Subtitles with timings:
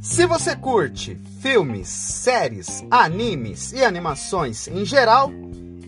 [0.00, 5.30] Se você curte filmes, séries, animes e animações em geral,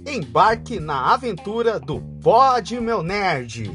[0.07, 3.71] embarque na aventura do Pod Meu Nerd.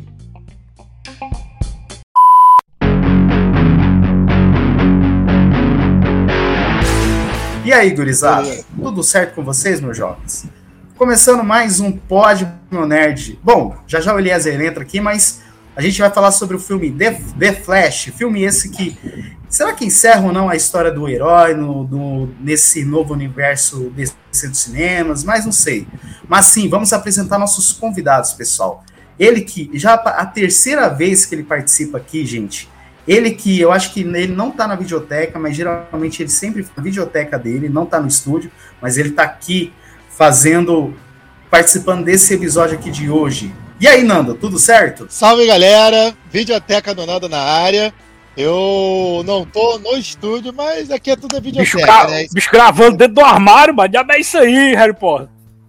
[7.65, 8.63] E aí, gurizada?
[8.75, 10.47] Tudo certo com vocês, meus jovens?
[10.97, 13.39] Começando mais um Pod Meu Nerd.
[13.43, 15.41] Bom, já já o Eliezer entra aqui, mas
[15.75, 18.97] a gente vai falar sobre o filme The, The Flash, filme esse que
[19.49, 24.15] será que encerra ou não a história do herói no, no, nesse novo universo desse
[24.47, 25.87] dos cinemas, mas não sei.
[26.27, 28.83] Mas sim, vamos apresentar nossos convidados, pessoal.
[29.17, 32.69] Ele que já a terceira vez que ele participa aqui, gente.
[33.07, 36.81] Ele que eu acho que ele não tá na videoteca, mas geralmente ele sempre na
[36.81, 38.51] videoteca dele, não tá no estúdio,
[38.81, 39.71] mas ele tá aqui
[40.09, 40.93] fazendo,
[41.49, 43.53] participando desse episódio aqui de hoje.
[43.79, 45.05] E aí, Nando, tudo certo?
[45.09, 47.93] Salve galera, videoteca do Nando na área.
[48.37, 52.25] Eu não tô no estúdio, mas aqui é tudo videoteca, bicho, gra né?
[52.33, 53.91] bicho gravando dentro do armário, mano.
[53.93, 55.27] Já é isso aí, Harry Potter.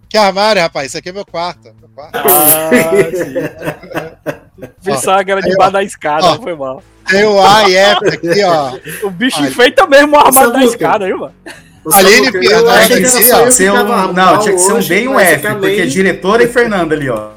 [0.08, 0.88] Que armário, rapaz?
[0.88, 1.72] Isso aqui é meu quarto.
[1.80, 2.16] Meu quarto.
[2.16, 2.70] Ah,
[3.12, 4.66] sim.
[4.84, 6.40] Pensava que era debaixo da escada, ó.
[6.40, 6.82] foi mal.
[7.08, 8.72] Tem o A e F aqui, ó.
[9.06, 9.48] O bicho Olha.
[9.48, 11.34] enfeita mesmo o armário da escada, viu, mano?
[11.92, 15.20] Aline era Tinha que ser um- não, tinha que ser um hoje, B e um
[15.20, 17.35] F, porque é diretora e Fernanda ali, ó.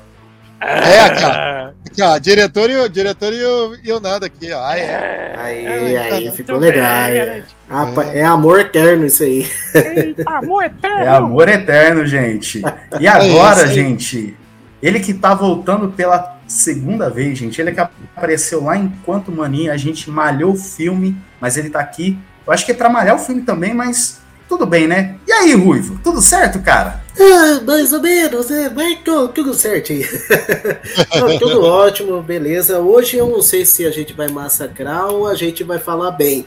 [0.62, 1.70] É, aqui, ó.
[1.90, 2.18] Aqui, ó.
[2.18, 4.62] Diretor e o, diretor e o, e o Nando aqui, ó.
[4.66, 5.36] Ah, é.
[5.38, 6.86] Aí, aí, ficou bem, legal.
[6.90, 7.44] galera.
[7.70, 9.48] Apa- É amor eterno isso aí.
[9.74, 10.98] Eita, amor eterno.
[11.00, 12.62] É amor eterno, gente.
[13.00, 13.74] E É agora, aí.
[13.74, 14.36] gente,
[14.82, 17.62] ele que tá voltando pela segunda vez, gente.
[17.62, 22.18] Ele que apareceu lá enquanto Maninha, a gente malhou o filme, mas ele tá aqui.
[22.46, 25.16] Eu acho que é pra malhar o filme também, mas tudo bem, né?
[25.28, 26.00] E aí, Ruivo?
[26.04, 27.04] Tudo certo, cara?
[27.20, 30.04] Ah, mais ou menos, é, mas tô, tudo certo aí.
[31.16, 32.80] Não, tudo ótimo, beleza.
[32.80, 36.46] Hoje eu não sei se a gente vai massacrar ou a gente vai falar bem.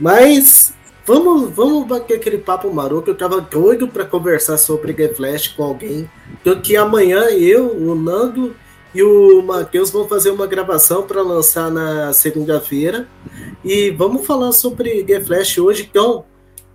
[0.00, 0.72] Mas
[1.04, 3.10] vamos, vamos bater aquele papo maroto.
[3.10, 6.08] Eu tava doido pra conversar sobre The Flash com alguém.
[6.42, 8.56] Porque amanhã eu, o Nando
[8.94, 13.06] e o Matheus vão fazer uma gravação para lançar na segunda-feira.
[13.62, 15.86] E vamos falar sobre The Flash hoje.
[15.90, 16.24] Então,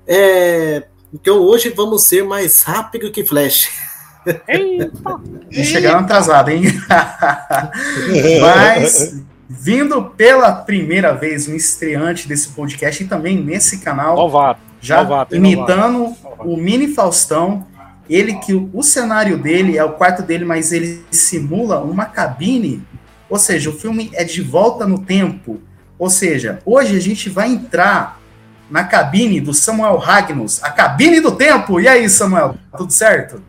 [0.09, 0.83] é,
[1.13, 3.69] então hoje vamos ser mais rápido que Flash.
[4.47, 5.19] Eita.
[5.51, 6.63] E chegaram atrasado, hein?
[8.41, 14.59] Mas, vindo pela primeira vez, um estreante desse podcast e também nesse canal, Novato.
[14.81, 16.43] já novato, imitando novato.
[16.43, 17.67] o mini Faustão.
[18.09, 22.83] Ele que o cenário dele é o quarto dele, mas ele simula uma cabine.
[23.29, 25.61] Ou seja, o filme é de volta no tempo.
[25.99, 28.18] Ou seja, hoje a gente vai entrar
[28.69, 31.79] na cabine do Samuel Ragnos, a cabine do tempo.
[31.79, 33.41] E aí, Samuel, tudo certo?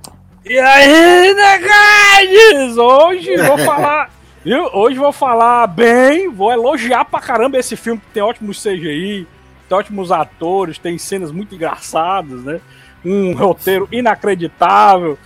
[0.45, 2.77] E aí, negades?
[2.77, 4.11] Hoje vou falar.
[4.43, 4.71] Viu?
[4.73, 9.27] Hoje vou falar bem, vou elogiar pra caramba esse filme que tem ótimos CGI,
[9.69, 12.61] tem ótimos atores, tem cenas muito engraçadas, né?
[13.05, 15.19] Um roteiro inacreditável.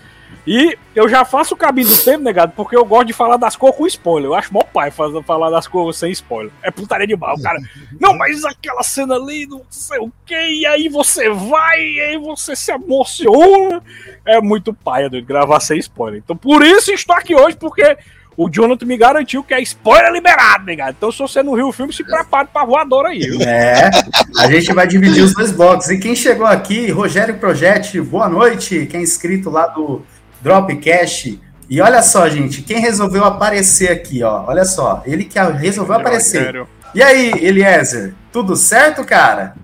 [0.47, 3.56] E eu já faço o cabine do tempo, negado, porque eu gosto de falar das
[3.56, 4.28] cores com spoiler.
[4.28, 6.53] Eu acho mó pai fazer, falar das cores sem spoiler.
[6.62, 7.59] É putaria de mal, cara.
[7.99, 12.19] Não, mas aquela cena ali, não sei o que, e aí você vai, e aí
[12.19, 13.83] você se emociona
[14.25, 16.21] é muito paia de gravar sem spoiler.
[16.22, 17.97] Então por isso estou aqui hoje, porque
[18.37, 20.94] o Jonathan me garantiu que é spoiler liberado, negado.
[20.97, 23.41] Então se você não viu o filme, se prepare pra voadora aí, viu?
[23.43, 23.91] É,
[24.38, 25.88] a gente vai dividir os dois blocos.
[25.91, 28.87] E quem chegou aqui, Rogério Projete, boa noite.
[28.87, 30.03] Quem é inscrito lá do
[30.44, 31.41] Dropcast.
[31.71, 34.44] E olha só, gente, quem resolveu aparecer aqui, ó.
[34.47, 36.43] Olha só, ele que resolveu aparecer.
[36.43, 36.69] Sério.
[36.94, 39.54] E aí, Eliezer, tudo certo, cara?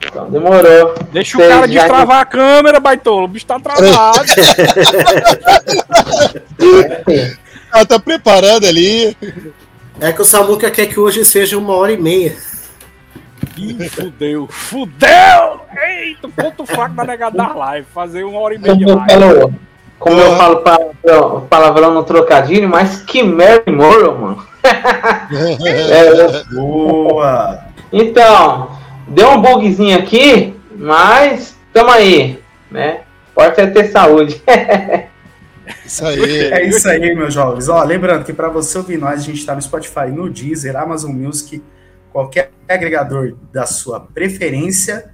[0.00, 0.94] Então, demorou.
[1.12, 3.24] Deixa o cara destravar a câmera, baitolo.
[3.24, 4.24] O bicho tá travado.
[7.74, 9.16] Ela tá preparando ali.
[10.00, 12.36] É que o Samuca quer que hoje seja uma hora e meia.
[13.56, 14.46] Ih, fudeu.
[14.48, 15.60] Fudeu!
[15.76, 17.86] Eita, ponto fraco da negada da live.
[17.92, 19.58] Fazer uma hora e meia de live.
[19.98, 20.36] Como eu Porra.
[20.36, 24.48] falo palavrão, palavrão no trocadilho, mas que Mary Morrow, mano.
[25.30, 27.64] É, Boa!
[27.92, 28.70] então,
[29.06, 33.00] deu um bugzinho aqui, mas tamo aí, né?
[33.34, 34.42] Pode é ter saúde.
[35.84, 36.52] Isso aí.
[36.52, 37.68] É isso aí, meus jovens.
[37.68, 41.12] Ó, lembrando que para você ouvir nós, a gente tá no Spotify, no Deezer, Amazon
[41.12, 41.62] Music,
[42.10, 45.10] qualquer agregador da sua preferência,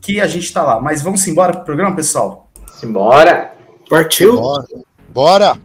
[0.00, 0.80] que a gente tá lá.
[0.80, 2.50] Mas vamos embora pro programa, pessoal?
[2.78, 3.55] Simbora.
[3.88, 4.36] Partiu?
[4.40, 4.66] Bora.
[5.10, 5.60] Bora.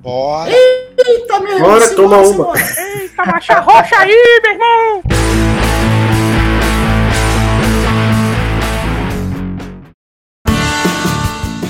[0.00, 0.50] Bora.
[0.50, 2.54] Eita, meu Bora, toma uma.
[2.58, 5.02] Eita, marcha roxa aí, meu irmão!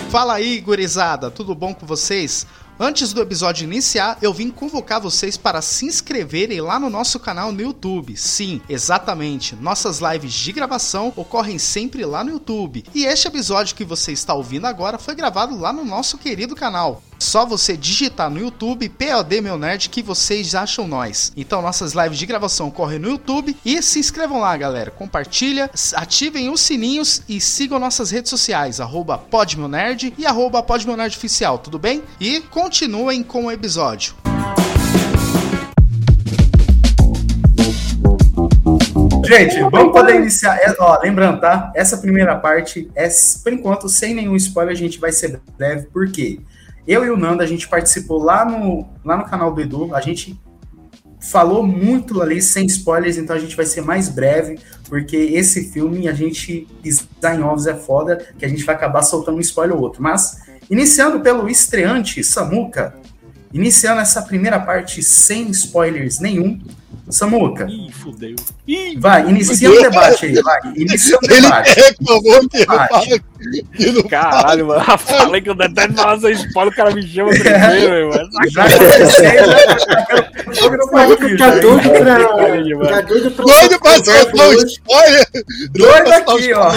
[0.08, 2.46] Fala aí, gurizada, tudo bom com vocês?
[2.78, 7.50] Antes do episódio iniciar, eu vim convocar vocês para se inscreverem lá no nosso canal
[7.50, 8.14] no YouTube.
[8.18, 9.56] Sim, exatamente.
[9.56, 12.84] Nossas lives de gravação ocorrem sempre lá no YouTube.
[12.94, 17.02] E este episódio que você está ouvindo agora foi gravado lá no nosso querido canal.
[17.18, 21.32] Só você digitar no YouTube POD Meu Nerd que vocês acham nós.
[21.36, 24.90] Então nossas lives de gravação ocorrem no YouTube e se inscrevam lá, galera.
[24.90, 29.22] Compartilha, ativem os sininhos e sigam nossas redes sociais, arroba
[29.68, 30.64] Nerd e arroba
[30.96, 32.02] Nerd Oficial, tudo bem?
[32.20, 34.12] E continuem com o episódio.
[39.24, 40.56] Gente, vamos poder iniciar.
[40.56, 41.70] É, ó, lembrando, tá?
[41.76, 43.08] Essa primeira parte é,
[43.44, 46.40] por enquanto, sem nenhum spoiler, a gente vai ser breve, por quê?
[46.88, 50.00] Eu e o Nando, a gente participou lá no, lá no canal do Edu, a
[50.00, 50.36] gente
[51.20, 54.58] falou muito ali, sem spoilers, então a gente vai ser mais breve,
[54.88, 59.02] porque esse filme, a gente pisar em ovos é foda, que a gente vai acabar
[59.02, 60.02] soltando um spoiler ou outro.
[60.02, 62.94] Mas, iniciando pelo estreante, Samuca,
[63.52, 66.60] iniciando essa primeira parte sem spoilers nenhum,
[67.08, 67.66] Samuca.
[67.68, 68.34] Ih, fudeu.
[68.66, 70.60] Ih, vai, inicia o debate aí, vai.
[70.74, 71.78] Inicia o debate.
[71.78, 73.20] Ele reclamou que
[73.76, 74.84] que não Caralho, mano.
[74.88, 78.28] Eu falei que eu detesto falar sem spoiler, o cara me chama primeiro, mano.
[81.36, 82.18] Tá doido pra.
[82.88, 83.42] Tá doido pra.
[83.42, 85.26] Doido pra soltar o spoiler.
[85.72, 86.72] Doido aqui, ó.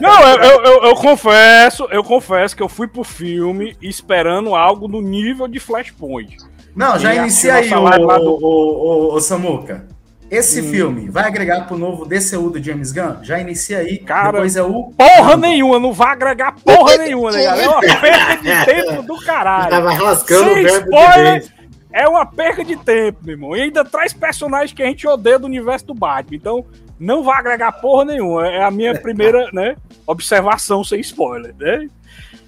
[0.00, 5.00] Não, eu, eu, eu confesso, eu confesso que eu fui pro filme esperando algo no
[5.00, 6.36] nível de Flashpoint.
[6.74, 9.86] Não, já inicia aí, o, o, o, o, Samuca.
[10.30, 10.70] Esse hum.
[10.70, 13.22] filme vai agregar pro novo DCU do James Gunn?
[13.22, 14.92] Já inicia aí, Cara, depois é o...
[14.96, 17.62] Porra nenhuma, não vai agregar porra nenhuma, né, galera?
[17.62, 19.70] É uma perca de tempo do caralho.
[19.70, 21.58] Tava rascando Sem o spoiler, de
[21.92, 23.56] é uma perca de tempo, meu irmão.
[23.56, 26.36] E ainda traz personagens que a gente odeia do universo do Batman.
[26.36, 26.66] Então,
[26.98, 28.46] não vai agregar porra nenhuma.
[28.46, 29.76] É a minha primeira né,
[30.06, 31.88] observação sem spoiler, né?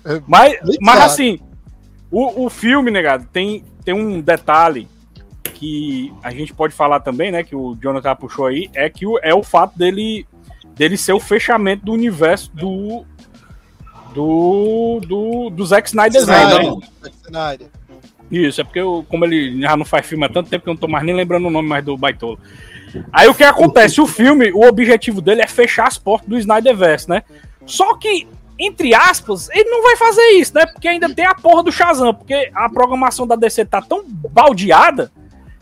[0.04, 1.40] É, mas, mas assim,
[2.10, 4.88] o, o filme, negado, tem, tem um detalhe
[5.54, 7.42] que a gente pode falar também, né?
[7.42, 10.26] Que o Jonathan puxou aí, é que o, é o fato dele,
[10.74, 13.04] dele ser o fechamento do universo do.
[14.14, 16.74] Do, do, do Zack Snyder, Snyder.
[17.30, 17.70] Né?
[18.28, 20.74] Isso, é porque eu, como ele já não faz filme há tanto tempo que eu
[20.74, 22.36] não tô mais nem lembrando o nome mais do Baitola.
[23.12, 24.00] Aí o que acontece?
[24.00, 27.22] O filme, o objetivo dele é fechar as portas do Snyderverse, né?
[27.64, 28.26] Só que
[28.60, 30.66] entre aspas, ele não vai fazer isso, né?
[30.66, 35.10] Porque ainda tem a porra do Shazam, porque a programação da DC tá tão baldeada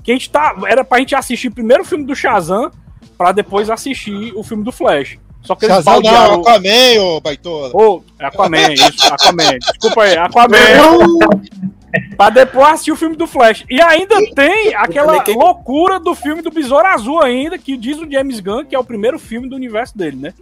[0.03, 0.55] que a gente tá.
[0.67, 2.71] Era pra gente assistir primeiro o filme do Shazam
[3.17, 5.19] para depois assistir o filme do Flash.
[5.43, 6.33] Só que eles Shazam baldearam...
[6.33, 7.71] não, Aquaman, ô baitola.
[7.73, 9.59] Ô, é Aquaman, isso, Aquaman.
[9.59, 10.57] Desculpa aí, Aquaman.
[12.17, 13.65] pra depois assistir o filme do Flash.
[13.71, 18.41] E ainda tem aquela loucura do filme do Besouro Azul ainda, que diz o James
[18.41, 20.35] Gunn que é o primeiro filme do universo dele, né?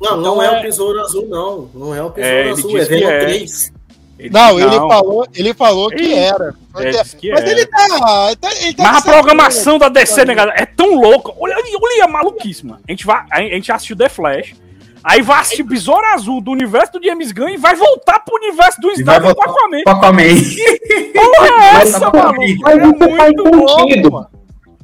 [0.00, 0.46] Não, não é...
[0.46, 0.58] é...
[0.58, 1.70] o Besouro Azul, não.
[1.74, 3.72] Não é o Besouro é, Azul, é Venom 3.
[4.16, 6.54] Ele não, ele falou, ele falou que ele, era.
[7.18, 7.50] que mas era.
[7.50, 8.36] ele tá.
[8.40, 11.32] tá ele tá mas a programação da DC, né, galera, é tão louca.
[11.36, 12.80] Olha, olha a maluquíssima.
[12.86, 14.54] A gente, vai, a gente assistiu The Flash.
[15.02, 18.80] Aí vai assistir Besouro Azul do universo do James Gunn e vai voltar pro universo
[18.80, 19.82] do Snyder com Aquaman.
[19.84, 20.22] Com Aquaman.
[21.12, 22.54] Porra é essa, maluco?
[22.62, 24.10] Mas é faz sentido.
[24.10, 24.30] Louco,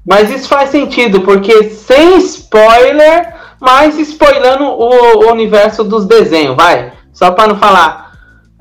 [0.06, 6.92] mas isso faz sentido, porque sem spoiler mas spoilando o, o universo dos desenhos, vai.
[7.12, 8.10] Só para não falar.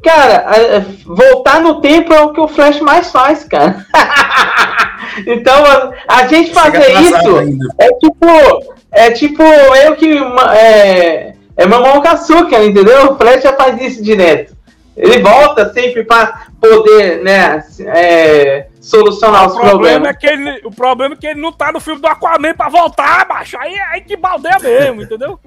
[0.04, 3.86] Cara, voltar no tempo é o que o Flash mais faz, cara.
[5.26, 7.66] então, a, a gente fazer isso ainda.
[7.78, 8.80] é tipo.
[8.92, 10.18] É tipo eu que.
[10.54, 13.12] É, é mamão com açúcar, entendeu?
[13.12, 14.54] O Flash já faz isso direto.
[14.96, 20.10] Ele volta sempre para poder, né, é, solucionar os problemas.
[20.10, 22.70] É que ele, o problema é que ele não tá no filme do Aquaman pra
[22.70, 23.58] voltar, macho.
[23.60, 25.40] Aí, aí que baldeia mesmo, entendeu?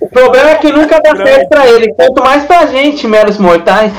[0.00, 3.92] O problema é que nunca dá certo pra ele, quanto mais pra gente, meros mortais.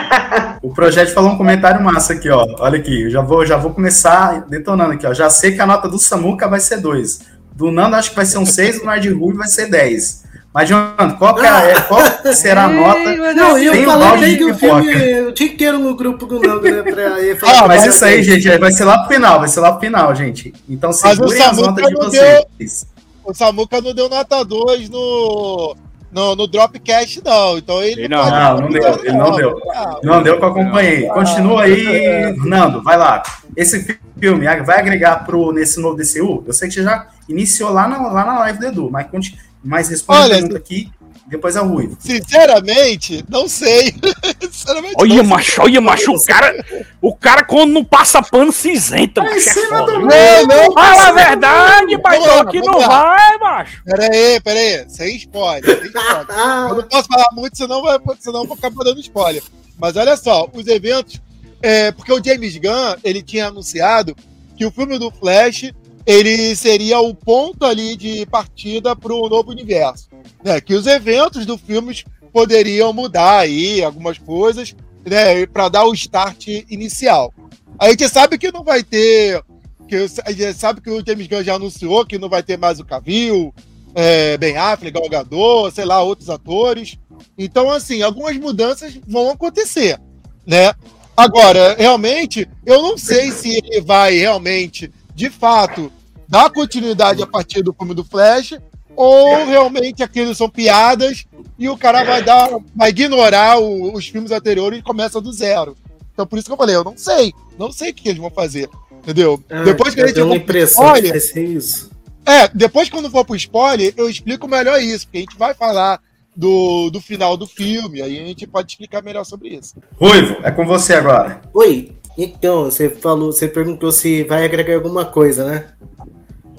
[0.62, 2.46] o Projeto falou um comentário massa aqui, ó.
[2.58, 5.14] Olha aqui, eu já vou, já vou começar detonando aqui, ó.
[5.14, 7.20] Já sei que a nota do Samuca vai ser 2.
[7.52, 10.24] Do Nando acho que vai ser um 6, do Nard Ruby vai ser 10.
[10.52, 12.02] Mas, Jonathan, qual, é, qual
[12.34, 13.34] será a nota?
[13.34, 16.82] Não, eu falei que o filme o dia inteiro no grupo do Nando, né?
[16.82, 19.72] Pra falar ah, mas isso aí, gente, vai ser lá pro final, vai ser lá
[19.72, 20.52] pro final, gente.
[20.68, 22.86] Então segurem as notas de vocês.
[22.86, 25.76] Deu, o Samuca não deu nota 2 no,
[26.10, 27.56] no, no Dropcast, não.
[27.56, 29.60] Então ele, não, não, não deu, ele não deu.
[30.02, 31.06] Não deu que eu acompanhei.
[31.06, 33.22] Continua aí, Nando, vai lá.
[33.56, 36.42] Esse filme vai agregar pro, nesse novo DCU?
[36.44, 39.49] Eu sei que você já iniciou lá na, lá na live do Edu, mas continua
[39.62, 40.90] mas responde Olha, a pergunta aqui,
[41.26, 41.96] depois é o Ruivo.
[42.00, 43.94] Sinceramente, não sei.
[44.50, 45.64] sinceramente, olha, não macho, sei.
[45.64, 46.64] olha, macho, o cara,
[47.00, 49.58] o cara quando não passa pano cinzenta, é macho.
[49.58, 53.82] É não, não, Fala a verdade, baitão, aqui não vai, macho.
[53.84, 56.26] Pera aí, pera aí, sem spoiler, sem spoiler.
[56.68, 59.42] eu não posso falar muito, senão, vai, senão eu vou acabar dando spoiler.
[59.78, 61.20] Mas olha só, os eventos
[61.62, 64.16] é, porque o James Gunn, ele tinha anunciado
[64.56, 65.72] que o filme do Flash,
[66.06, 70.08] ele seria o ponto ali de partida para o novo universo.
[70.42, 70.60] Né?
[70.60, 72.02] Que os eventos do filme
[72.32, 75.46] poderiam mudar aí algumas coisas, né?
[75.46, 77.32] Para dar o start inicial.
[77.78, 79.42] A gente sabe que não vai ter.
[79.88, 82.78] Que, a gente sabe que o James Gunn já anunciou que não vai ter mais
[82.78, 83.52] o Cavill,
[83.94, 86.98] é, Ben Affleck, Gal Gadot, sei lá, outros atores.
[87.36, 89.98] Então, assim, algumas mudanças vão acontecer,
[90.46, 90.72] né?
[91.16, 94.90] Agora, realmente, eu não sei se ele vai realmente,
[95.20, 95.92] de fato,
[96.26, 98.54] dar continuidade a partir do filme do Flash,
[98.96, 101.26] ou realmente aqueles são piadas
[101.58, 105.76] e o cara vai dar, vai ignorar o, os filmes anteriores e começa do zero.
[106.14, 108.30] Então por isso que eu falei, eu não sei, não sei o que eles vão
[108.30, 109.38] fazer, entendeu?
[109.50, 111.90] Ah, depois que a gente eu tenho for impressão que spoiler, vai ser isso.
[112.24, 116.00] é, depois quando for pro spoiler, eu explico melhor isso, porque a gente vai falar
[116.34, 119.74] do, do final do filme, aí a gente pode explicar melhor sobre isso.
[119.96, 121.42] Ruivo, é com você agora.
[121.52, 121.92] Oi,
[122.24, 125.64] então, você falou, você perguntou se vai agregar alguma coisa, né?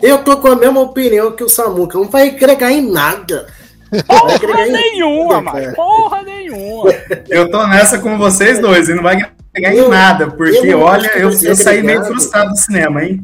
[0.01, 3.47] Eu tô com a mesma opinião que o Samuca, não vai agregar em nada.
[3.91, 6.91] Vai agregar Porra em nenhuma, nada, mas porra nenhuma.
[7.29, 11.11] Eu tô nessa com vocês dois e não vai em Eu- nada, porque eu olha,
[11.17, 13.21] eu, eu saí meio frustrado do cinema, hein?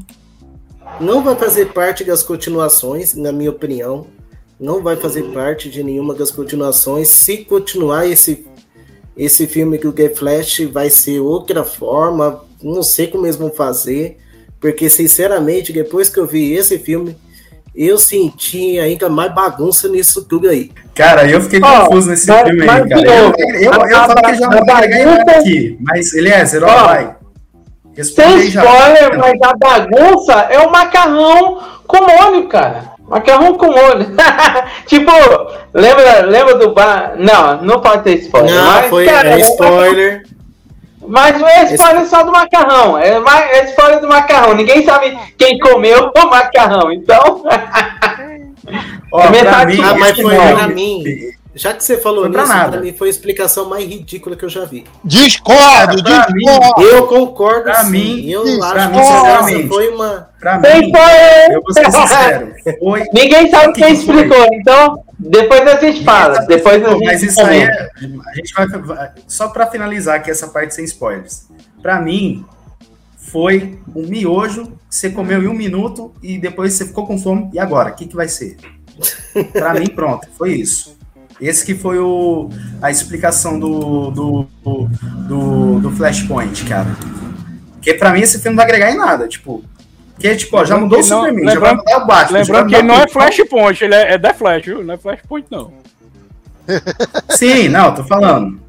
[1.00, 4.08] Não vai fazer parte das continuações, na minha opinião.
[4.60, 7.08] Não vai fazer parte de nenhuma das continuações.
[7.10, 8.46] Se continuar esse,
[9.17, 13.50] esse filme que o The Flash vai ser outra forma, não sei como eles vão
[13.50, 14.17] fazer.
[14.59, 17.15] Porque, sinceramente, depois que eu vi esse filme,
[17.75, 20.71] eu senti ainda mais bagunça nisso tudo aí.
[20.95, 23.01] Cara, eu fiquei Ó, confuso nesse mas- filme aí, mas, cara.
[23.07, 24.86] Eu, eu, eu, a- falo que já não vai
[25.38, 27.15] aqui, mas Eliezer, ó, Ó, vai.
[27.95, 28.63] Responde Sem aí já.
[28.63, 32.91] spoiler, mas a bagunça é o macarrão com molho, cara.
[33.07, 34.05] Macarrão com molho.
[34.85, 35.11] tipo,
[35.73, 37.13] lembra, lembra do bar?
[37.17, 38.53] Não, não pode ter spoiler.
[38.53, 40.23] Não, mas, foi cara, é spoiler.
[41.09, 42.97] Mas não é spoiler só do macarrão.
[42.97, 44.53] É, é spoiler do macarrão.
[44.53, 46.91] Ninguém sabe quem comeu o macarrão.
[46.91, 47.45] Então,
[49.11, 51.03] Ó, pra metade- mim, Ah, mas esse foi filme- pra mim.
[51.55, 52.71] Já que você falou Foi pra nisso, nada.
[52.71, 54.83] pra mim foi a explicação mais ridícula que eu já vi.
[55.03, 56.81] Discordo, Pra mim- discordo.
[56.83, 57.91] Eu concordo Pra sim.
[57.91, 60.26] mim, eu acho pra que mim, foi uma.
[60.39, 61.51] Pra sem mim, spoiler.
[61.51, 64.15] eu vou ser sincero, foi Ninguém sabe Que quem que foi?
[64.15, 64.48] explicou.
[64.53, 66.39] Então, depois a gente fala.
[66.46, 70.48] Depois a gente Mas isso aí, é, a gente vai, só pra finalizar aqui essa
[70.48, 71.48] parte sem spoilers.
[71.82, 72.46] Pra mim,
[73.17, 77.50] foi um miojo que você comeu em um minuto e depois você ficou com fome.
[77.53, 77.89] E agora?
[77.89, 78.58] O que, que vai ser?
[79.51, 80.98] Pra mim, pronto, foi isso.
[81.39, 82.50] Esse que foi o,
[82.82, 86.88] a explicação do, do, do, do, Flashpoint, cara.
[87.74, 89.63] Porque pra mim esse filme não vai agregar em nada, tipo...
[90.17, 92.39] Porque, tipo, ó, já mudou o que não- Superman, já vai lembrando- mudar o Batman.
[92.39, 93.07] Lembrando que não é.
[93.07, 94.83] Flashpoint, ele é, é The Flash, viu?
[94.83, 95.71] Não é Flashpoint, não.
[97.29, 98.59] Sim, não, tô falando.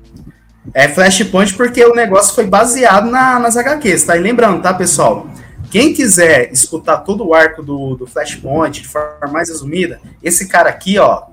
[0.75, 4.17] É Flashpoint porque o negócio foi baseado na, nas HQs, tá?
[4.17, 5.26] E lembrando, tá, pessoal?
[5.71, 10.69] Quem quiser escutar todo o arco do, do Flashpoint de forma mais resumida, esse cara
[10.69, 11.25] aqui, ó,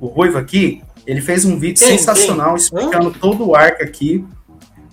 [0.00, 1.96] o Ruivo aqui, ele fez um vídeo Quem?
[1.96, 2.56] sensacional Quem?
[2.56, 4.24] explicando todo o arco aqui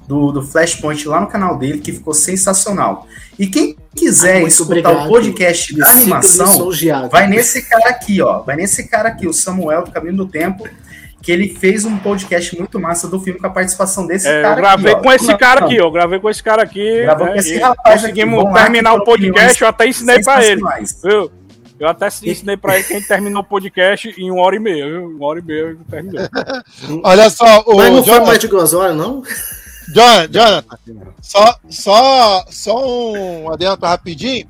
[0.08, 3.08] do, do Flashpoint lá no canal dele, que ficou sensacional.
[3.39, 5.05] E quem quiser Ah, muito escutar obrigado.
[5.05, 6.70] o podcast sinto animação.
[7.10, 8.39] Vai nesse cara aqui, ó.
[8.41, 10.67] Vai nesse cara aqui, o Samuel do Caminho do Tempo,
[11.22, 14.53] que ele fez um podcast muito massa do filme com a participação desse É, cara
[14.53, 15.03] eu gravei aqui, ó.
[15.03, 15.84] com esse cara aqui, ó.
[15.86, 17.01] Eu gravei com esse cara aqui.
[17.03, 18.53] Gravou né, com esse rapaz Conseguimos aqui.
[18.53, 20.62] Terminar o podcast, eu até ensinei pra ele.
[21.03, 21.31] Viu?
[21.79, 24.60] Eu até ensinei pra ele que a gente terminou o podcast em uma hora e
[24.60, 25.08] meia, viu?
[25.08, 26.27] Uma hora e meia ele terminou.
[27.03, 29.24] Olha só, o Mas não foi mais de duas horas, não?
[29.94, 34.48] Jonathan, Jonathan, só, só, só um adentro rapidinho,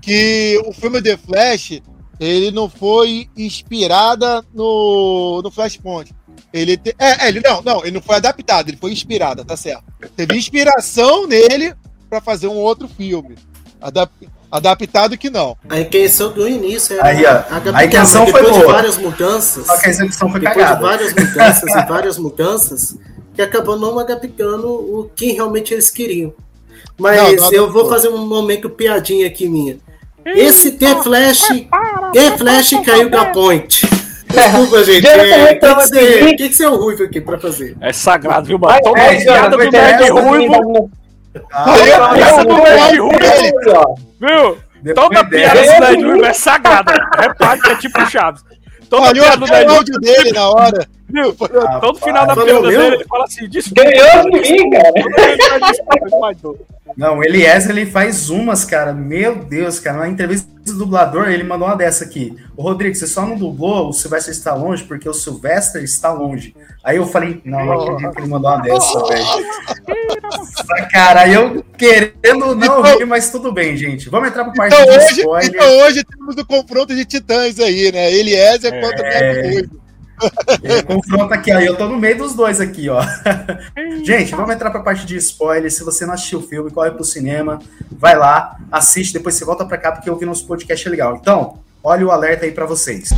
[0.00, 1.80] que o filme The Flash,
[2.18, 6.12] ele não foi inspirada no, no Flashpoint.
[6.52, 9.56] Ele te- é, é, ele não, não, ele não foi adaptado, ele foi inspirada, tá
[9.56, 9.84] certo.
[10.16, 11.74] Teve inspiração nele
[12.10, 13.36] pra fazer um outro filme.
[13.80, 14.10] Adap-
[14.50, 15.56] adaptado que não.
[15.68, 18.72] A intenção do início era Aí, ó, a intenção foi depois de boa.
[18.74, 19.66] várias mudanças.
[19.66, 20.86] Só que a execução foi depois de cagada.
[20.86, 22.96] várias mudanças e várias mudanças,
[23.34, 26.32] que acabou não adaptando o que realmente eles queriam.
[26.98, 29.78] Mas Não, não eu vou fazer um momento piadinha aqui minha.
[30.24, 31.48] Esse The Flash,
[32.12, 33.86] The Flash caiu da ponte.
[34.32, 35.02] Desculpa, gente.
[35.02, 37.76] Já O que, que, que, que você é o Ruivo aqui pra fazer?
[37.80, 38.78] É sagrado, viu, mano?
[38.82, 40.90] Toda vai, piada do Nerd Ruivo,
[41.32, 44.94] Toda piada do Nerd Ruivo, viu?
[44.94, 46.92] Toda piada do Nerd Ruivo é sagrada.
[47.18, 48.42] Repare que é tipo Chaves.
[48.88, 50.88] Toda Olhou piada do Nerd o Ruivo áudio dele na hora.
[51.12, 51.34] Viu?
[51.80, 52.62] Todo final da piada meu?
[52.62, 53.82] dele, ele fala assim, desculpa.
[53.84, 54.92] Ganhou de mim, cara.
[56.96, 58.92] Não, o Elias ele faz umas, cara.
[58.92, 59.98] Meu Deus, cara.
[59.98, 62.36] Na entrevista do dublador, ele mandou uma dessa aqui.
[62.56, 66.54] Ô, Rodrigo, você só não dublou o Sylvester está longe porque o Sylvester está longe.
[66.84, 69.24] Aí eu falei, não, não acredito que ele mandou uma dessa, velho.
[70.90, 74.08] Cara, eu querendo não rir, mas tudo bem, gente.
[74.08, 75.48] Vamos entrar pra parte Então hoje, spoiler.
[75.48, 78.12] então hoje temos o confronto de titãs aí, né?
[78.12, 79.62] Eliezer contra É.
[79.62, 79.81] o
[80.62, 81.58] Ele confronta aqui, ó.
[81.58, 83.02] e Eu tô no meio dos dois aqui, ó.
[84.04, 85.70] Gente, vamos entrar pra parte de spoiler.
[85.70, 87.58] Se você não assistiu o filme, corre pro cinema,
[87.90, 91.16] vai lá, assiste, depois você volta pra cá, porque eu vi nosso podcast é legal.
[91.16, 93.10] Então, olha o alerta aí pra vocês.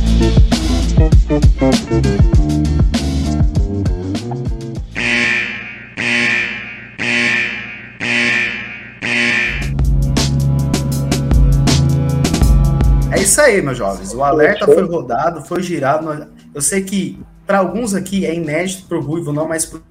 [13.11, 14.13] É isso aí, meus jovens.
[14.13, 16.34] O alerta foi rodado, foi girado.
[16.55, 19.83] Eu sei que para alguns aqui é inédito, pro Ruivo não, mas pro,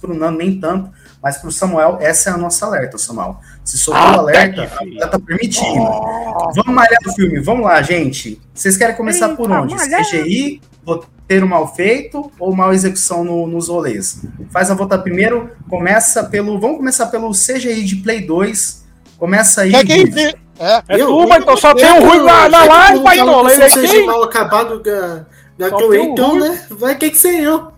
[0.00, 0.90] pro Nano nem tanto.
[1.22, 3.38] Mas pro Samuel, essa é a nossa alerta, Samuel.
[3.64, 4.68] Se soltou o alerta,
[4.98, 5.84] já tá permitindo.
[6.54, 8.40] Vamos malhar o filme, vamos lá, gente.
[8.54, 9.74] Vocês querem começar por Eita, onde?
[9.74, 10.04] malhar.
[10.04, 14.22] CGI, roteiro mal feito ou mal execução no- nos rolês?
[14.50, 16.58] Faz a volta primeiro, começa pelo.
[16.60, 18.84] Vamos começar pelo CGI de Play 2.
[19.18, 19.70] Começa aí.
[19.72, 20.12] Quer quem?
[20.58, 20.82] É.
[20.88, 23.52] É Eu- tu, mas então só tem um ruim na, na live, Baitola.
[23.52, 24.06] Ele é quem?
[24.06, 24.80] mal acabado
[25.58, 26.66] Toei, tem um então, né?
[26.70, 27.72] Vai ter que ser eu.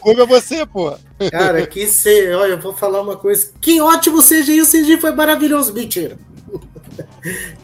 [0.00, 0.96] Como é você, pô?
[1.30, 2.34] Cara, que ser.
[2.34, 3.52] Olha, eu vou falar uma coisa.
[3.60, 5.72] Que ótimo CGI, o CGI foi maravilhoso.
[5.72, 6.18] Mentira.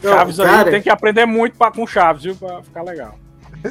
[0.01, 2.35] Não, Chaves aí cara, tem que aprender muito pra, com Chaves, viu?
[2.35, 3.17] Pra ficar legal.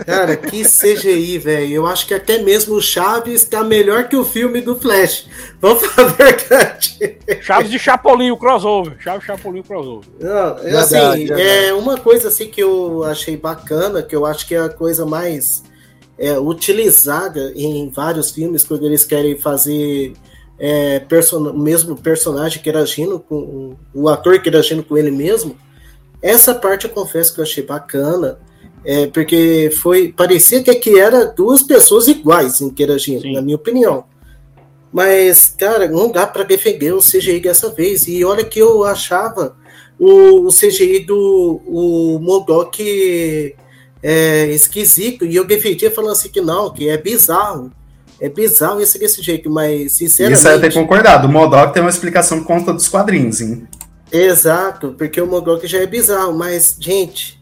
[0.05, 1.73] Cara, que CGI, velho.
[1.73, 5.27] Eu acho que até mesmo o Chaves tá melhor que o filme do Flash.
[5.61, 7.19] Vamos falar a verdade.
[7.41, 8.97] Chaves de Chapolin, o crossover.
[9.01, 10.09] Chaves de Chapolin, o crossover.
[10.21, 11.43] Não, é Verdade, assim, verdade.
[11.43, 15.07] é uma coisa assim que eu achei bacana, que eu acho que é a coisa
[15.07, 15.63] mais
[16.19, 20.13] é, utilizada em vários filmes quando eles querem fazer
[20.59, 25.57] é, person o mesmo personagem interagindo com o ator interagindo com ele mesmo.
[26.21, 28.41] Essa parte eu confesso que eu achei bacana,
[28.89, 33.35] é, porque foi parecia que, que era duas pessoas iguais interagindo, Sim.
[33.35, 34.05] na minha opinião.
[34.91, 38.09] Mas, cara, não dá para defender o CGI dessa vez.
[38.09, 39.55] E olha que eu achava
[39.99, 43.55] o, o CGI do o Modok
[44.03, 45.27] é, esquisito.
[45.27, 47.71] E eu defendia falando assim que não, que é bizarro.
[48.19, 50.39] É bizarro esse desse jeito, mas sinceramente.
[50.39, 51.29] Isso aí eu tenho concordado.
[51.29, 53.69] O Modok tem uma explicação por conta dos quadrinhos, hein?
[54.11, 57.38] Exato, porque o Modok já é bizarro, mas, gente,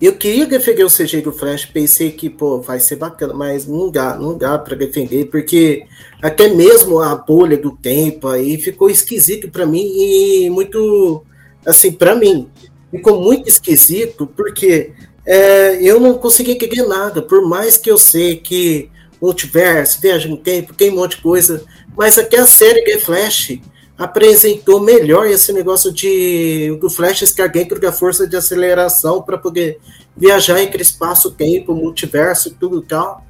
[0.00, 3.90] eu queria defender o CG do Flash, pensei que, pô, vai ser bacana, mas não
[3.90, 5.86] dá, não dá pra defender, porque
[6.20, 11.24] até mesmo a bolha do tempo aí ficou esquisito pra mim e muito,
[11.64, 12.46] assim, pra mim,
[12.90, 14.92] ficou muito esquisito, porque
[15.24, 20.36] é, eu não consegui entender nada, por mais que eu sei que multiverso, viagem no
[20.36, 21.64] tempo, tem um monte de coisa,
[21.96, 23.58] mas até a série The Flash
[23.98, 29.78] apresentou melhor esse negócio de do Flash estar dentro da força de aceleração para poder
[30.16, 33.24] viajar entre espaço, tempo, multiverso, tudo e tal.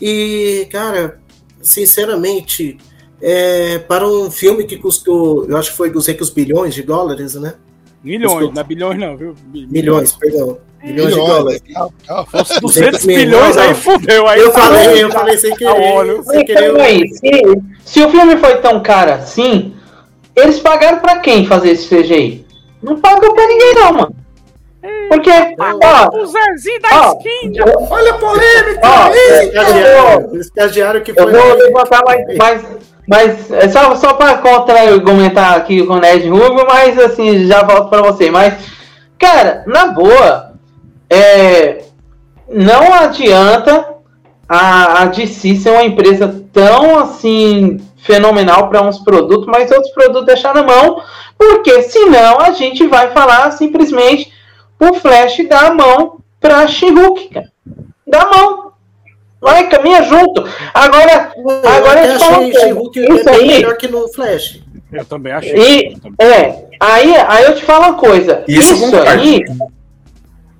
[0.00, 1.18] E, cara,
[1.62, 2.78] sinceramente,
[3.20, 7.54] é, para um filme que custou, eu acho que foi 200 bilhões de dólares, né?
[8.02, 8.54] Milhões, Desculpa.
[8.54, 9.34] não é bilhões não, viu?
[9.52, 10.58] Mi- Milhões, perdão.
[10.82, 11.62] Milhões de dólares.
[11.74, 12.26] Calma, calma.
[12.26, 12.60] Fosse 200
[13.02, 13.74] 200 milhões, bilhões, aí não.
[13.74, 14.26] fudeu.
[14.26, 16.24] Aí Eu tá falei, eu tá- falei sem tá querer.
[16.24, 16.70] Sem querer.
[16.70, 19.74] Então, aí, se, se o filme foi tão caro assim,
[20.36, 22.46] eles pagaram pra quem fazer esse CGI?
[22.82, 24.14] Não pagam pra ninguém, não, mano.
[25.10, 27.52] Porque, ó, O Zezinho da ó, skin.
[27.56, 28.80] eu- Olha a polêmica!
[28.82, 31.32] ó, É, eu Estagiário, estagiário que Eu foi.
[31.32, 32.62] vou levantar mais, mais,
[33.06, 37.90] mas é só, só para contra-argumentar aqui com o Ned Rubio, mas assim, já volto
[37.90, 38.30] para você.
[38.30, 38.54] Mas,
[39.18, 40.52] cara, na boa,
[41.10, 41.82] é,
[42.48, 43.86] não adianta
[44.48, 50.26] a, a DC ser uma empresa tão assim fenomenal para uns produtos, mas outros produtos
[50.26, 51.02] deixar na mão,
[51.38, 54.32] porque senão a gente vai falar simplesmente
[54.78, 57.52] o Flash dá a mão para She-Hulk, cara.
[58.06, 58.72] Dá a mão.
[59.40, 60.46] Vai, caminha junto.
[60.74, 61.32] Agora,
[61.64, 64.60] agora eu eu te falo achei She-Hulk é bem aí, melhor que no Flash.
[64.92, 65.54] Eu também achei.
[65.54, 66.14] e, Eu também.
[66.18, 68.42] é, aí, aí eu te falo uma coisa.
[68.48, 69.44] Isso eu Isso, aí,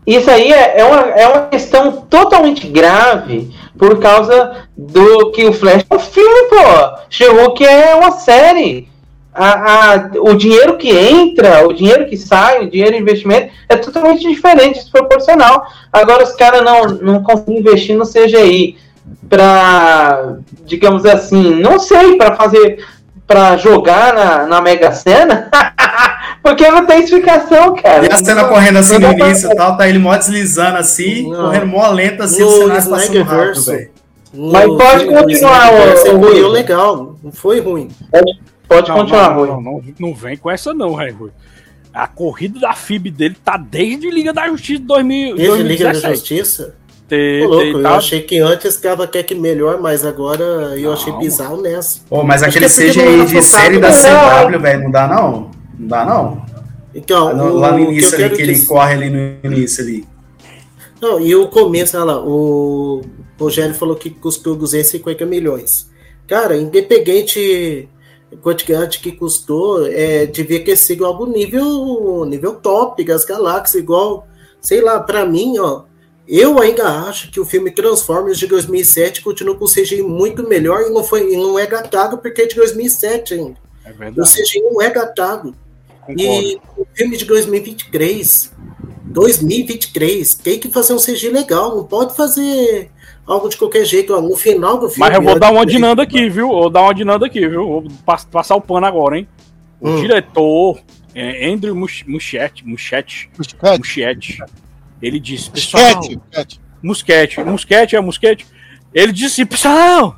[0.07, 5.55] isso aí é, é, uma, é uma questão totalmente grave por causa do que o
[5.55, 6.99] Flash é um filme, pô.
[7.09, 8.87] She-Hulk é uma série.
[9.33, 13.77] A, a- o dinheiro que entra, o dinheiro que sai, o dinheiro de investimento é
[13.77, 15.65] totalmente diferente, desproporcional.
[15.91, 18.77] Agora os caras não, não conseguem investir no CGI
[19.31, 22.85] para, digamos assim, não sei, para fazer,
[23.27, 25.49] para jogar na, na Mega Sena,
[26.43, 28.07] porque não tem explicação, cara.
[28.07, 30.79] E a cena Não- correndo assim não no início e tal, tá ele mó deslizando
[30.79, 31.45] assim, Não.
[31.45, 33.91] correndo mó lento assim, No o cenário passando rápido, velho.
[34.33, 36.53] Mas pode continuar, Você ô, correu Rui.
[36.53, 37.89] legal, não foi ruim.
[38.69, 39.49] Pode Não, continuar, não, Rui.
[39.49, 41.31] não, não, não vem com essa não, Rui.
[41.93, 45.91] A corrida da FIB dele tá desde Liga da Justiça de 2000, Desde Liga da
[45.93, 46.15] 2017.
[46.39, 46.75] Justiça?
[47.09, 50.45] Tem- Ô, louco, tem- eu tá- achei que antes ficava até que melhor, mas agora
[50.79, 51.19] eu achei Não.
[51.19, 51.99] bizarro nessa.
[52.09, 53.91] Ô, mas aquele é não era de série da.
[53.93, 55.51] CW, velho, não dá não?
[55.81, 56.45] Não dá não?
[56.95, 59.83] Então, o, lá no que início ali, quero que ele dizer- corre ali no início
[59.83, 60.07] ali.
[61.01, 63.01] Não, e o começo, olha lá, o
[63.39, 65.89] Rogério falou que custou 250 milhões.
[66.27, 67.89] Cara, independente
[68.43, 74.27] quantidade que custou, é, devia ter sido algo nível, nível top das galáxias, igual,
[74.61, 75.85] sei lá, pra mim, ó,
[76.29, 80.91] eu ainda acho que o filme Transformers de 2007 continua com CGI muito melhor e
[80.91, 83.57] não, foi, e não é gatado porque é de 2007 ainda.
[83.85, 85.55] É O verdade, CGI não é gatado.
[86.01, 86.21] Concordo.
[86.23, 88.53] E o filme de 2023,
[89.05, 92.91] 2023, tem que fazer um CG legal, não pode fazer
[93.27, 94.15] algo de qualquer jeito.
[94.15, 95.01] ó, no final do filme.
[95.09, 96.49] Mas eu vou ó, dar uma de- dinanda aqui, viu?
[96.49, 97.67] Vou dar uma dinanda aqui, viu?
[97.67, 99.29] Vou pass- passar o pano agora, hein?
[99.81, 100.01] O Hum.
[100.01, 100.81] diretor,
[101.15, 103.31] é, Andrew Musch- Muschietti, Muschietti,
[103.79, 104.39] Muschietti,
[105.01, 106.01] ele disse, pessoal,
[106.83, 107.97] musquete, musquete.
[107.97, 108.47] É Musquete.
[108.93, 110.17] Ele disse, pessoal,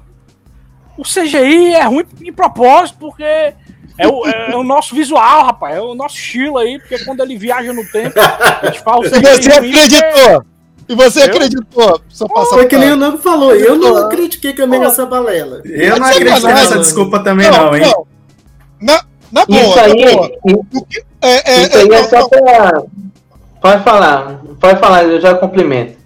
[0.98, 3.52] o CGI é ruim de propósito, porque
[3.98, 7.36] é o, é o nosso visual, rapaz, é o nosso estilo aí, porque quando ele
[7.36, 10.44] viaja no tempo, a gente fala o E você porque- acreditou?
[10.88, 11.24] E você Eu?
[11.26, 12.00] acreditou?
[12.08, 12.96] Só passar Foi que nem o.
[12.96, 14.84] Nando falou, eu não critiquei também Ah.
[14.84, 15.62] nessa balela.
[15.64, 17.84] Eu não acredito nessa desculpa também não, hein?
[18.80, 20.30] Na, na boa, Isso na aí, boa.
[20.74, 22.82] O que- é, é, isso aí é, é não, só não, pra.
[23.60, 25.96] Pode falar, pode falar, eu já cumprimento.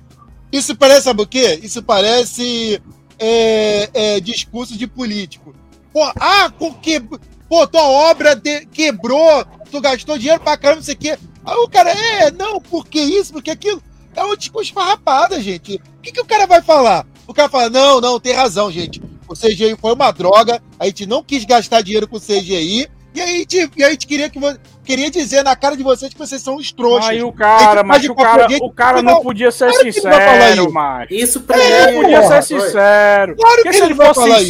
[0.53, 1.59] Isso parece, sabe o quê?
[1.63, 2.81] Isso parece
[3.19, 5.55] é, é, discurso de político.
[5.93, 7.03] Pô, ah, com que,
[7.49, 11.19] pô, tua obra de- quebrou, tu gastou dinheiro pra caramba, não sei o quê.
[11.45, 13.83] Aí o cara, é, não, porque isso, porque aquilo.
[14.15, 15.75] É um discurso farrapada, gente.
[15.99, 17.05] O que, que o cara vai falar?
[17.27, 19.01] O cara fala, não, não, tem razão, gente.
[19.29, 23.21] O CGI foi uma droga, a gente não quis gastar dinheiro com o CGI, e
[23.21, 24.39] a gente, e a gente queria, que,
[24.85, 27.11] queria dizer na cara de vocês que vocês são os trouxas.
[27.11, 30.73] Aí o cara, Aí mas o cara, o cara Não, não podia ser claro sincero,
[31.11, 31.25] isso.
[31.25, 32.03] Isso pra É, mim.
[32.03, 33.37] podia porra, ser sincero.
[33.37, 34.49] Claro Porque que se ele fosse falar isso.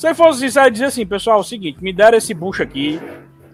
[0.00, 2.98] Se ele fosse sincero dizer assim, pessoal, é o seguinte, me deram esse bucho aqui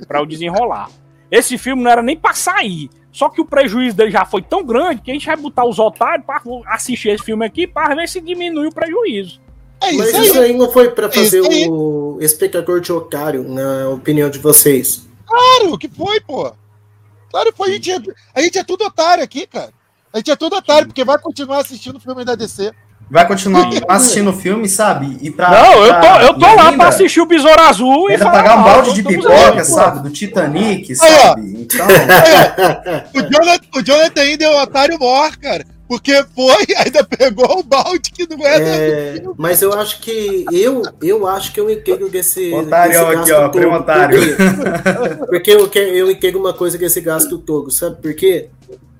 [0.06, 0.88] pra eu desenrolar.
[1.28, 2.88] Esse filme não era nem pra sair.
[3.10, 5.80] Só que o prejuízo dele já foi tão grande que a gente vai botar os
[5.80, 9.40] otários pra assistir esse filme aqui pra ver se diminui o prejuízo.
[9.82, 10.44] É Mas isso isso aí.
[10.52, 11.68] aí não foi pra fazer Isso aí.
[11.68, 15.04] o espectador de otário, na opinião de vocês.
[15.26, 16.52] Claro que foi, pô.
[17.28, 17.70] Claro que foi.
[17.70, 17.98] A gente, é,
[18.36, 19.72] a gente é tudo otário aqui, cara.
[20.12, 22.72] A gente é tudo otário, porque vai continuar assistindo o filme da DC.
[23.08, 25.16] Vai continuar assistindo o filme, sabe?
[25.22, 28.10] E pra, não, eu tô, eu tô e lá ainda- pra assistir o Besouro Azul
[28.10, 30.00] e falar pagar um mal, balde de pipoca, aí, sabe?
[30.00, 31.42] Do Titanic, sabe?
[31.60, 31.86] Então,
[33.14, 35.64] O Jonathan, o Jonathan ainda é o otário maior, cara.
[35.88, 38.64] Porque foi, ainda pegou o balde que não era.
[38.64, 43.14] É, mas eu acho que eu, eu acho que eu entendo desse, Otário desse aqui,
[43.14, 43.50] gasto ó, todo.
[43.52, 44.18] primo otário.
[44.18, 48.48] Porque, porque eu, que- eu entendo uma coisa desse gasto todo, sabe por quê?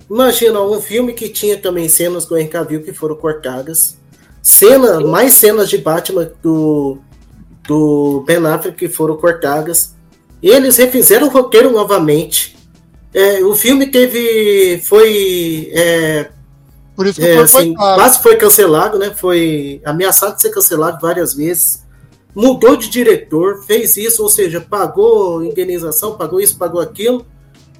[0.08, 3.96] Imagina um filme que tinha também cenas do Henry Cavill que foram cortadas,
[4.40, 6.98] cena, mais cenas de Batman do,
[7.66, 9.94] do Ben Affleck que foram cortadas.
[10.40, 12.56] Eles refizeram o roteiro novamente.
[13.12, 14.78] É, o filme teve.
[14.84, 15.70] Foi.
[15.72, 16.30] é,
[16.94, 19.12] Por isso que é, foi assim, quase foi cancelado, né?
[19.16, 21.84] Foi ameaçado de ser cancelado várias vezes.
[22.34, 27.26] Mudou de diretor, fez isso, ou seja, pagou indenização, pagou isso, pagou aquilo.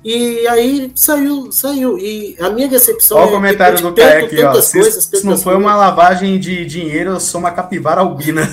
[0.07, 1.99] E aí saiu, saiu.
[1.99, 4.55] E a minha decepção olha o comentário do Caio aqui, ó.
[4.61, 5.63] Se, coisas, se não foi coisas.
[5.63, 8.49] uma lavagem de dinheiro, eu sou uma capivara albina.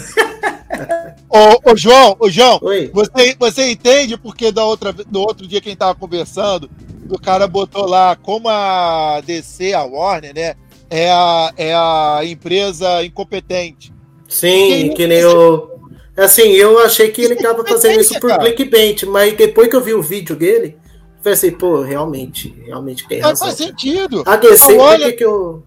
[1.30, 2.90] Ô, ô, João, ô, João, Oi.
[2.92, 6.68] você, você entende porque da outra, do outro dia que a gente tava conversando,
[7.08, 10.56] o cara botou lá como a DC, a Warner, né?
[10.90, 13.94] É a, é a empresa incompetente.
[14.28, 15.70] Sim, Que que nem eu.
[16.18, 19.94] Assim, eu achei que ele tava fazendo isso por clickbait, mas depois que eu vi
[19.94, 20.82] o vídeo dele,
[21.24, 23.48] pensei, pô, realmente, realmente tem Mas razão.
[23.48, 24.24] faz sentido.
[24.26, 25.64] A DC, Olha- por que eu.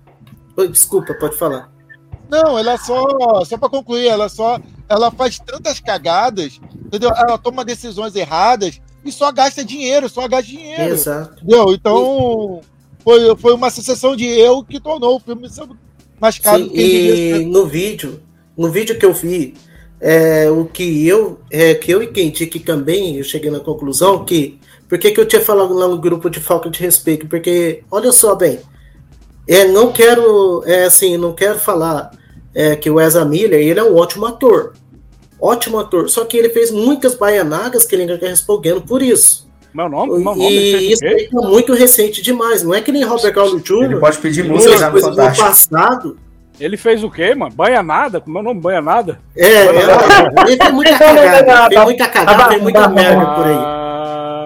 [0.56, 1.70] Oi, Desculpa, pode falar.
[2.28, 7.10] Não, ela só, só para concluir, ela só, ela faz tantas cagadas, entendeu?
[7.10, 11.36] Ela toma decisões erradas e só gasta dinheiro, só gasta dinheiro, Exato.
[11.44, 11.72] entendeu?
[11.72, 12.60] Então
[13.04, 15.48] foi, foi uma sucessão de erro que tornou o filme
[16.20, 18.20] mais caro Sim, do que e no vídeo,
[18.58, 19.54] no vídeo que eu vi,
[20.00, 24.58] é, o que eu, é, que eu entendi que também eu cheguei na conclusão que,
[24.88, 27.26] por que que eu tinha falado lá no grupo de falta de respeito?
[27.26, 28.60] Porque, olha só bem,
[29.48, 32.10] é, não quero, é, assim, não quero falar
[32.54, 34.74] é, que o Ezra Miller, ele é um ótimo ator,
[35.40, 39.46] ótimo ator, só que ele fez muitas baianagas que ele ainda está respondendo por isso.
[39.74, 43.04] Meu nome, meu nome, E isso aí tá muito recente demais, não é que nem
[43.04, 43.84] Robert Downey Jr.
[43.84, 45.46] Ele pode pedir música já no Fantástico.
[45.46, 46.18] passado,
[46.58, 47.54] Ele fez o quê, mano?
[47.54, 48.20] Banha nada?
[48.20, 48.60] Como é o nome?
[48.60, 49.20] Banha nada?
[49.36, 49.66] É, é,
[50.46, 53.85] ele fez muita cagada, fez muita cagada, fez muita merda por aí.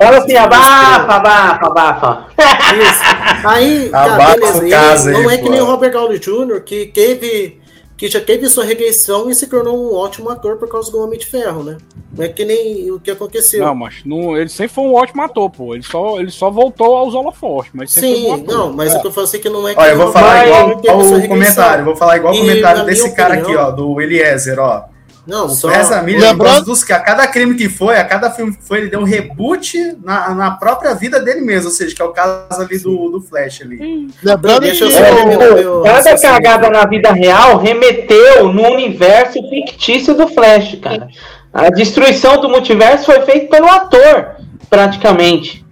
[0.00, 2.26] Ah, Fala assim, abafa, abafa, abafa.
[2.74, 3.46] Isso.
[3.46, 4.68] Aí, tá, Abafa beleza.
[4.70, 5.50] caso não aí, é que pô.
[5.50, 7.60] nem o Robert Downey Jr., que teve.
[7.98, 11.18] Que já teve sua rejeição e se tornou um ótimo ator por causa do Homem
[11.18, 11.76] de Ferro, né?
[12.16, 13.62] Não é que nem o que aconteceu.
[13.62, 15.74] Não, mas não, ele sempre foi um ótimo ator, pô.
[15.74, 18.54] Ele só, ele só voltou aos holofortes, mas sempre foi um Sim, ator.
[18.56, 20.12] não, mas o que eu falo assim é que não é que Olha, eu vou
[20.12, 21.84] falar Mas- igual, o comentário.
[21.84, 24.84] Vou falar igual o comentário desse cara opinião- aqui, ó, do Eliezer, ó.
[25.26, 25.70] Não, O só.
[25.70, 28.78] Ezra Miller, Lembrando- dos que a cada crime que foi, a cada filme que foi,
[28.78, 32.08] ele deu um reboot na, na própria vida dele mesmo, ou seja, que é o
[32.12, 34.08] caso ali do, do Flash ali.
[34.22, 39.38] Lembrando Deixa eu que só ver meu- Cada cagada na vida real remeteu no universo
[39.48, 41.08] fictício do Flash, cara.
[41.52, 44.36] A destruição do multiverso foi feita pelo ator,
[44.70, 45.64] praticamente.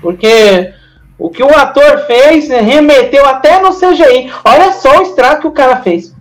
[0.00, 0.72] Porque
[1.18, 4.30] o que o ator fez remeteu até no CGI.
[4.44, 6.13] Olha só o estrago que o cara fez.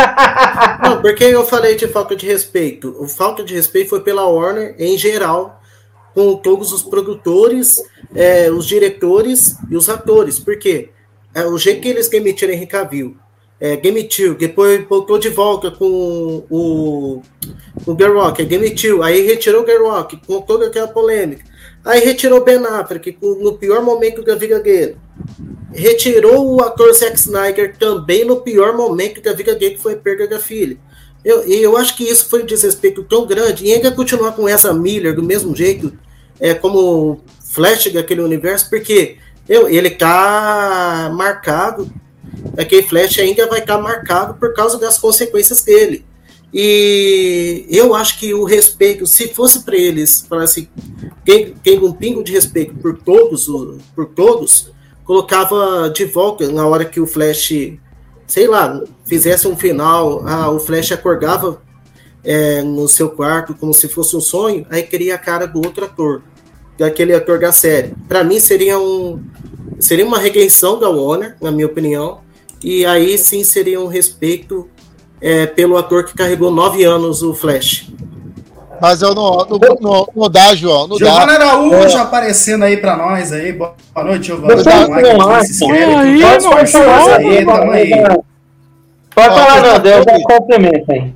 [0.82, 2.94] Não, porque eu falei de falta de respeito.
[2.98, 5.60] O falta de respeito foi pela Warner em geral,
[6.14, 7.82] com todos os produtores,
[8.14, 10.38] é, os diretores e os atores.
[10.38, 10.90] Por quê?
[11.34, 13.16] É, o jeito que eles demitiram Henry Cavill,
[13.60, 17.22] é, demitiu, depois voltou de volta com o,
[17.86, 21.44] o Gerrock, aí demitiu, aí retirou o Gerrock com toda aquela polêmica.
[21.84, 24.96] Aí retirou Ben Affleck no pior momento da vida dele.
[25.72, 29.98] Retirou o ator Zack Snyder também no pior momento da vida dele, que foi a
[29.98, 30.76] perda da filha.
[31.24, 33.64] Eu, eu acho que isso foi um desrespeito tão grande.
[33.64, 35.92] E ainda continuar com essa Miller do mesmo jeito,
[36.38, 37.20] é, como
[37.52, 41.90] Flash daquele universo, porque eu, ele tá marcado,
[42.56, 46.04] aquele Flash ainda vai estar marcado por causa das consequências dele.
[46.52, 50.68] E eu acho que o respeito, se fosse para eles, falar assim,
[51.24, 53.46] tem, um pingo de respeito por todos,
[53.94, 54.72] por todos,
[55.10, 57.52] colocava de volta na hora que o Flash,
[58.28, 61.60] sei lá, fizesse um final, ah, o Flash acordava
[62.22, 65.84] é, no seu quarto como se fosse um sonho, aí queria a cara do outro
[65.84, 66.22] ator,
[66.78, 67.92] daquele ator da série.
[68.06, 69.20] Para mim seria um
[69.80, 72.20] seria uma redenção da Warner, na minha opinião,
[72.62, 74.70] e aí sim seria um respeito
[75.20, 77.92] é, pelo ator que carregou nove anos o Flash.
[78.80, 80.86] Mas eu não, não, não, não dá, João.
[80.88, 81.46] Não Giovana dá.
[81.52, 83.52] Araújo aparecendo aí pra nós aí.
[83.52, 84.54] Boa noite, Giovana.
[84.56, 84.88] Não vocês acham?
[85.68, 85.94] querem.
[85.96, 87.14] Aí, Pode falar João.
[87.16, 87.90] aí, tamo aí.
[89.14, 91.12] Pode Ó, falar, não, eu já complemento aí.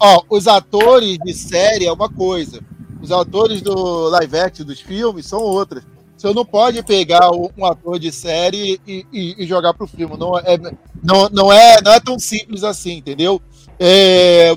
[0.00, 2.60] Ó, os atores de série é uma coisa.
[3.02, 5.82] Os atores do live action dos filmes são outras.
[6.16, 10.16] Você não pode pegar um ator de série e, e- e jogar pro filme.
[10.16, 10.56] Não é,
[11.02, 13.42] não, não, é, não é tão simples assim, entendeu?
[13.78, 14.54] É,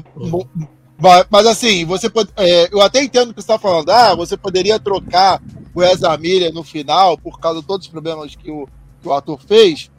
[1.29, 3.89] mas assim, você pode, é, eu até entendo o que você está falando.
[3.89, 5.41] Ah, você poderia trocar
[5.73, 8.67] o Ezra Miller no final por causa de todos os problemas que o,
[9.01, 9.91] que o ator fez.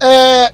[0.00, 0.52] É,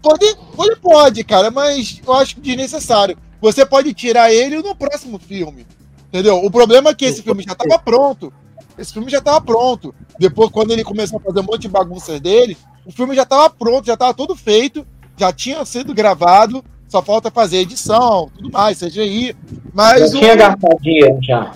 [0.00, 3.18] pode, pode, pode, cara, mas eu acho desnecessário.
[3.40, 5.66] Você pode tirar ele no próximo filme.
[6.08, 6.42] Entendeu?
[6.44, 8.32] O problema é que esse filme já estava pronto.
[8.78, 9.94] Esse filme já estava pronto.
[10.18, 13.50] Depois, quando ele começou a fazer um monte de bagunças dele, o filme já estava
[13.50, 18.78] pronto, já estava tudo feito, já tinha sido gravado, só falta fazer edição, tudo mais,
[18.78, 19.34] CGI.
[19.72, 21.50] Mas Já o- tinha gastado dinheiro já.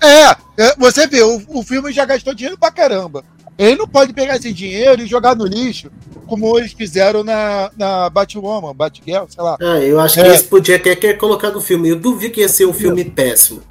[0.00, 0.30] é,
[0.62, 3.24] é, você vê, o, o filme já gastou dinheiro pra caramba.
[3.58, 5.90] Ele não pode pegar esse dinheiro e jogar no lixo,
[6.28, 9.56] como eles fizeram na, na Batwoman, Batgirl, sei lá.
[9.60, 10.26] Ah, eu acho que É.
[10.28, 11.88] eles podiam até ter colocado no filme.
[11.88, 13.62] Eu duvido que ia ser um filme péssimo.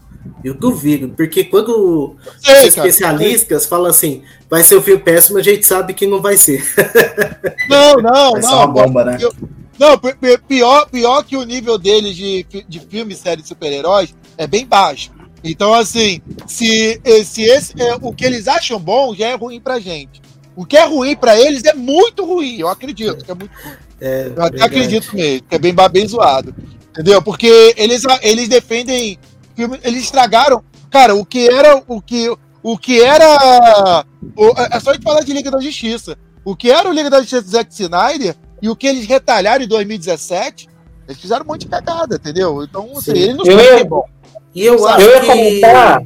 [0.43, 2.87] Eu duvido, porque quando Sei, os cara.
[2.89, 6.61] especialistas falam assim, vai ser um filme péssimo, a gente sabe que não vai ser.
[7.69, 8.73] Não, não, Vai ser uma não.
[8.73, 9.17] bomba, né?
[9.21, 9.33] Eu-
[9.77, 13.47] Não, pi- pi- pior, pior que o nível deles de, de filme e série de
[13.47, 15.11] super-heróis é bem baixo.
[15.43, 19.79] Então, assim, se, se esse, é, o que eles acham bom já é ruim pra
[19.79, 20.21] gente.
[20.55, 23.51] O que é ruim pra eles é muito ruim, eu acredito que é muito
[23.99, 26.55] É, Eu até acredito mesmo, que é bem, bem zoado.
[26.91, 27.21] Entendeu?
[27.21, 29.19] Porque eles, eles defendem.
[29.55, 30.63] filme- Eles estragaram.
[30.89, 31.83] Cara, o que era.
[31.87, 32.33] O que,
[32.63, 34.05] o que era.
[34.35, 36.17] o- é só a gente falar de Liga da Justiça.
[36.45, 38.35] O que era o Liga da Justiça do Zack Snyder
[38.65, 40.67] e o que eles retalharam em 2017,
[41.07, 42.63] eles fizeram um monte de cagada, entendeu?
[42.63, 43.21] Então, assim, Sim.
[43.21, 44.03] ele não Eu foi ia- bom.
[44.55, 45.27] Eu acho Eu ia que.
[45.27, 46.01] comentar.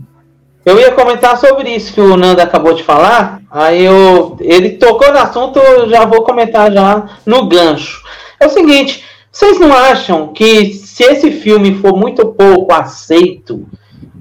[0.66, 3.42] Eu ia comentar sobre isso que o Nando acabou de falar.
[3.50, 8.02] Aí eu, ele tocou no assunto, eu já vou comentar já no gancho.
[8.40, 13.66] É o seguinte, vocês não acham que se esse filme for muito pouco aceito,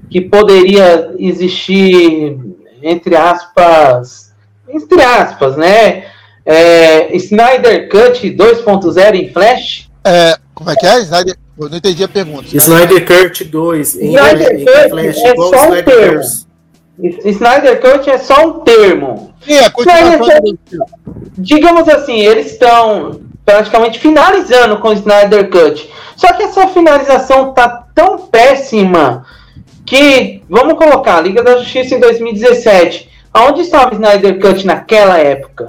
[0.09, 2.37] que poderia existir,
[2.81, 4.31] entre aspas,
[4.69, 6.05] entre aspas, né?
[6.45, 9.89] É, Snyder Cut 2.0 em Flash?
[10.03, 10.99] É, como é que é?
[10.99, 11.35] Snyder?
[11.59, 12.47] Eu não entendi a pergunta.
[12.53, 16.49] Snyder Cut 2 em, Snyder em Cut Flash, é só um Snyderverse.
[17.25, 19.33] Snyder Cut é só um termo.
[19.41, 20.59] Sim, a continuação filme.
[21.37, 25.89] digamos assim, eles estão praticamente finalizando com o Snyder Cut.
[26.15, 29.25] Só que essa finalização tá tão péssima
[29.85, 33.09] que, vamos colocar, a Liga da Justiça em 2017.
[33.33, 35.67] Aonde estava o Snyder Cut naquela época?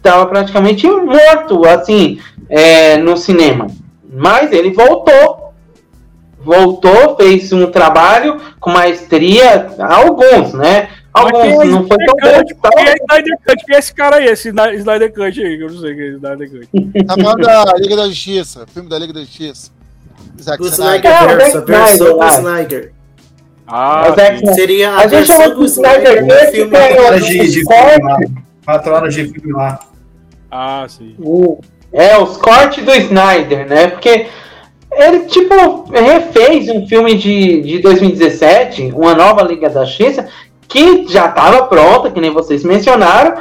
[0.00, 3.66] Estava praticamente morto, assim, é, no cinema.
[4.10, 5.52] Mas ele voltou.
[6.42, 10.88] Voltou, fez um trabalho com maestria, alguns, né?
[11.12, 12.44] Alguns, não foi tão bom.
[12.62, 12.70] Tá?
[12.70, 13.66] Quem é Snyder Cut?
[13.66, 15.60] Quem é esse cara aí, esse Snyder Cut aí?
[15.60, 16.68] Eu não sei quem é Snyder Cut.
[17.06, 19.70] Tá falando da Liga da Justiça, filme da Liga da Justiça.
[20.40, 22.92] Zack Snyder, Snyder, a versão do Snyder.
[23.66, 24.14] Ah,
[24.54, 26.50] seria a, a versão do Snyder Cut.
[26.52, 27.64] Filme de, de
[28.64, 29.89] Quatro horas de filme lá.
[30.50, 31.14] Ah, sim.
[31.92, 33.88] É, os cortes do Snyder, né?
[33.88, 34.26] Porque
[34.92, 40.28] ele, tipo, refez um filme de, de 2017, Uma Nova Liga da Justiça,
[40.68, 43.40] que já estava pronta, que nem vocês mencionaram.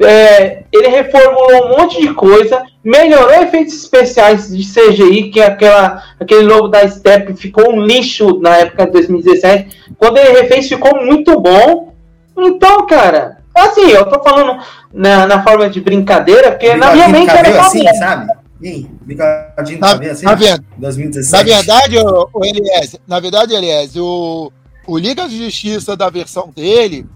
[0.00, 6.42] É, ele reformulou um monte de coisa, melhorou efeitos especiais de CGI, que aquela, aquele
[6.42, 9.94] logo da Step ficou um lixo na época de 2017.
[9.96, 11.92] Quando ele refez, ficou muito bom.
[12.36, 17.30] Então, cara, assim, eu tô falando na, na forma de brincadeira, porque na minha mente
[17.30, 18.32] era assim, sabe?
[18.60, 20.34] Sim, bigodinho na, assim, na,
[20.78, 21.30] 2017.
[21.30, 24.52] na verdade, o, o Elias, na verdade, Elias, o,
[24.86, 27.06] o Liga de Justiça da versão dele,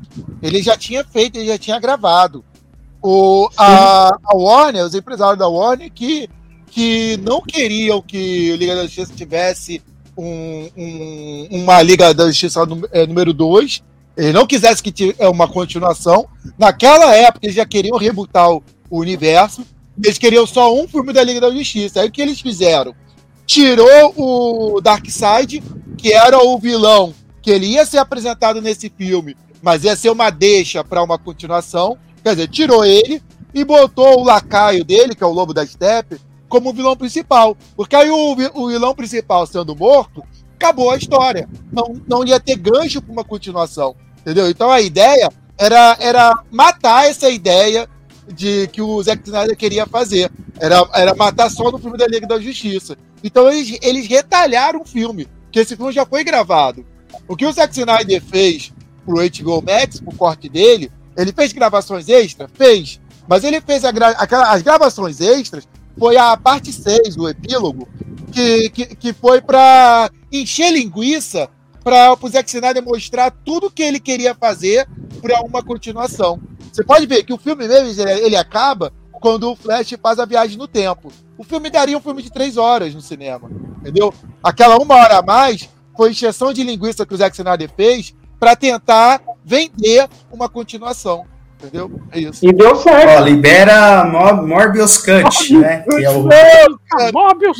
[0.40, 2.44] ele já tinha feito, ele já tinha gravado.
[3.02, 6.30] O, a, a Warner, os empresários da Warner, que,
[6.68, 9.82] que não queriam que o Liga da Justiça tivesse
[10.16, 12.60] um, um, uma Liga da Justiça
[12.92, 13.82] é, número 2,
[14.16, 16.26] eles não quisessem que tivesse é, uma continuação.
[16.58, 19.64] Naquela época, eles já queriam rebutar o, o universo.
[20.02, 22.00] Eles queriam só um filme da Liga da Justiça.
[22.00, 22.94] Aí o que eles fizeram?
[23.46, 25.62] Tirou o Darkseid,
[25.96, 30.30] que era o vilão que ele ia ser apresentado nesse filme, mas ia ser uma
[30.30, 31.98] deixa para uma continuação.
[32.22, 33.20] Quer dizer, tirou ele
[33.52, 37.56] e botou o lacaio dele, que é o Lobo da Steppe, como vilão principal.
[37.74, 40.22] Porque aí o, o vilão principal sendo morto,
[40.62, 41.48] acabou a história.
[41.72, 43.96] Não, não ia ter gancho para uma continuação.
[44.20, 44.48] Entendeu?
[44.48, 47.88] Então a ideia era, era matar essa ideia
[48.28, 50.30] de que o Zack Snyder queria fazer.
[50.60, 52.96] Era, era matar só no filme da Liga da Justiça.
[53.22, 56.86] Então eles, eles retalharam o filme, que esse filme já foi gravado.
[57.26, 58.72] O que o Zack Snyder fez
[59.04, 62.50] pro HBO Max, pro corte dele, ele fez gravações extras?
[62.54, 63.00] Fez.
[63.28, 64.16] Mas ele fez gra
[64.48, 65.66] as gravações extras,
[65.98, 67.88] foi a parte 6 do epílogo,
[68.32, 71.48] que, que, que foi para encher linguiça
[71.84, 74.88] para o Zack Snyder mostrar tudo que ele queria fazer
[75.20, 76.40] para uma continuação.
[76.72, 80.56] Você pode ver que o filme mesmo ele acaba quando o Flash faz a viagem
[80.56, 81.12] no tempo.
[81.36, 84.12] O filme daria um filme de três horas no cinema, entendeu?
[84.42, 88.56] Aquela uma hora a mais foi injeção de linguiça que o Zack Snyder fez para
[88.56, 91.26] tentar vender uma continuação.
[91.62, 91.90] Entendeu?
[92.10, 92.44] É isso.
[92.44, 93.20] E deu certo.
[93.20, 95.84] Ó, libera Mor Morbius Cut, né?
[95.88, 96.28] Que é o...
[97.12, 97.56] Morbius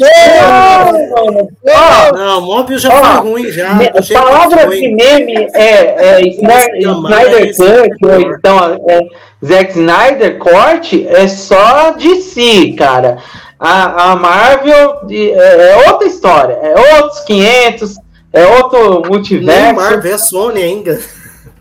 [1.64, 3.74] Não, não, Morbius já foi ruim já.
[3.74, 9.00] Me, palavra de meme é, é Snyder, Cut, ou então é,
[9.44, 13.18] Zack Snyder corte, é só de si, cara.
[13.56, 17.94] A, a Marvel é, é outra história, é outros 500,
[18.32, 19.62] é outro multiverso.
[19.62, 21.00] Nem Marvel, é Sony ainda.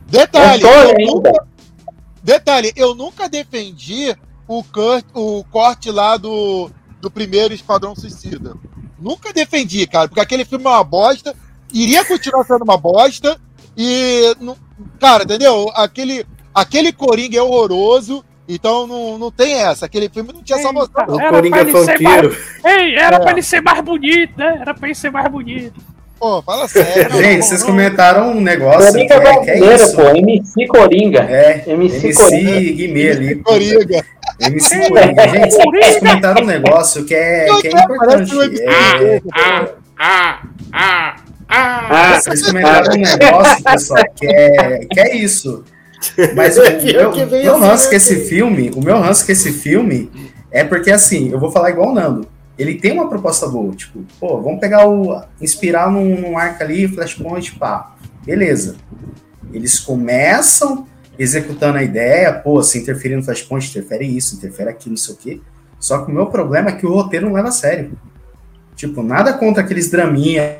[0.08, 1.32] Detalhe, é Sony nunca,
[2.23, 4.15] detalhe, eu nunca defendi
[4.47, 8.55] o, Kurt, o corte lá do, do primeiro Esquadrão Suicida.
[8.99, 11.36] Nunca defendi, cara, porque aquele filme é uma bosta,
[11.73, 13.39] iria continuar sendo uma bosta,
[13.75, 14.36] e,
[14.99, 15.71] cara, entendeu?
[15.73, 19.86] Aquele, aquele Coringa é horroroso, então não, não tem essa.
[19.86, 21.03] Aquele filme não tinha essa moção.
[21.07, 22.29] O Coringa funkeiro.
[22.29, 22.65] Mais...
[22.65, 23.19] Ei, era é.
[23.19, 24.57] pra ele ser mais bonito, né?
[24.60, 25.79] Era pra ele ser mais bonito.
[26.21, 27.12] Pô, fala sério.
[27.17, 28.91] Gente, vocês comentaram um negócio.
[28.91, 29.95] Coringa que é, que é isso.
[29.95, 30.03] pô.
[30.03, 31.19] MC Coringa.
[31.21, 32.60] É, MC, MC Coringa.
[32.73, 33.36] Guimê ali.
[33.38, 34.05] Coringa.
[34.39, 35.27] MC Coringa.
[35.29, 35.49] Gente,
[35.81, 38.62] vocês comentaram um negócio que é, que é importante.
[38.62, 40.39] É, ah, ah,
[40.71, 41.15] ah,
[41.49, 42.19] ah, ah.
[42.21, 45.63] Vocês comentaram um negócio, pessoal, que é, que é isso.
[46.36, 50.12] Mas o meu, meu ranço com esse filme, o meu ranço com esse filme
[50.51, 52.27] é porque, assim, eu vou falar igual o Nando
[52.58, 55.22] ele tem uma proposta boa, tipo, pô, vamos pegar o.
[55.40, 57.96] inspirar num, num arco ali, Flashpoint, pá.
[58.26, 58.76] Beleza.
[59.54, 60.88] Eles começam
[61.18, 65.18] executando a ideia, pô, se interferir no Flashpoint, interfere isso, interfere aqui, não sei o
[65.18, 65.42] quê.
[65.80, 67.92] Só que o meu problema é que o roteiro não leva a sério.
[68.76, 70.60] Tipo, nada contra aqueles draminha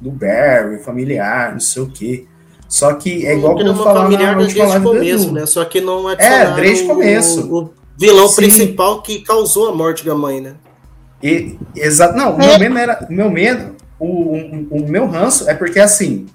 [0.00, 2.26] do Barry, familiar, não sei o quê.
[2.68, 5.46] Só que é igual que eu falar na última live começo, né?
[5.46, 7.54] Só que não é desde o começo.
[7.54, 8.36] O, vilão Sim.
[8.36, 10.54] principal que causou a morte da mãe, né?
[11.22, 13.06] E, exato, não, o meu medo era.
[13.08, 16.26] O meu medo, o, o, o, meu ranço é porque assim.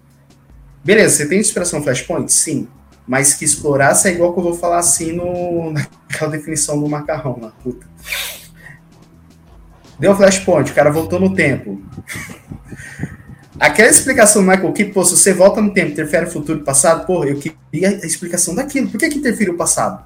[0.84, 2.32] Beleza, você tem inspiração Flashpoint?
[2.32, 2.68] Sim.
[3.06, 5.72] Mas que explorasse é igual que eu vou falar assim no,
[6.10, 7.86] naquela definição do macarrão na puta.
[10.00, 11.82] deu flashpoint, o cara voltou no tempo.
[13.60, 16.64] Aquela explicação do Michael Keaton, pô, se você volta no tempo, interfere o futuro e
[16.64, 18.88] passado, pô, eu queria a explicação daquilo.
[18.88, 20.06] Por que, que interfere o passado?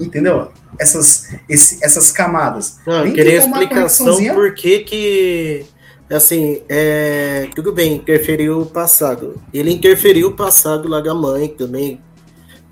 [0.00, 0.48] Entendeu?
[0.78, 2.78] Essas, esse, essas camadas.
[2.86, 5.64] Não, eu queria explicação por que que,
[6.10, 9.40] assim, é, tudo bem, interferiu o passado.
[9.52, 12.00] Ele interferiu o passado lá da mãe também,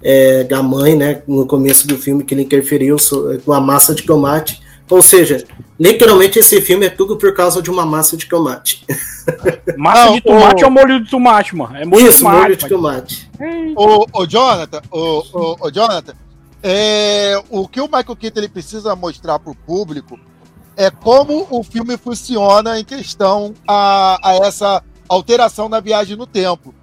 [0.02, 2.96] é, da mãe, né, no começo do filme, que ele interferiu
[3.44, 4.60] com a massa de tomate.
[4.88, 5.44] Ou seja,
[5.78, 8.84] literalmente esse filme é tudo por causa de uma massa de tomate.
[9.76, 10.66] Massa Não, de tomate o...
[10.66, 11.76] ou molho de tomate, mano?
[11.76, 13.30] É molho Isso, de tomate, molho de tomate.
[13.76, 16.14] Ô, ô, Jonathan, ô, ô, ô, Jonathan,
[16.62, 20.18] é, o que o Michael Keaton ele precisa mostrar para o público
[20.76, 26.74] é como o filme funciona em questão a, a essa alteração na viagem no tempo.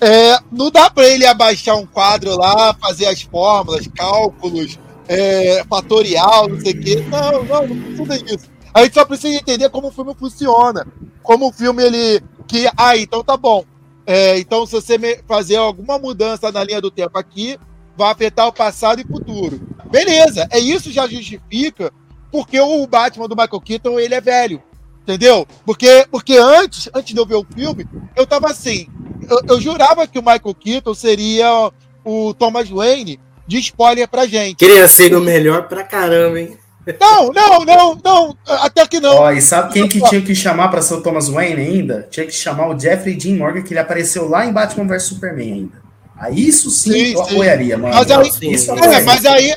[0.00, 6.48] É, não dá para ele abaixar um quadro lá, fazer as fórmulas, cálculos, é, fatorial,
[6.48, 7.04] não sei o quê.
[7.08, 8.50] Não, não, não precisa disso.
[8.72, 10.86] A gente só precisa entender como o filme funciona.
[11.22, 12.22] Como o filme ele.
[12.46, 13.64] Que, ah, então tá bom.
[14.06, 17.58] É, então, se você fazer alguma mudança na linha do tempo aqui,
[18.00, 19.60] vai afetar o passado e futuro.
[19.90, 21.92] Beleza, é isso já justifica
[22.32, 24.62] porque o Batman do Michael Keaton ele é velho.
[25.02, 25.46] Entendeu?
[25.66, 27.86] Porque, porque antes, antes de eu ver o filme,
[28.16, 28.86] eu tava assim.
[29.28, 31.70] Eu, eu jurava que o Michael Keaton seria
[32.04, 34.56] o Thomas Wayne de spoiler pra gente.
[34.56, 36.56] Queria ser o melhor pra caramba, hein?
[36.98, 39.16] Não, não, não, não, até que não.
[39.16, 42.08] Ó, e sabe quem que tinha que chamar para ser o Thomas Wayne ainda?
[42.10, 45.52] Tinha que chamar o Jeffrey Dean Morgan, que ele apareceu lá em Batman vs Superman
[45.52, 45.79] ainda.
[46.20, 47.32] Aí isso sim, sim eu sim.
[47.32, 47.94] apoiaria, mano.
[47.94, 49.54] Mas aí, isso é, mas aí,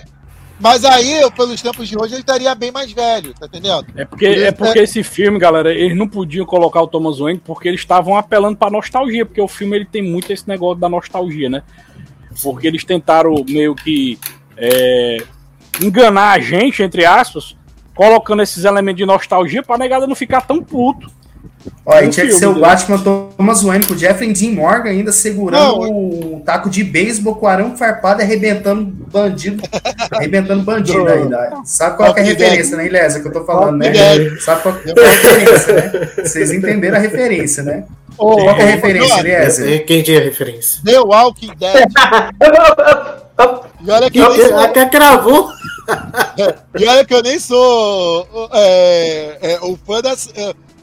[0.57, 3.86] mas aí, pelos tempos de hoje, ele estaria bem mais velho, tá entendendo?
[3.97, 4.84] É porque, é porque é...
[4.84, 8.70] esse filme, galera, eles não podiam colocar o Thomas Wayne porque eles estavam apelando pra
[8.70, 11.64] nostalgia, porque o filme ele tem muito esse negócio da nostalgia, né?
[12.41, 14.18] Porque eles tentaram meio que
[14.55, 15.18] é,
[15.82, 17.57] enganar a gente, entre aspas,
[17.93, 21.11] colocando esses elementos de nostalgia pra negada não ficar tão puto.
[21.86, 25.82] Olha, tinha que ser o Batman Thomas Wayne com o Jeffrey Dean Morgan ainda segurando
[25.82, 29.61] o taco de beisebol com o arame farpado e arrebentando bandido.
[30.11, 31.61] arrebentando bandido ainda.
[31.66, 33.91] Sabe qual é a referência, né, Ilésia, que eu tô falando, né?
[34.39, 36.09] Sabe qual é a referência, né?
[36.24, 37.84] Vocês entenderam a referência, né?
[38.18, 39.80] Oh, qual é a referência, Ilésia?
[39.80, 40.82] Quem tinha a referência?
[40.86, 41.89] The Walking Dead.
[43.82, 45.49] e olha que eu, eu, até cravou.
[46.80, 50.30] e olha que eu nem sou é, é, o fã das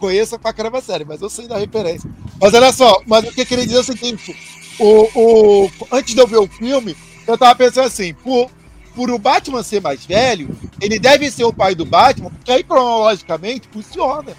[0.01, 2.11] conheço pra caramba série, mas eu sei da referência.
[2.41, 4.37] Mas olha só, mas o que eu queria dizer é o seguinte:
[4.79, 6.97] o, o, antes de eu ver o filme,
[7.27, 8.51] eu tava pensando assim, por,
[8.95, 12.65] por o Batman ser mais velho, ele deve ser o pai do Batman, porque aí
[12.65, 14.33] cronologicamente funciona.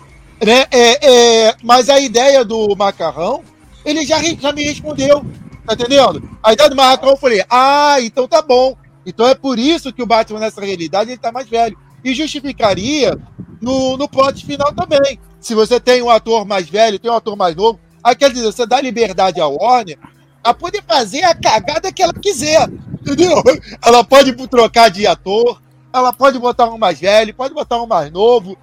[0.43, 0.65] Né?
[0.71, 3.43] É, é, mas a ideia do macarrão,
[3.85, 5.23] ele já, já me respondeu.
[5.65, 6.27] Tá entendendo?
[6.41, 8.75] A ideia do macarrão eu falei, ah, então tá bom.
[9.05, 11.77] Então é por isso que o Batman nessa realidade ele tá mais velho.
[12.03, 13.15] E justificaria
[13.61, 15.19] no, no plot final também.
[15.41, 18.45] Se você tem um ator mais velho, tem um ator mais novo, aí quer dizer,
[18.45, 19.97] você dá liberdade à Warner
[20.43, 22.69] a poder fazer a cagada que ela quiser.
[23.01, 23.41] Entendeu?
[23.83, 25.59] Ela pode trocar de ator,
[25.91, 28.55] ela pode botar um mais velho, pode botar um mais novo.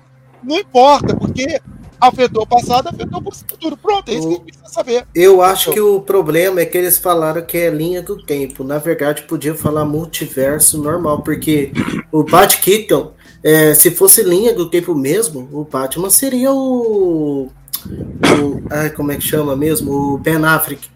[0.43, 1.61] Não importa, porque
[2.01, 3.77] afetou o passado, afetou o futuro.
[3.77, 5.07] Pronto, é isso que a gente precisa saber.
[5.15, 8.63] Eu acho que o problema é que eles falaram que é linha do tempo.
[8.63, 11.73] Na verdade, podia falar multiverso normal, porque
[12.13, 13.13] o Bat Keaton
[13.43, 17.49] é, se fosse linha do tempo mesmo, o Batman seria o.
[17.87, 19.93] o ai, como é que chama mesmo?
[19.93, 20.89] O Ben Affleck.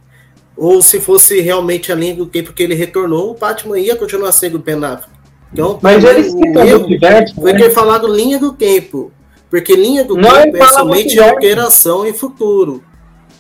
[0.57, 4.33] Ou se fosse realmente a linha do tempo que ele retornou, o Batman ia continuar
[4.33, 5.13] sendo o Ben Affleck.
[5.53, 7.71] Então, Mas eles citam diverso, Foi né?
[7.71, 9.13] falado linha do tempo.
[9.51, 12.83] Porque linha do não, tempo é somente alteração em futuro.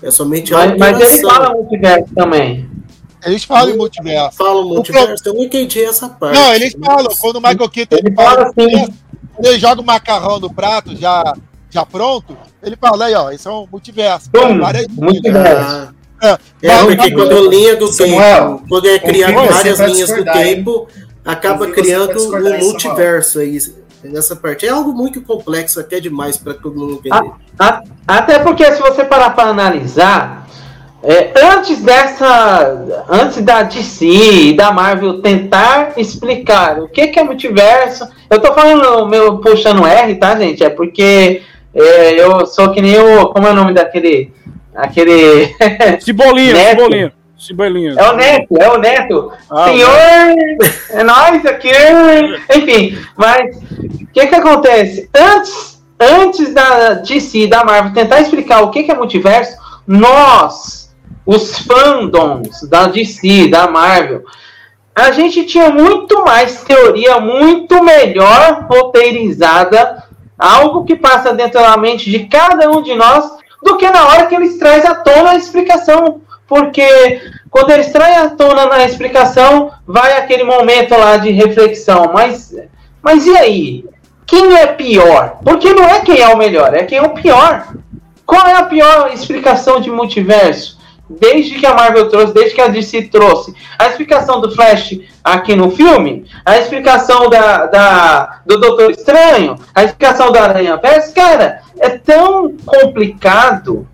[0.03, 0.99] É somente mas, alteração.
[1.01, 2.71] Mas ele fala multiverso também.
[3.25, 4.37] Eles falam em multiverso.
[4.37, 6.39] Falam multiverso, eu não entendi essa parte.
[6.39, 7.15] Não, eles falam.
[7.21, 8.95] Quando o Michael Keaton ele, fala, assim,
[9.39, 11.35] ele joga o macarrão no prato já,
[11.71, 14.31] já pronto, ele fala aí, ó, isso é um multiverso.
[14.35, 14.59] Hum,
[14.91, 15.95] multiverso.
[16.23, 20.89] É, é porque quando linha do tempo, quando é criar várias linhas do tempo,
[21.25, 23.59] acaba criando um multiverso aí.
[24.05, 24.67] Nessa parte.
[24.67, 27.33] É algo muito complexo, até demais para todo mundo entender.
[27.57, 30.42] A, a, até porque se você parar para analisar,
[31.03, 37.25] é, antes dessa, antes da DC e da Marvel tentar explicar o que, que é
[37.25, 40.63] multiverso, eu tô falando meu puxando R, tá, gente?
[40.63, 41.43] É porque
[41.75, 44.33] é, eu sou que nem o, como é o nome daquele,
[44.77, 45.53] aquele
[46.01, 47.13] Cibolinho, Cibolinho.
[47.37, 47.99] Cibolinho.
[47.99, 49.33] É o Neto, é o Neto.
[49.51, 49.91] Ah, Senhor,
[50.91, 51.71] é nós aqui.
[52.57, 55.11] Enfim, mas o que que acontece?
[55.13, 60.82] Antes, antes da DC e da Marvel tentar explicar o que, que é multiverso, nós
[61.25, 64.25] os fandoms da DC, da Marvel,
[64.95, 70.05] a gente tinha muito mais teoria, muito melhor roteirizada
[70.39, 73.31] algo que passa dentro da mente de cada um de nós,
[73.63, 76.21] do que na hora que eles trazem à tona a explicação.
[76.49, 82.11] Porque quando eles trazem à tona na explicação, vai aquele momento lá de reflexão.
[82.13, 82.55] Mas,
[83.01, 83.85] mas e aí?
[84.27, 85.39] Quem é pior?
[85.45, 87.69] Porque não é quem é o melhor, é quem é o pior.
[88.27, 90.79] Qual é a pior explicação de multiverso?
[91.09, 93.55] Desde que a Marvel trouxe, desde que a DC trouxe.
[93.79, 99.85] A explicação do Flash aqui no filme, a explicação da, da do Doutor Estranho, a
[99.85, 103.87] explicação da Aranha Verso, cara, é tão complicado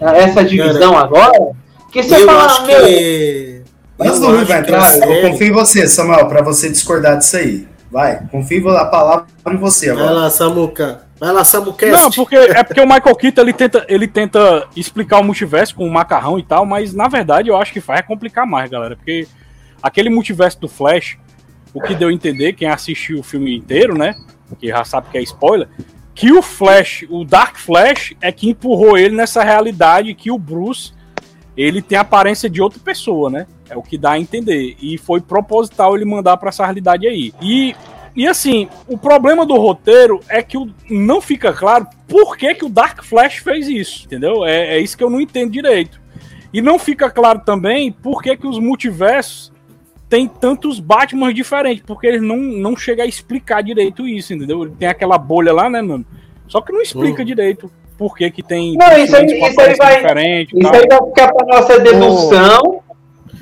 [0.00, 1.52] essa divisão cara, agora
[1.92, 2.84] que você fala, meu.
[2.84, 3.62] Que...
[3.96, 7.68] Mas não vai entrar, eu confio em você, Samuel, para você discordar disso aí.
[7.90, 10.06] Vai, confio a palavra em você agora.
[10.06, 11.02] Vai lá, Samuca.
[11.86, 12.02] Vai lá.
[12.02, 15.86] Não, porque é porque o Michael Keaton ele tenta, ele tenta explicar o multiverso com
[15.86, 19.26] o macarrão e tal, mas na verdade eu acho que vai complicar mais, galera, porque
[19.82, 21.18] aquele multiverso do Flash,
[21.72, 24.14] o que deu a entender, quem assistiu o filme inteiro, né,
[24.58, 25.68] que já sabe que é spoiler,
[26.14, 30.92] que o Flash, o Dark Flash é que empurrou ele nessa realidade que o Bruce
[31.56, 33.46] ele tem a aparência de outra pessoa, né?
[33.68, 34.76] É o que dá a entender.
[34.80, 37.32] E foi proposital ele mandar para essa realidade aí.
[37.40, 37.74] E,
[38.16, 42.64] e assim, o problema do roteiro é que o, não fica claro por que, que
[42.64, 44.44] o Dark Flash fez isso, entendeu?
[44.44, 46.00] É, é isso que eu não entendo direito.
[46.52, 49.52] E não fica claro também por que, que os multiversos
[50.08, 54.70] têm tantos Batman diferentes, porque eles não, não chegam a explicar direito isso, entendeu?
[54.78, 56.06] Tem aquela bolha lá, né, mano?
[56.46, 57.26] Só que não explica uhum.
[57.26, 58.76] direito por que, que tem.
[58.76, 60.02] Não, isso aí, isso aí vai.
[60.42, 62.82] Isso aí vai ficar para nossa dedução.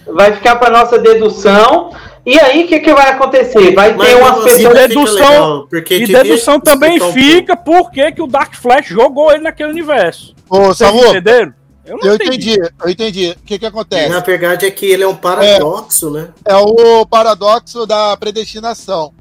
[0.07, 0.15] Oh.
[0.15, 1.91] Vai ficar para nossa dedução.
[2.25, 3.75] E aí, o que, que vai acontecer?
[3.75, 4.61] Vai Mas ter um aspecto.
[4.61, 9.43] E dedução, porque e dedução também fica por que, que o Dark Flash jogou ele
[9.43, 10.35] naquele universo.
[10.49, 11.53] Ô, Vocês entenderam?
[11.85, 12.53] Eu, eu entendi.
[12.53, 13.31] entendi, eu entendi.
[13.31, 14.09] O que, que acontece?
[14.09, 16.29] Na verdade é que ele é um paradoxo, é, né?
[16.45, 19.13] É o paradoxo da predestinação.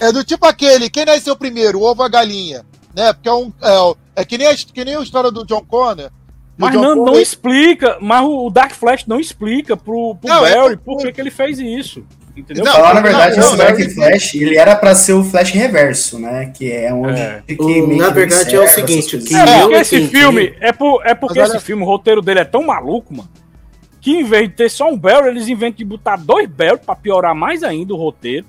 [0.00, 2.64] É do tipo aquele, quem nasceu primeiro, o ovo ou a galinha?
[2.94, 3.12] Né?
[3.12, 3.52] Porque é um.
[3.62, 6.10] É, é que, nem a, que nem a história do John Connor.
[6.56, 10.76] Mas não, não explica, mas o Dark Flash não explica pro, pro não, Barry é,
[10.76, 12.04] por que, que ele fez isso.
[12.38, 12.64] Entendeu?
[12.64, 16.20] Não, Falar, na verdade, não, esse Dark Flash, ele era para ser o Flash reverso,
[16.20, 16.52] né?
[16.56, 17.20] Que é onde.
[17.20, 17.42] É.
[17.46, 20.10] Que na verdade é o seguinte: que é, porque esse entendi.
[20.16, 20.54] filme.
[20.60, 23.28] É, por, é porque esse filme, o roteiro dele é tão maluco, mano.
[24.00, 26.94] Que em vez de ter só um Barry, eles inventam de botar dois Barry pra
[26.94, 28.46] piorar mais ainda o roteiro.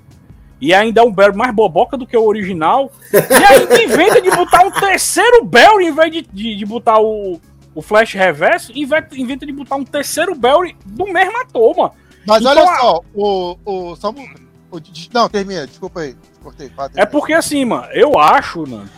[0.62, 2.92] E ainda é um Barry mais boboca do que o original.
[3.12, 7.42] E ainda inventa de botar um terceiro Barry em vez de, de, de botar o,
[7.74, 8.72] o Flash Reverso.
[8.76, 11.94] Inventa, inventa de botar um terceiro Barry do mesmo ator, mano.
[12.30, 13.58] Mas então, olha só, o.
[13.66, 14.82] o, o
[15.14, 16.16] não, termina, desculpa aí.
[16.42, 18.90] Cortei, é porque assim, mano, eu acho, mano,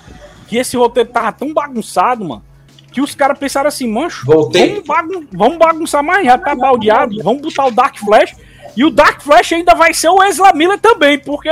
[0.47, 2.43] que esse roteiro tava tão bagunçado, mano,
[2.91, 4.51] que os caras pensaram assim, mancho, vamos,
[4.85, 8.35] bagun vamos, bagunçar mais, já tá baldeado, vamos botar o Dark Flash
[8.75, 11.49] e o Dark Flash ainda vai ser o Ezra Miller também, porque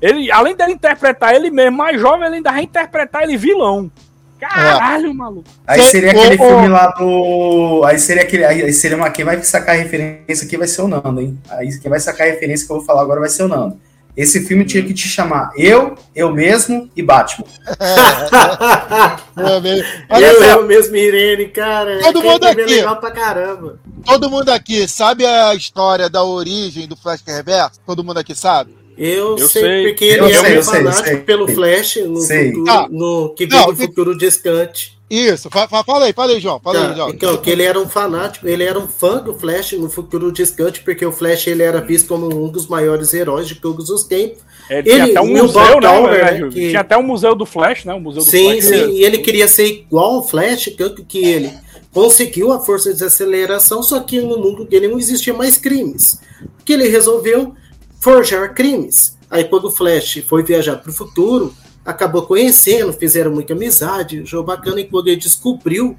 [0.00, 3.90] ele, além dele interpretar ele mesmo mais jovem, ele ainda vai interpretar ele vilão.
[4.38, 5.12] Caralho, é.
[5.12, 5.48] maluco.
[5.66, 7.82] Aí seria aquele oh, filme lá do.
[7.84, 8.44] Aí seria aquele.
[8.44, 9.10] Aí seria uma.
[9.10, 11.38] Quem vai sacar a referência aqui vai ser o Nando, hein?
[11.50, 13.78] Aí quem vai sacar a referência que eu vou falar agora vai ser o Nando.
[14.16, 17.46] Esse filme tinha que te chamar Eu, Eu Mesmo e Batman.
[19.38, 22.00] eu, eu, eu mesmo, Irene, cara.
[22.00, 22.64] Todo mundo aqui.
[22.64, 23.78] legal pra caramba.
[24.04, 27.78] Todo mundo aqui sabe a história da origem do Flash Reverso?
[27.86, 28.77] Todo mundo aqui sabe?
[28.98, 32.64] Eu, eu sei, sei, porque ele é sei, um fanático sei, pelo Flash no futuro,
[32.68, 34.98] ah, no, que vem do futuro distante.
[35.08, 36.60] Isso, fa, fa, fala aí, fala aí, João.
[36.60, 37.08] Fala tá, aí, João.
[37.10, 40.80] Então, que ele era um fanático, ele era um fã do Flash no futuro distante,
[40.82, 44.42] porque o Flash ele era visto como um dos maiores heróis de todos os tempos.
[44.68, 46.68] É, ele, tinha até um museu, né, né, que...
[46.68, 47.94] Tinha até um museu do Flash, né?
[47.94, 48.64] O museu do sim, Flash.
[48.64, 51.52] sim, e ele queria ser igual ao Flash, tanto que ele
[51.92, 56.20] conseguiu a força de aceleração, só que no mundo dele não existia mais crimes.
[56.60, 57.54] O que ele resolveu
[58.00, 59.16] forjar crimes.
[59.30, 64.46] Aí quando o Flash foi viajar para o futuro, acabou conhecendo, fizeram muita amizade, jogo
[64.46, 65.96] bacana, e quando ele descobriu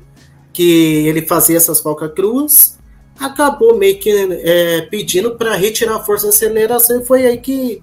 [0.53, 2.77] que ele fazia essas falcatruas,
[3.19, 7.81] acabou meio que é, pedindo para retirar a força de aceleração, e foi aí que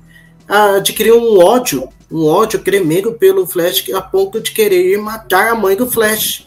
[0.49, 5.77] adquiriu um ódio, um ódio tremendo pelo Flash, a ponto de querer matar a mãe
[5.77, 6.47] do Flash.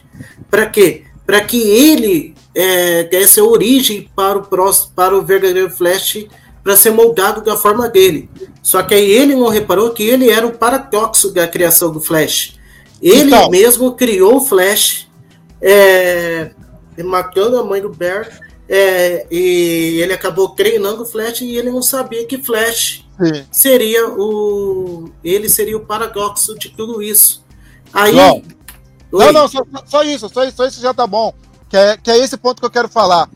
[0.50, 1.04] Para quê?
[1.26, 6.26] Para que ele é, desse origem para o, próximo, para o verdadeiro Flash
[6.64, 8.30] para ser moldado da forma dele.
[8.62, 12.58] Só que aí ele não reparou que ele era um paradoxo da criação do Flash.
[13.02, 15.08] Ele então, mesmo criou o Flash,
[15.62, 16.52] é,
[17.04, 18.28] matando a mãe do Bear,
[18.68, 23.46] é, e ele acabou treinando o Flash e ele não sabia que Flash sim.
[23.52, 25.10] seria o.
[25.24, 27.44] Ele seria o paradoxo de tudo isso.
[27.92, 28.14] Aí.
[28.14, 28.44] Não,
[29.12, 31.34] não, não só, só, isso, só, só isso já tá bom.
[31.68, 33.30] Que é, que é esse ponto que eu quero falar.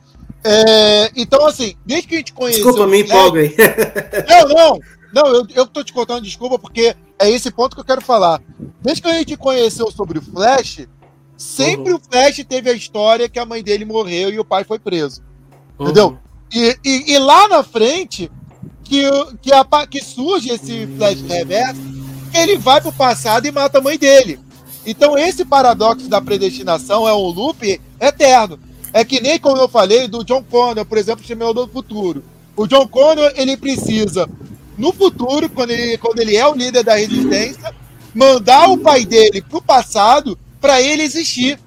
[0.43, 2.63] É, então, assim, desde que a gente conheceu.
[2.65, 3.55] Desculpa, me empolga aí.
[4.27, 4.79] Não, não.
[5.13, 8.01] Não, eu, eu tô te contando desculpa porque é, é esse ponto que eu quero
[8.01, 8.41] falar.
[8.81, 10.87] Desde que a gente conheceu sobre o Flash,
[11.37, 11.99] sempre Uhum.
[11.99, 15.21] o Flash teve a história que a mãe dele morreu e o pai foi preso.
[15.77, 15.85] Uhum.
[15.85, 16.17] Entendeu?
[16.51, 18.31] E, e- e lá na frente,
[18.83, 19.03] que,
[19.41, 21.79] que, a que surge esse Flash reverso,
[22.33, 24.39] ele vai pro passado e mata a mãe dele.
[24.85, 28.59] Então esse paradoxo da predestinação é um loop eterno.
[28.93, 32.23] É que nem como eu falei do John Connor, por exemplo, Exterminador do Futuro.
[32.55, 34.29] O John Connor, ele precisa,
[34.77, 37.73] no futuro, quando ele, quando ele é o líder da resistência,
[38.13, 41.59] mandar o pai dele pro passado para ele existir.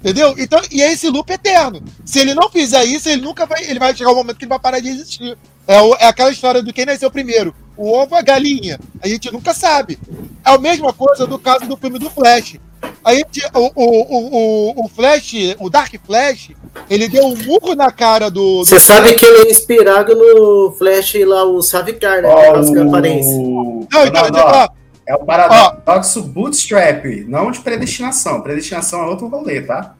[0.00, 0.34] Entendeu?
[0.38, 1.82] Então, e é esse loop eterno.
[2.06, 3.62] Se ele não fizer isso, ele nunca vai.
[3.64, 5.36] Ele vai chegar um momento que ele vai parar de existir.
[5.66, 7.54] É, o- é aquela história do quem nasceu primeiro.
[7.76, 8.80] O ovo ou a galinha.
[9.02, 9.98] A gente nunca sabe.
[10.42, 12.56] É a mesma coisa do caso do filme do Flash.
[13.04, 16.50] A gente, o, o, o, o- Flash, o Dark Flash,
[16.88, 18.58] ele deu um murro na cara do.
[18.64, 22.28] Você sabe que ele é inspirado no Flash lá, o Savitar, né?
[22.28, 23.36] Ó, Aquelas o- aparências.
[23.36, 24.68] Não, Não, então, não, ó,
[25.06, 28.40] É o paradoxo bootstrap, não de predestinação.
[28.42, 29.94] Predestinação é outro rolê, tá?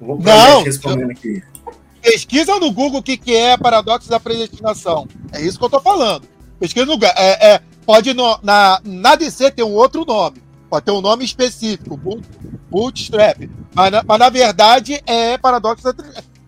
[0.00, 1.42] Vou Não, respondendo aqui.
[2.00, 5.08] pesquisa no Google o que, que é paradoxo da predestinação.
[5.32, 6.22] É isso que eu tô falando.
[6.60, 7.08] Pesquisa no Google.
[7.16, 10.40] É, é, pode no- na, na DC ter um outro nome.
[10.68, 12.22] Pode ter um nome específico, boot-
[12.70, 13.48] bootstrap.
[13.74, 15.94] Mas na, mas na verdade é paradoxo da.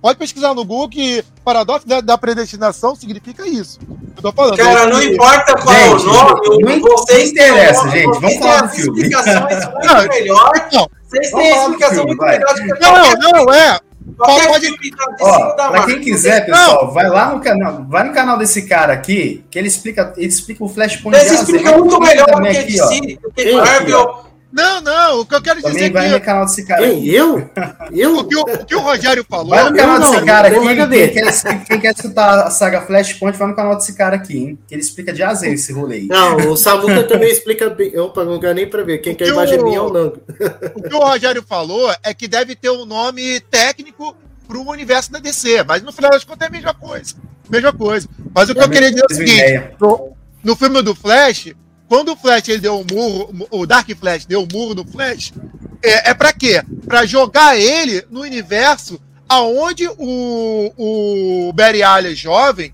[0.02, 3.78] Pode pesquisar no Google que paradoxo da, da predestinação significa isso.
[4.16, 4.56] Eu tô falando.
[4.56, 8.06] Cara, não Esse- importa qual Gente, é o nome, não vocês têm interessa, um- gente,
[8.06, 9.02] vocês vamos têm falar as do filme.
[9.02, 10.68] explicações muito Não, melhor.
[10.72, 10.90] não.
[11.08, 13.80] Vocês têm explicação muito melhor do que Não, não, é.
[14.16, 14.74] Qualquer pode-
[15.20, 19.44] Ó, pra quem quiser, pessoal, vai lá no canal, vai no canal desse cara aqui,
[19.50, 21.52] que ele explica, ele explica o Flashpoint Vocês de A a Z.
[21.52, 22.62] explicam muito melhor do que.
[22.64, 24.29] DC, do que Marvel.
[24.53, 25.20] Não, não.
[25.20, 27.14] O que eu quero dizer Também é vai que no canal desse cara aqui.
[27.14, 27.51] Eu?
[27.92, 28.18] Eu?
[28.18, 29.51] o que o, o que o Rogério falou.
[29.51, 30.61] Vai no canal eu desse não, cara aqui.
[30.61, 34.59] Quem quer, quem quer escutar a saga Flashpoint, vai no canal desse cara aqui, hein?
[34.66, 36.07] Que ele explica de A a Z esse rolê aí.
[36.07, 37.96] Não, o Samuca também explica bem.
[37.98, 38.98] Opa, não nem pra ver.
[38.98, 40.12] Quem quer Eu- imagem minha ou não.
[40.74, 44.16] O que o Rogério falou é que deve ter um nome técnico
[44.48, 47.14] pro universo da DC, mas no final das contas é a mesma coisa.
[47.48, 48.09] Mesma coisa.
[48.34, 49.76] Mas o que eu queria dizer é o seguinte:
[50.42, 51.55] no filme do Flash,
[51.91, 55.32] quando o Flash ele deu um murro, o Dark Flash deu um murro no Flash,
[55.82, 56.62] é, é para quê?
[56.86, 62.72] Pra jogar ele no universo aonde o, o Barry Allen jovem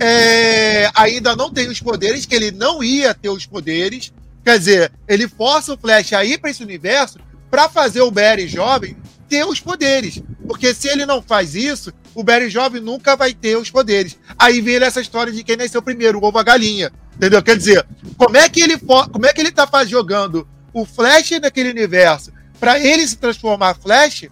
[0.00, 4.12] é, ainda não tem os poderes, que ele não ia ter os poderes.
[4.44, 8.48] Quer dizer, ele força o Flash a ir para esse universo para fazer o Barry
[8.48, 8.96] jovem
[9.28, 10.20] ter os poderes.
[10.48, 14.18] Porque se ele não faz isso, o Barry jovem nunca vai ter os poderes.
[14.38, 16.90] Aí vem essa história de quem nasceu primeiro, o ovo a galinha.
[17.14, 17.42] Entendeu?
[17.42, 17.86] Quer dizer,
[18.16, 22.78] como é que ele como é que ele tá jogando o Flash naquele universo para
[22.78, 24.24] ele se transformar Flash?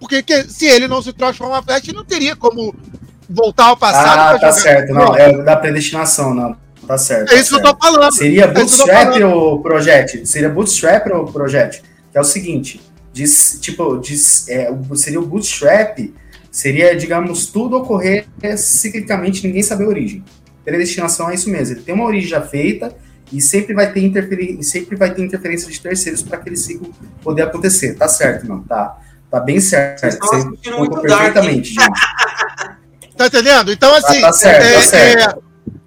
[0.00, 2.74] Porque que- se ele não se transformar Flash, ele não teria como
[3.28, 4.34] voltar ao passado.
[4.34, 4.92] Ah, tá certo.
[4.92, 6.56] Não, é da predestinação, não.
[6.86, 7.30] Tá certo.
[7.30, 7.78] É tá isso que eu certo.
[7.78, 8.12] tô falando.
[8.14, 9.22] Seria É Bootstrap falando.
[9.30, 10.26] ou Project?
[10.26, 11.82] Seria Bootstrap ou Project?
[12.10, 12.80] Que é o seguinte,
[13.12, 15.98] diz, tipo, diz, é, seria o Bootstrap,
[16.50, 20.24] seria, digamos, tudo ocorrer ciclicamente, ninguém saber a origem.
[20.64, 22.94] Predestinação é isso mesmo, ele tem uma origem já feita
[23.32, 26.92] e sempre vai ter, interferi sempre vai ter interferência de terceiros para aquele ciclo
[27.22, 27.94] poder acontecer.
[27.94, 28.98] Tá certo, não, tá,
[29.30, 30.00] tá bem certo.
[30.00, 31.74] Vocês estão Você contou muito perfeitamente.
[33.16, 33.70] Tá entendendo?
[33.70, 35.38] Então, assim, tá certo, é- tá certo.
[35.38, 35.42] é,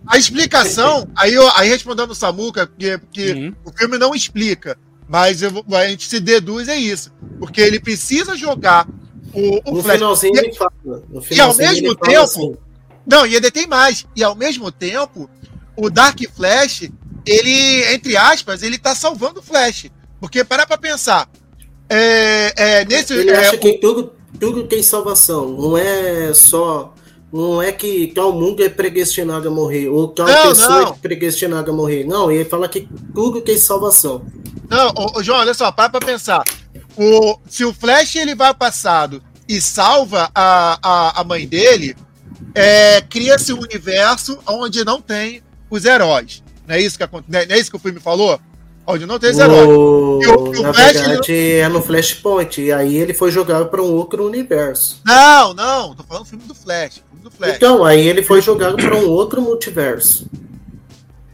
[0.06, 3.56] a explicação, aí, aí respondendo o Samuca, que, que Uhum.
[3.66, 4.78] o filme não explica,
[5.08, 7.12] mas eu a gente se deduz é isso.
[7.40, 8.88] Porque ele precisa jogar
[9.34, 9.96] o, o No Flash.
[9.98, 10.72] finalzinho E- ele fala.
[11.10, 12.58] No finalzinho mesmo ele fala tempo, assim,
[13.06, 14.06] Não, e ainda tem mais.
[14.16, 15.30] E ao mesmo tempo,
[15.76, 16.90] o Dark Flash,
[17.26, 19.88] ele, entre aspas, ele tá salvando o Flash.
[20.20, 21.30] Porque para pra pensar.
[21.90, 25.50] É, é, nesse, Ele é, acha que tudo, tudo tem salvação.
[25.50, 26.94] Não é só.
[27.34, 30.88] Não é que tal mundo é predestinado a morrer, ou tal Não, pessoa não.
[30.90, 32.04] é predestinada a morrer.
[32.06, 34.24] Não, ele fala que tudo tem salvação.
[34.70, 36.44] Não, ô, ô, João, olha só, para pra pensar.
[36.96, 39.20] O, se o Flash ele vai ao passado
[39.50, 41.96] e salva a, a, a mãe dele,
[42.54, 46.44] é, cria-se um universo onde não tem os heróis.
[46.68, 48.40] Não é isso que, não é, não é isso que o filme falou?
[48.86, 49.68] Onde não tem os heróis.
[49.70, 52.62] O- E o- e o na Flash, verdade, é no Flashpoint.
[52.62, 55.00] E aí ele foi jogado para um outro universo.
[55.06, 56.96] Não, não, tô falando do filme do Flash.
[57.10, 57.56] filme do Flash.
[57.56, 60.28] Então, aí ele foi jogado para um outro multiverso.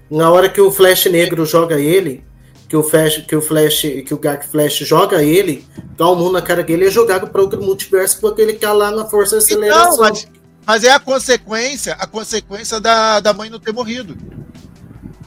[0.09, 2.23] Na hora que o Flash Negro joga ele,
[2.67, 5.65] que o Flash, que o Flash, que o Dark Flash joga ele,
[5.97, 8.91] dá um mundo na cara dele, é jogado para outro multiverso porque ele tá lá
[8.91, 9.97] na força de Então, aceleração.
[9.97, 10.27] mas,
[10.65, 14.15] mas é a consequência, a consequência da, da mãe não ter morrido.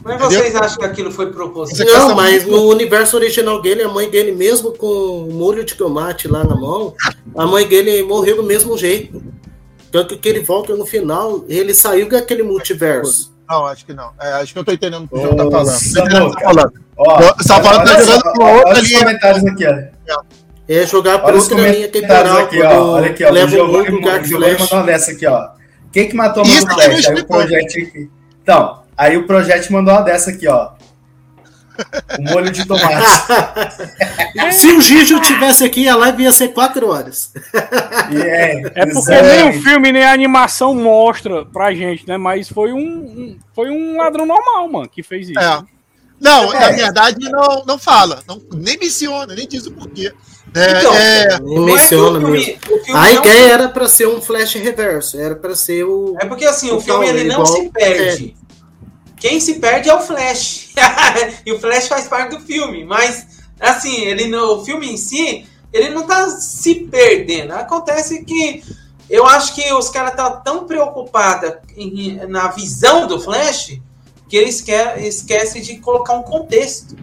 [0.03, 2.09] Mas vocês acham que aquilo foi proposital?
[2.09, 6.27] Não, mas no universo original dele, a mãe dele, mesmo com o molho de tomate
[6.27, 6.93] lá na mão,
[7.35, 9.23] a mãe dele morreu do mesmo jeito.
[9.91, 13.31] Tanto que ele volta no final, ele saiu daquele multiverso.
[13.47, 14.11] Não, acho que não.
[14.19, 15.75] É, acho que eu tô entendendo o que o João tá falando.
[15.77, 16.33] O que boca.
[16.39, 16.73] tá falando.
[16.97, 18.99] Ó, Você tá falando que tá jogando só, pra outra linha.
[18.99, 20.21] comentários aqui, ó.
[20.67, 22.37] É jogar por Olha outra linha temporal.
[22.37, 22.91] aqui, ó.
[22.93, 23.29] Olha aqui, ó.
[23.29, 25.49] O leva o Giovanni, o mandou uma dessa aqui, ó.
[25.91, 26.87] Quem que matou o Isso Mano Flash?
[26.87, 27.37] Aí o explicou.
[27.37, 28.09] Project aqui.
[28.41, 30.71] Então, aí o Project mandou uma dessa aqui, ó.
[32.19, 32.93] O molho de tomate.
[34.53, 37.31] Se o Gijo tivesse aqui, a live ia ser 4 horas.
[38.11, 39.35] E é, É porque exatamente.
[39.37, 42.15] nem o filme nem a animação mostra pra gente, né?
[42.17, 45.39] Mas foi um, um- foi um ladrão normal, mano, que fez isso.
[45.39, 45.61] É.
[46.21, 46.59] Não, É.
[46.59, 48.21] na verdade, não, não fala.
[48.27, 50.13] Não, nem menciona, nem diz o porquê.
[50.55, 52.53] É, Então, é, Não é menciona o filme- mesmo.
[52.69, 56.15] o filme A não- ideia era pra ser um flash reverso, era pra ser o.
[56.21, 58.35] É porque assim, o Então, filme ele não se perde.
[59.23, 60.71] Quem se perde é o Flash.
[61.45, 62.83] e o Flash faz parte do filme.
[62.83, 63.25] Mas,
[63.57, 67.53] assim, ele no, o filme em si, ele não tá se perdendo.
[67.53, 68.61] Acontece que
[69.09, 71.53] eu acho que os caras estão tão preocupados
[72.27, 73.79] na visão do Flash
[74.27, 76.97] que eles esque esquecem de colocar um contexto.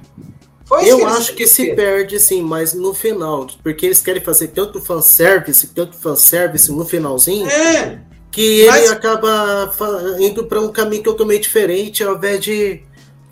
[0.66, 4.48] Foi Eu eles acho que se perde sim, mas no final, porque eles querem fazer
[4.48, 9.72] tanto fanservice, tanto fanservice no finalzinho, É, que ele Mas- acaba
[10.20, 12.82] indo para um caminho totalmente diferente, ao invés de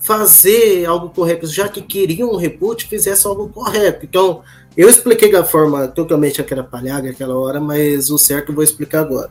[0.00, 4.04] fazer algo correto, já que queriam um reboot, fizesse algo correto.
[4.04, 4.42] Então,
[4.76, 9.00] eu expliquei da forma totalmente aquela palhaga aquela hora, mas o certo eu vou explicar
[9.00, 9.30] agora.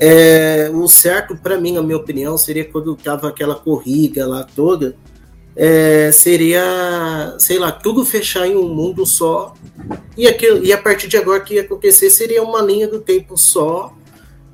[0.00, 4.96] É, o certo, para mim, na minha opinião, seria quando tava aquela corrida lá toda,
[5.54, 9.52] é, seria, sei lá, tudo fechar em um mundo só.
[10.16, 13.00] E, aquilo, e a partir de agora o que ia acontecer seria uma linha do
[13.00, 13.92] tempo só,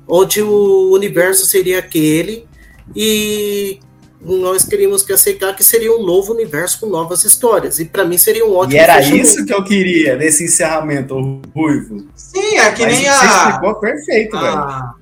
[0.09, 2.47] onde o universo seria aquele
[2.95, 3.79] e
[4.21, 7.79] nós queríamos que aceitar que seria um novo universo com novas histórias.
[7.79, 9.23] E para mim seria um ótimo E era fechamento.
[9.27, 12.05] isso que eu queria nesse encerramento, o Ruivo.
[12.15, 13.47] sim, é que Mas nem você a.
[13.49, 14.47] explicou perfeito, velho.
[14.57, 14.93] a-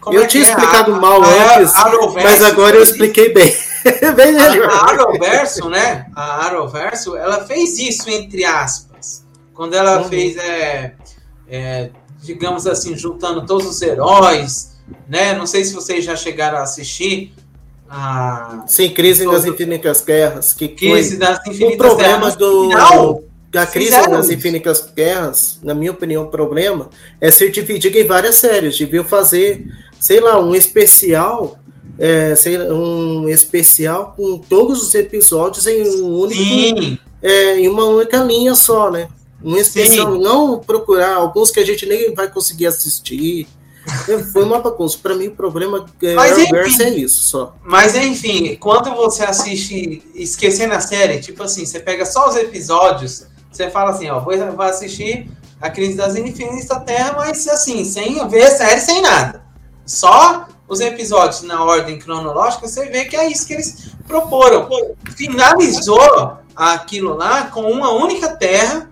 [0.00, 0.48] como Eu é tinha é?
[0.48, 1.72] explicado A- mal a- antes,
[2.24, 3.54] Mas agora eu expliquei bem.
[4.16, 4.68] bem melhor.
[4.70, 6.06] A Arrowverso, né?
[6.14, 9.24] A Arrowverso, ela fez isso, entre aspas.
[9.54, 10.08] Quando ela Uhum.
[10.08, 10.94] fez, é,
[11.48, 11.90] é,
[12.22, 14.76] digamos assim, juntando todos os heróis,
[15.08, 15.34] né?
[15.34, 17.34] Não sei se vocês já chegaram a assistir
[17.88, 22.36] a Sim, crise nas infinitas guerras, que Crise das o Infinitas problema Terras.
[22.36, 24.34] do final, da crise fizeram nas isso.
[24.34, 26.90] infinitas guerras, na minha opinião, o problema
[27.20, 28.78] é ser dividido em várias séries.
[28.78, 29.64] Deviam fazer,
[30.00, 31.58] sei lá, um especial,
[31.98, 37.68] é, sei lá, um especial com todos os episódios em um único, sim, é, em
[37.68, 39.08] uma única linha só, né?
[39.44, 43.46] Especial, não procurar alguns que a gente nem vai conseguir assistir.
[44.08, 44.98] É, Foi uma bagunça.
[45.00, 46.82] Para mim, o problema é, Mas, enfim.
[46.82, 47.54] é isso só.
[47.62, 53.26] Mas enfim, quando você assiste esquecendo a série, tipo assim, você pega só os episódios,
[53.50, 55.30] você fala assim, ó, vou, vou assistir
[55.60, 59.44] a Crise das Infinitas da Terra, mas assim, sem ver a série, sem nada.
[59.84, 64.68] Só os episódios na ordem cronológica, você vê que é isso que eles proporam.
[65.16, 68.90] Finalizou aquilo lá com uma única terra,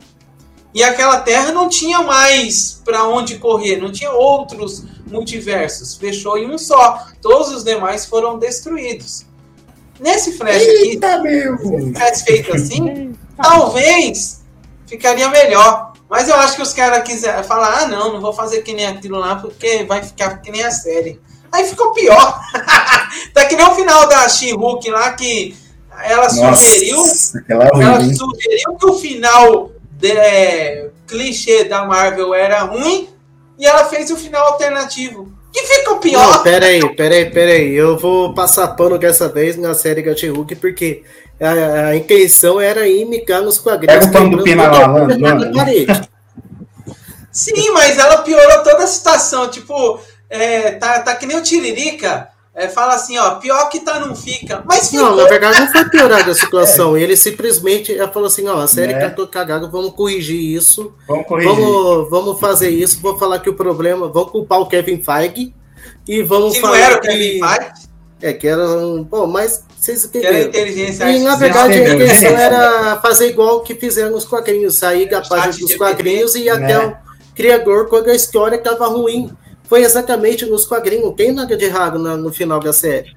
[0.74, 6.50] e aquela terra não tinha mais para onde correr, não tinha outros multiversos, fechou em
[6.50, 7.06] um só.
[7.22, 9.24] Todos os demais foram destruídos.
[10.00, 11.56] Nesse flash aqui, Eita, meu!
[11.56, 14.42] se tivesse feito assim, talvez
[14.84, 15.92] ficaria melhor.
[16.10, 18.86] Mas eu acho que os caras quiseram falar, ah não, não vou fazer que nem
[18.86, 21.20] aquilo lá, porque vai ficar que nem a série.
[21.52, 22.40] Aí ficou pior.
[23.32, 25.56] tá que nem o final da She-Hulk lá, que
[26.02, 29.70] ela sugeriu Nossa, é ela sugeriu que o final
[30.04, 33.08] de- é, clichê da Marvel era ruim
[33.58, 35.32] e ela fez o final alternativo.
[35.52, 36.42] Que ficou Não, pior.
[36.42, 37.74] peraí, peraí, peraí.
[37.74, 41.04] Eu vou passar pano dessa vez na série Gat Hulk, porque
[41.40, 43.94] a, a intenção era imitar nos quadrinhos.
[44.04, 44.86] Pega o pano do Pina lá.
[47.30, 49.48] Sim, mas ela piorou toda a situação.
[49.48, 52.28] Tipo, é, tá, tá que nem o Tiririca.
[52.54, 54.62] É, fala assim, ó, pior que tá não fica.
[54.64, 55.06] Mas ficou.
[55.10, 56.96] Não, na verdade não foi piorada a situação.
[56.96, 59.00] Ele simplesmente falou assim: ó, a série É.
[59.00, 60.92] cantou cagada, vamos corrigir isso.
[61.08, 61.52] Vamos corrigir.
[61.52, 63.00] Vamos, vamos fazer isso.
[63.00, 64.08] Vou falar que o problema.
[64.08, 65.52] Vamos culpar o Kevin Feige.
[66.06, 66.78] E vamos que não falar.
[66.80, 67.70] era o que, Kevin Feige,
[68.22, 69.02] É, que era um.
[69.02, 70.48] Bom, mas vocês que era entenderam.
[70.48, 72.06] inteligência E na verdade a Entendeu?
[72.06, 76.48] intenção era fazer igual o que fizeram nos quadrinhos, sair da página dos quadrinhos e
[76.48, 76.98] até né?
[77.32, 79.30] o criador quando a história estava ruim.
[79.74, 83.12] Foi exatamente nos quadrinhos, não tem nada de errado na- no final da série.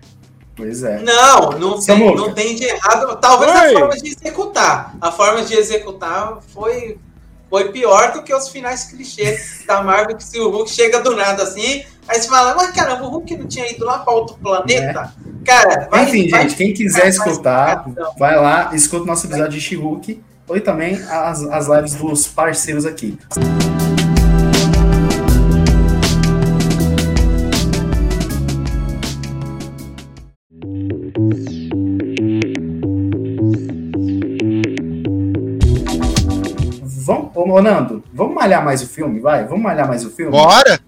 [0.56, 0.98] Pois é.
[1.04, 3.16] Não, não tem, não tem de errado.
[3.22, 3.76] Talvez Oi.
[3.76, 4.96] a forma de executar.
[5.00, 6.98] A forma de executar foi,
[7.48, 11.16] foi pior do que os finais clichês da Marvel, que se o Hulk chega do
[11.16, 14.36] nada assim, aí você fala, mas caramba, o Hulk não tinha ido lá para outro
[14.42, 15.14] planeta?
[15.46, 17.86] Cara, vai, Enfim, vai- gente, quem quiser escutar,
[18.18, 22.84] vai lá, escuta o nosso episódio de She-Hulk ou também as, as lives dos parceiros
[22.84, 23.16] aqui.
[37.08, 39.46] Vamos, ô, Nando, vamos malhar mais o filme, vai?
[39.46, 40.32] Vamos malhar mais o filme?
[40.32, 40.80] Bora!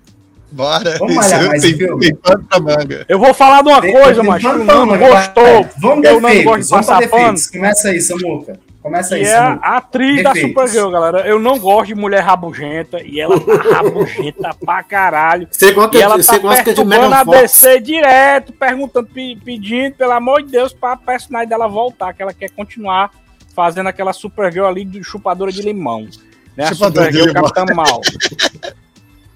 [0.51, 0.97] Bora!
[0.99, 2.01] Vamos malhar mais tem, o filme?
[2.07, 3.05] tem pano pra manga.
[3.07, 5.11] Eu vou falar de uma Tem- coisa, mas pano o pra Nando manga, vai.
[5.27, 5.69] gostou.
[5.77, 7.37] Vamos Eu não defeitos, gosto de passar pano.
[7.51, 8.59] Começa aí, Samuca.
[8.81, 9.67] Começa aí, E é Samuca.
[9.67, 10.49] a atriz da Defeitos.
[10.71, 11.27] Supergirl, galera.
[11.27, 12.99] Eu não gosto de mulher rabugenta.
[13.03, 15.47] E ela tá rabugenta pra caralho.
[15.51, 17.23] Você gosta, E ela você tá gosta de perturbando Megan a?
[17.41, 22.33] DC direto, perguntando, pe- pedindo, pelo amor de Deus, pra personagem dela voltar, que ela
[22.33, 23.11] quer continuar
[23.59, 26.07] fazendo aquela Supergirl ali de chupadora de limão.
[26.55, 26.63] Né?
[26.63, 27.51] A Chupadora de Supergirl limão.
[27.51, 28.01] Capitã Mal.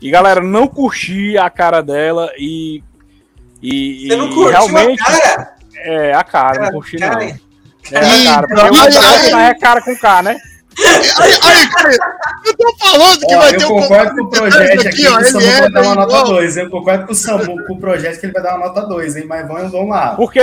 [0.02, 2.82] E galera, não curti a cara dela e.
[3.62, 5.02] E, Você não curtiu realmente.
[5.02, 5.56] a cara?
[5.76, 7.10] É, a cara, não curti não.
[7.10, 7.40] Cara,
[7.92, 9.50] É a cara, porque o personagem ai.
[9.50, 10.38] é cara com K, né?
[11.22, 11.90] Aí, aí, cara,
[12.46, 15.18] eu tô falando que Ó, vai eu ter um concordo com o projeto aqui, ó,
[15.18, 16.26] que o Samu ele é vai dar uma nota igual.
[16.26, 16.58] 2.
[16.58, 19.16] Eu concordo com o Samu, com o projeto que ele vai dar uma nota 2,
[19.18, 19.26] hein?
[19.28, 20.16] Mas vamos, vamos lá.
[20.16, 20.40] Porque,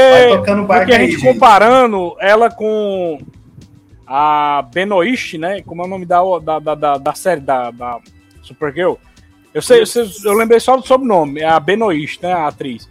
[0.47, 1.23] porque a aí, gente.
[1.23, 3.19] comparando ela com
[4.13, 5.63] a Benoist, né?
[5.63, 8.01] Como é o nome da, da, da, da, da série da, da
[8.43, 8.95] Supergirl.
[9.55, 12.33] Eu sei, eu, sei- eu lembrei só do sobrenome, é a Benoist, né?
[12.33, 12.89] A atriz.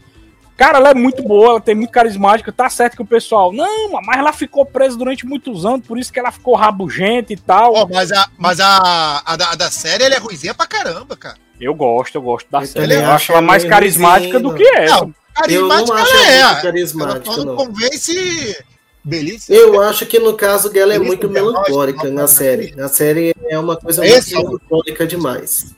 [0.56, 3.52] Cara, ela é muito boa, ela tem muito carismática, tá certo que o pessoal.
[3.52, 7.38] Não, mas ela ficou presa durante muitos anos, por isso que ela ficou rabugenta e
[7.38, 7.74] tal.
[7.76, 11.16] Ó, mas a, mas a, a, da, a da série ela é ruizinha pra caramba,
[11.18, 11.38] cara.
[11.60, 12.94] Eu gosto, eu gosto da Eu série.
[12.94, 14.96] Eu acho ela mais carismática do que essa.
[15.02, 16.62] Não, carismática Eu não acho ela é.
[16.62, 17.56] carismática, ela não.
[17.56, 18.66] convence
[19.04, 19.58] belíssima.
[19.58, 22.74] Eu acho que no caso dela é muito melancólica na série.
[22.76, 25.74] Na série é uma coisa Esse muito é melancólica demais.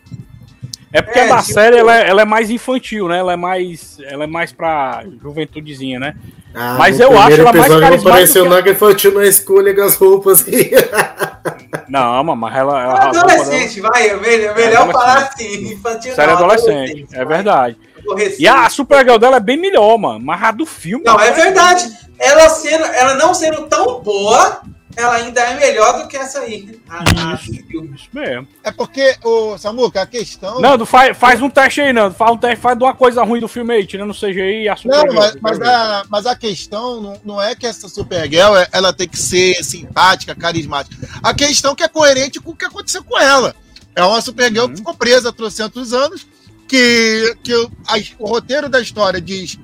[0.94, 3.20] É porque É, a da tipo- série ela é, ela é mais infantil, né?
[3.20, 6.16] Ela é mais, ela é mais pra juventudezinha, né?
[6.54, 10.44] Ah, Mas eu acho ela mais carismática apareceu que- nada infantil na escolha das roupas.
[11.88, 14.10] Não, mas ela, ela É a roupa dela- adolescente, vai.
[14.10, 14.92] É melhor, melhor adolescente.
[14.92, 15.74] falar assim.
[15.74, 17.36] Infantil série não, adolescente, é vai.
[17.36, 17.78] verdade.
[17.78, 17.91] Adolescente.
[18.40, 20.20] E a Supergirl dela é bem melhor, mano.
[20.20, 21.04] Mas a do filme.
[21.06, 21.90] Não, é verdade.
[22.20, 24.62] Ela, sendo, ela não sendo tão boa,
[24.96, 26.80] ela ainda é melhor do que essa aí.
[26.88, 27.96] A- a filme.
[27.96, 28.48] Isso mesmo.
[28.64, 30.60] É porque, o Samuca, a questão.
[30.60, 32.14] Nando, faz, faz um teste aí, Nando.
[32.14, 34.70] Faz um teste, faz de uma coisa ruim do filme aí, tirando o CGI e
[34.70, 35.16] a Não, Supergirl.
[35.16, 35.68] mas, eu mas, ver.
[35.68, 39.64] a, mas a questão não, não é que essa Supergirl é- ela tem que ser
[39.64, 41.08] simpática, carismática.
[41.24, 43.56] A questão é que é coerente com o que aconteceu com ela.
[43.96, 46.28] É uma Supergirl que ficou presa há trocentos anos,
[46.72, 49.60] que, que o, a- o roteiro da história diz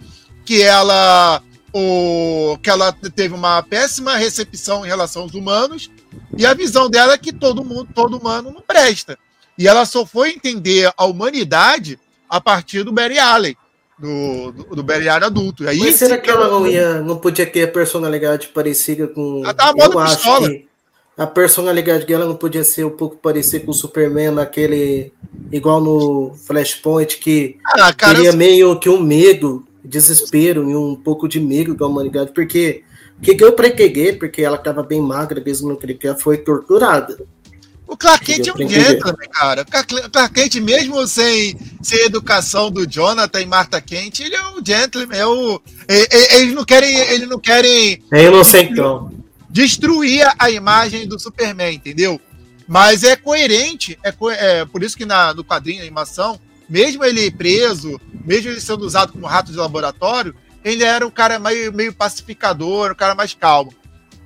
[0.45, 1.41] que ela,
[1.73, 5.89] o, que ela teve uma péssima recepção em relação aos humanos,
[6.37, 9.17] e a visão dela é que todo mundo, todo humano não presta.
[9.57, 11.97] E ela só foi entender a humanidade
[12.29, 13.55] a partir do Barry Allen
[13.97, 15.63] do, do, do Barry Allen adulto.
[15.63, 19.41] E aí, Mas será que ela não, ia, não podia ter a personalidade parecida com.
[19.43, 20.49] Ela tava acho pistola.
[20.49, 20.67] que
[21.18, 25.11] a personalidade dela não podia ser um pouco parecida com o Superman naquele.
[25.51, 31.28] Igual no Flashpoint, que ah, cara, teria meio que um medo, desespero e um pouco
[31.28, 32.84] de medo da humanidade, porque
[33.18, 36.38] o que que eu preguei, porque ela estava bem magra mesmo no que ela foi
[36.38, 37.18] torturada.
[37.88, 39.61] o Clark Kent é um gentleman, cara.
[39.63, 44.63] O Clark Kent, mesmo sem, sem educação do Jonathan e Martha Kent, ele é um
[44.63, 45.15] gentleman.
[45.15, 49.16] É o, eles, não querem, eles não querem É inocentão.
[49.57, 52.21] Destruir a imagem do Superman, entendeu?
[52.67, 56.39] Mas é coerente, é, co- é por isso que na, no quadrinho, animação,
[56.69, 61.39] mesmo ele preso, mesmo ele sendo usado como rato de laboratório, ele era um cara
[61.39, 63.73] meio, meio pacificador, um cara mais calmo.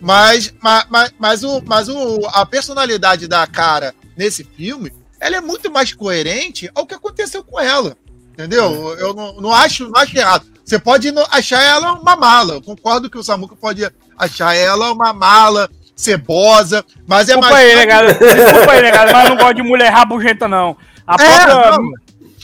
[0.01, 5.41] Mas, mas, mas, mas, o, mas o, a personalidade da cara nesse filme, ela é
[5.41, 7.95] muito mais coerente ao que aconteceu com ela.
[8.45, 8.95] Entendeu?
[8.97, 10.45] Eu não, não, acho, não acho errado.
[10.65, 12.55] Você pode achar ela uma mala.
[12.55, 13.87] Eu concordo que o Samuca pode
[14.17, 17.67] achar ela uma mala, cebosa, mas é Desculpa mais.
[17.69, 18.07] aí, negado.
[18.07, 20.75] Desculpa aí, negado, mas eu não gosto de mulher rabugenta, não.
[21.05, 21.91] A É, própria, não.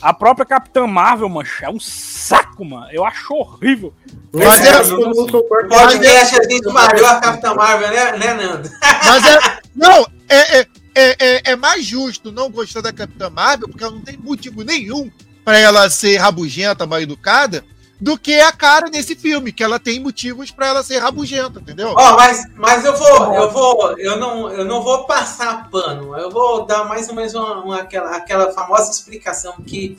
[0.01, 2.87] a própria Capitã Marvel, mancha, é um saco, mano.
[2.91, 3.93] Eu acho horrível.
[4.33, 5.37] Mas é- concordo.
[5.37, 8.69] O podcast a gente malhou a Capitã Marvel, né, né Nando?
[9.05, 9.39] Mas é.
[9.75, 13.93] Não, é, é, é, é- é mais justo não gostar da Capitã Marvel, porque ela
[13.93, 15.09] não tem motivo nenhum
[15.47, 17.63] pra ela ser rabugenta, mal educada,
[18.01, 21.93] do que a cara nesse filme, que ela tem motivos pra ela ser rabugenta, entendeu?
[21.97, 26.13] Ó, mas, mas eu vou, eu vou, eu não, eu não vou passar pano.
[26.17, 29.95] Eu vou dar mais ou menos uma, uma- aquela, aquela famosa explicação que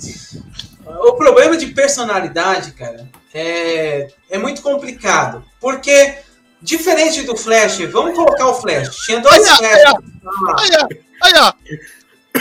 [0.85, 5.43] o problema de personalidade, cara, é, é muito complicado.
[5.59, 6.19] Porque,
[6.61, 8.95] diferente do Flash, vamos colocar o Flash.
[9.07, 9.81] Tinha dois Olha, Flash.
[9.81, 10.89] olha.
[11.23, 11.81] Aí, ó, aí.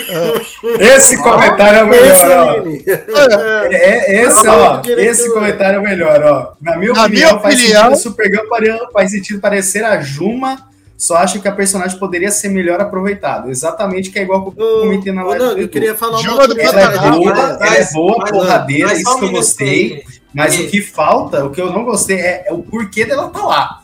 [0.80, 2.51] Esse comentário é o melhor, ó.
[2.62, 3.76] olha.
[3.76, 6.53] É, esse, Não, ó, esse comentário é o melhor, ó.
[6.62, 9.99] Na minha Na opinião, minha faz opinião- sentido a Supergirl pare- faz sentido parecer a
[10.01, 13.49] Juma, só acho que a personagem poderia ser melhor aproveitado.
[13.49, 15.45] Exatamente que é igual que eu comentei na live.
[15.55, 16.80] Do eu queria falar uma do coisa.
[16.80, 20.03] Ela é boa, Mas- ela é boa, mas- porradeira, mas isso que eu gostei.
[20.34, 23.30] Mas E- o que falta, o que eu não gostei, é, é o porquê dela
[23.30, 23.82] tá lá.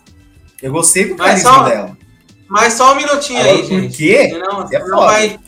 [0.61, 1.97] Eu gostei do Mas carisma só- dela.
[2.49, 3.97] Mas só um minutinho Agora, aí, por gente.
[3.97, 4.29] quê?
[4.31, 4.95] Senão, É foda.
[4.97, 5.39] vai,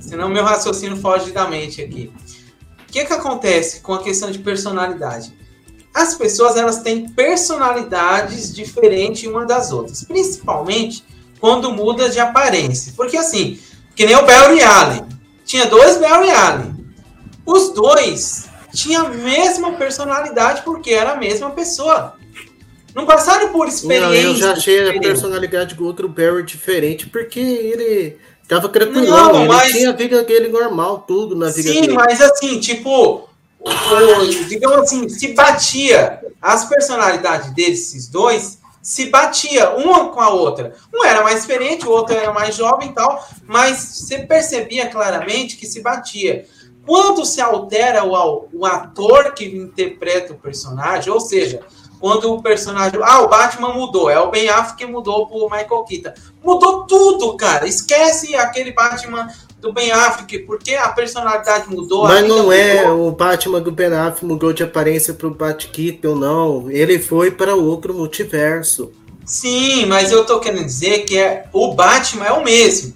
[0.00, 2.12] senão meu raciocínio foge da mente aqui.
[2.88, 5.34] O que que acontece com a questão de personalidade?
[5.92, 11.04] As pessoas elas têm personalidades diferentes uma das outras, principalmente
[11.40, 12.92] quando muda de aparência.
[12.96, 13.58] Porque assim,
[13.94, 15.06] que nem o Barry Allen.
[15.44, 16.86] Tinha dois Barry Allen.
[17.46, 22.14] Os dois tinham a mesma personalidade porque era a mesma pessoa.
[22.94, 25.08] Não passaram por Não, experiências eu já achei a diferentes.
[25.08, 28.16] personalidade do outro Barry diferente, porque ele
[28.48, 31.92] tava tranquilão, Não, ele mas- tinha a vida dele normal, tudo na vida Sim, dele.
[31.94, 33.28] mas assim, tipo,
[34.48, 36.20] digamos assim, se batia.
[36.40, 40.74] As personalidades desses dois se batia uma com a outra.
[40.94, 45.56] Um era mais experiente, o outro era mais jovem e tal, mas você percebia claramente
[45.56, 46.46] que se batia.
[46.86, 51.62] Quando se altera o, o ator que interpreta o personagem, ou seja,
[52.00, 52.98] quando o personagem.
[53.02, 56.12] Ah, o Batman mudou, é o Ben Affleck que mudou pro Michael Keaton.
[56.42, 57.66] Mudou tudo, cara.
[57.66, 59.28] Esquece aquele Batman
[59.60, 62.04] do Ben Affleck, porque a personalidade mudou.
[62.04, 63.08] Mas não é mudou.
[63.08, 66.70] o Batman do Ben Affleck mudou de aparência pro Bat-Keaton, não.
[66.70, 68.92] Ele foi para outro multiverso.
[69.24, 72.94] Sim, mas eu tô querendo dizer que é, o Batman é o mesmo.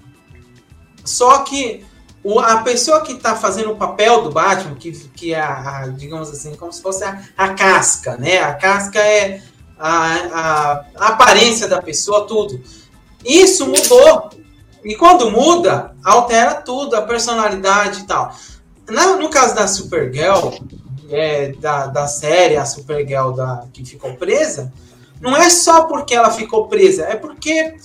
[1.05, 1.85] Só que
[2.23, 5.89] o- a pessoa que tá fazendo o papel do Batman, que, que é, a, a,
[5.89, 8.39] digamos assim, como se fosse a, a casca, né?
[8.43, 9.43] A casca é
[9.79, 12.61] a, a- a aparência da pessoa, tudo.
[13.25, 14.31] Isso mudou.
[14.85, 18.35] E quando muda, altera tudo, a personalidade e tal.
[18.89, 20.51] Na- no caso da Supergirl,
[21.11, 24.73] é, da, da série, a Supergirl da, que ficou presa,
[25.21, 27.77] não é só porque ela ficou presa, é porque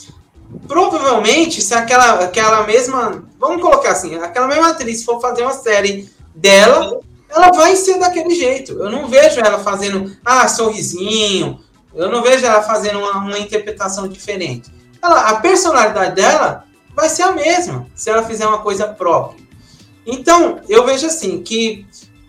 [0.68, 6.10] provavelmente se aquela, aquela mesma, vamos colocar assim, aquela mesma atriz for fazer uma série
[6.34, 8.74] dela, ela vai ser daquele jeito.
[8.74, 11.60] Eu não vejo ela fazendo, ah, sorrisinho,
[11.93, 14.72] eu não vejo ela fazendo uma, uma interpretação diferente.
[15.02, 16.66] Ela, a personalidade dela
[16.96, 19.43] vai ser a mesma, se ela fizer uma coisa própria.
[20.06, 21.86] Então, eu vejo assim, que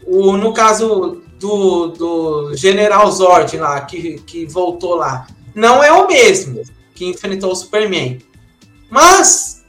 [0.07, 6.07] o, no caso do, do General Zord lá, que, que voltou lá, não é o
[6.07, 6.63] mesmo
[6.97, 8.21] que enfrentou o Superman.
[8.91, 9.63] Mas,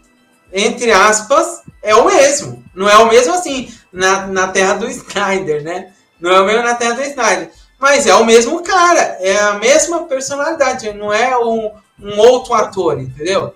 [0.51, 2.63] entre aspas, é o mesmo.
[2.73, 5.91] Não é o mesmo assim, na, na terra do Snyder, né?
[6.19, 7.51] Não é o mesmo na terra do Snyder.
[7.77, 11.71] Mas é o mesmo cara, é a mesma personalidade, não é um,
[12.01, 13.53] um outro ator, entendeu?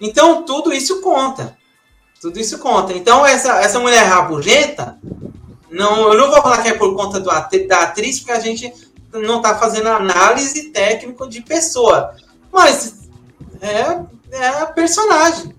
[0.00, 1.56] Então, tudo isso conta.
[2.20, 2.92] Tudo isso conta.
[2.92, 4.98] Então, essa, essa mulher rabugenta,
[5.70, 8.72] não, eu não vou falar que é por conta do da atriz, porque a gente
[9.12, 12.14] não está fazendo análise técnica de pessoa.
[12.52, 13.03] Mas
[13.60, 15.54] é, é a personagem.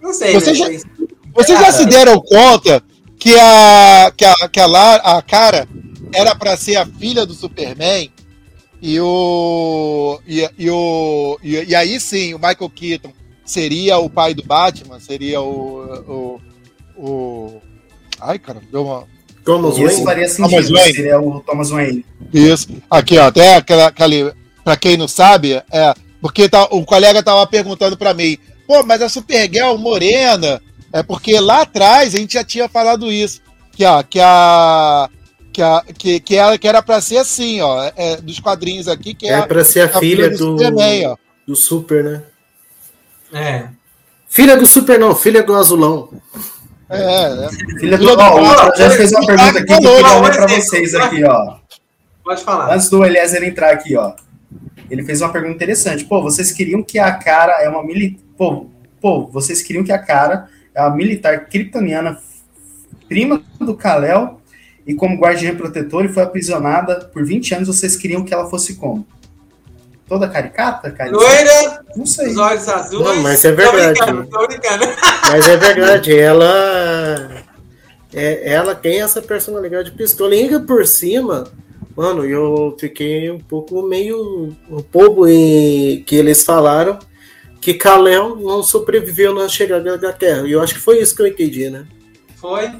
[0.00, 0.32] Não sei.
[0.34, 0.54] Você né?
[0.56, 0.84] já- Vocês-
[1.34, 2.82] Vocês já se deram conta
[3.18, 5.66] que a, que a, que a, Lara- a cara
[6.14, 8.10] era pra ser a filha do Superman?
[8.80, 10.18] E o.
[10.26, 11.38] E, e o.
[11.42, 13.12] E, e aí sim, o Michael Keaton
[13.44, 14.98] seria o pai do Batman?
[14.98, 15.84] Seria o.
[16.08, 16.40] O.
[16.96, 17.62] o
[18.20, 19.04] ai, cara, deu uma.
[19.44, 20.04] Thomas Isso Wayne.
[20.04, 20.94] faria Thomas sentido, Wayne.
[20.94, 22.04] seria o Thomas Wayne.
[22.34, 22.68] Isso.
[22.90, 24.32] Aqui, ó, até aquela, aquele.
[24.64, 25.94] Pra quem não sabe, é.
[26.22, 30.62] Porque tá, o colega tava perguntando pra mim, pô, mas a Supergirl morena.
[30.92, 33.40] É porque lá atrás a gente já tinha falado isso.
[33.72, 35.08] Que, ó, que a.
[35.52, 37.90] Que, a, que, que, ela, que era pra ser assim, ó.
[37.96, 41.06] É, dos quadrinhos aqui, que é, É a, pra ser a, a filha do, Superman,
[41.08, 41.16] ó.
[41.46, 42.22] do Super, né?
[43.34, 43.68] É.
[44.28, 46.08] Filha do Super, não, filha do Azulão.
[46.88, 46.96] É,
[47.44, 47.48] é.
[47.80, 48.04] Filha do.
[48.04, 50.62] Filha do- Ó, o fez uma o pergunta aqui que eu queria ler um exemplo.
[50.62, 51.56] vocês aqui, ó.
[52.24, 52.74] Pode falar.
[52.74, 54.12] Antes do Eliezer entrar aqui, ó.
[54.92, 56.04] Ele fez uma pergunta interessante.
[56.04, 58.22] Pô, vocês queriam que a cara é uma militar.
[58.36, 58.66] Pô,
[59.00, 62.20] pô, vocês queriam que a cara é uma militar kryptoniana,
[63.08, 64.38] prima do Kal-El,
[64.86, 68.74] e como guardiã protetor e foi aprisionada por 20 anos, vocês queriam que ela fosse
[68.74, 69.06] como?
[70.06, 71.10] Toda caricata, cara?
[71.10, 72.28] Loira, Não sei.
[72.28, 73.02] os olhos azuis.
[73.02, 73.98] Não, mas é Tô verdade.
[73.98, 74.84] brincando, tô brincando.
[75.32, 77.30] Mas é verdade, ela.
[78.12, 80.34] É, ela tem essa personalidade pistola.
[80.34, 81.50] E ainda por cima,
[81.96, 84.54] mano, eu fiquei um pouco meio.
[84.70, 86.98] Um pouco em que eles falaram
[87.60, 90.46] que Kalel não sobreviveu na chegada da Terra.
[90.46, 91.86] E eu acho que foi isso que eu entendi, né?
[92.40, 92.70] Foi.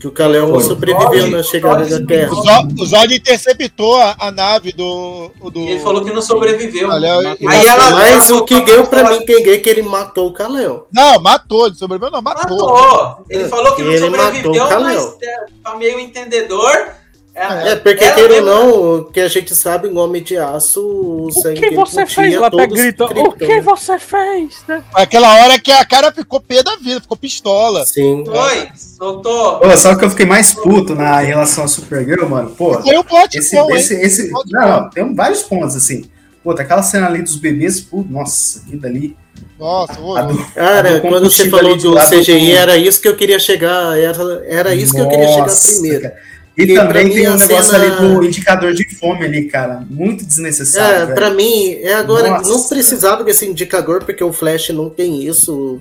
[0.00, 2.32] Que o Kalel não sobreviveu Zod- na chegada Zod da Terra.
[2.32, 5.30] O Zod, o Zod interceptou a, a nave do.
[5.48, 6.90] do Ele falou que não sobreviveu.
[6.90, 10.32] E- Aí ela, Mas o que deu pra mim entender é que ele matou o
[10.32, 10.88] Kalel.
[10.92, 12.66] Não, matou, ele sobreviveu, não, matou.
[12.68, 13.24] Matou.
[13.30, 14.80] Ele falou que não Ele sobreviveu, Kal-El.
[14.80, 16.88] mas é, pra meio entendedor.
[17.34, 21.26] É, porque ela queira ou não, que a gente sabe, em Homem de Aço, o
[21.28, 22.34] O sangue que dele você fez?
[22.34, 23.04] Ela até todos grita.
[23.06, 23.60] O que né?
[23.62, 24.56] você fez?
[24.68, 24.84] Né?
[24.92, 27.86] Aquela hora que a cara ficou pé da vida, ficou pistola.
[27.86, 28.22] Sim.
[28.26, 29.60] Foi, soltou.
[29.60, 32.50] Pô, só que eu fiquei mais puto na em relação a Supergirl, mano.
[32.50, 33.76] Pô, Foi o bote esse, bom, hein?
[33.76, 36.04] esse, esse, não, não, tem vários pontos, assim.
[36.44, 39.16] Pô, aquela cena ali dos bebês, pô, nossa, aquilo dali.
[39.58, 43.96] Nossa, do- Cara, do quando você falou do CGI, era isso que eu queria chegar.
[43.98, 46.02] Era, era isso que eu queria chegar Nossa, primeiro.
[46.02, 46.31] cara.
[46.56, 49.86] E também tem um negócio cena- ali do indicador de fome ali, cara.
[49.88, 51.10] Muito desnecessário.
[51.10, 52.50] É, pra mim, é agora Nossa.
[52.50, 55.80] não precisava desse indicador, porque o Flash não tem isso.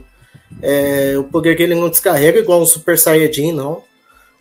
[0.61, 3.83] É, o poder dele não descarrega igual um Super Saiyajin, não.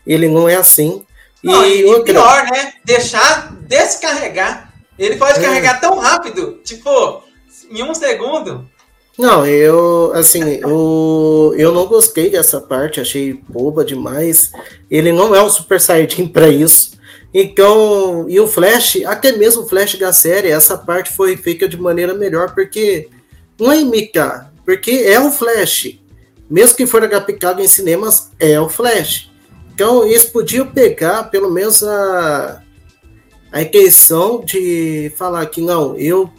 [0.07, 1.05] Ele não é assim.
[1.43, 2.73] E, Não, e, outra, pior, né?
[2.85, 4.73] Deixar descarregar.
[4.99, 5.43] Ele pode É.
[5.43, 7.23] carregar tão rápido, tipo,
[7.71, 8.69] em um segundo.
[9.21, 14.51] Não, eu, assim, eu, eu não gostei dessa parte, achei boba demais.
[14.91, 16.93] Ele não é um Super Saiyajin pra isso.
[17.35, 21.77] Então, e o Flash, até mesmo o Flash da série, essa parte foi feita de
[21.77, 23.11] maneira melhor, porque
[23.59, 25.99] não é imitar, porque é o Flash.
[26.49, 29.31] Mesmo que for agapicado em cinemas, é o Flash.
[29.75, 32.63] Então, eles podiam pegar, pelo menos, a,
[33.53, 36.33] a intenção de falar que não, eu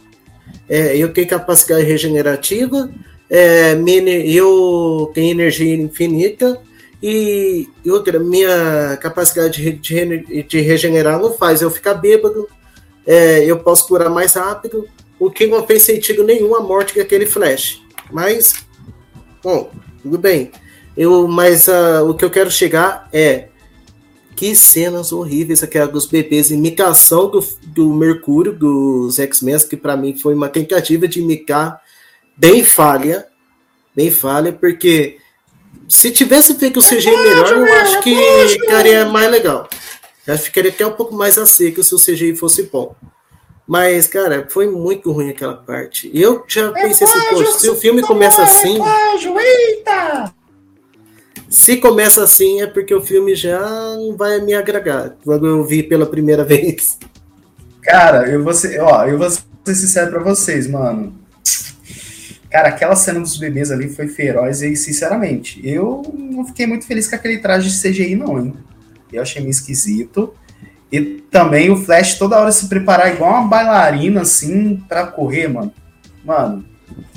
[0.68, 2.90] é, eu tenho capacidade regenerativa,
[3.30, 3.74] é,
[4.26, 6.60] eu tenho energia infinita
[7.02, 12.48] e, e outra, minha capacidade de, de re- de regenerar não faz eu ficar bêbado,
[13.06, 14.86] é, eu posso curar mais rápido,
[15.18, 17.80] o que não fez sentido nenhum a morte daquele Flash.
[18.10, 18.54] Mas,
[19.42, 19.70] bom,
[20.02, 20.50] tudo bem.
[20.96, 23.48] Eu, mas ah, o que eu quero chegar é
[24.42, 30.18] que cenas horríveis aquela dos bebês, imitação do, do Mercúrio, dos X-Men, que para mim
[30.18, 31.80] foi uma tentativa de imitar
[32.36, 33.28] bem falha,
[33.94, 35.18] bem falha, porque
[35.88, 38.16] se tivesse feito o CGI melhor, eu acho que
[38.48, 39.68] ficaria mais legal.
[40.26, 42.96] Eu acho que ficaria até um pouco mais a seco se o CGI fosse bom.
[43.64, 46.10] Mas, cara, foi muito ruim aquela parte.
[46.12, 48.76] Eu já pensei assim, poxa, se o filme começa assim.
[51.52, 55.14] Se começa assim é porque o filme já não vai me agregar.
[55.22, 56.98] Quando eu vi pela primeira vez.
[57.82, 61.14] Cara, eu vou ser, ó, eu vou ser sincero pra vocês, mano.
[62.50, 67.06] Cara, aquela cena dos bebês ali foi feroz e, sinceramente, eu não fiquei muito feliz
[67.06, 68.54] com aquele traje de CGI, não, hein?
[69.12, 70.34] Eu achei meio esquisito.
[70.90, 75.72] E também o Flash toda hora se preparar igual uma bailarina, assim, pra correr, mano.
[76.24, 76.64] Mano,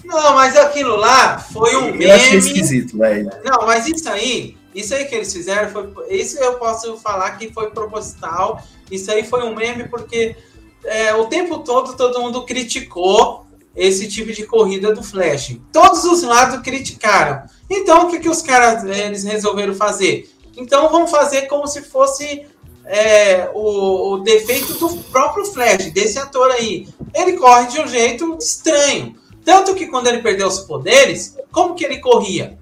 [0.05, 2.37] Não, mas aquilo lá foi um eu achei meme.
[2.37, 3.29] esquisito, velho.
[3.43, 7.51] Não, mas isso aí, isso aí que eles fizeram, foi, isso eu posso falar que
[7.51, 8.61] foi proposital.
[8.89, 10.35] Isso aí foi um meme porque
[10.83, 13.45] é, o tempo todo todo mundo criticou
[13.75, 15.57] esse tipo de corrida do Flash.
[15.71, 17.43] Todos os lados criticaram.
[17.69, 20.29] Então o que, que os caras eles resolveram fazer?
[20.55, 22.45] Então vamos fazer como se fosse
[22.85, 26.87] é, o, o defeito do próprio Flash, desse ator aí.
[27.13, 29.15] Ele corre de um jeito estranho.
[29.45, 32.57] Tanto que quando ele perdeu os poderes, como que ele corria?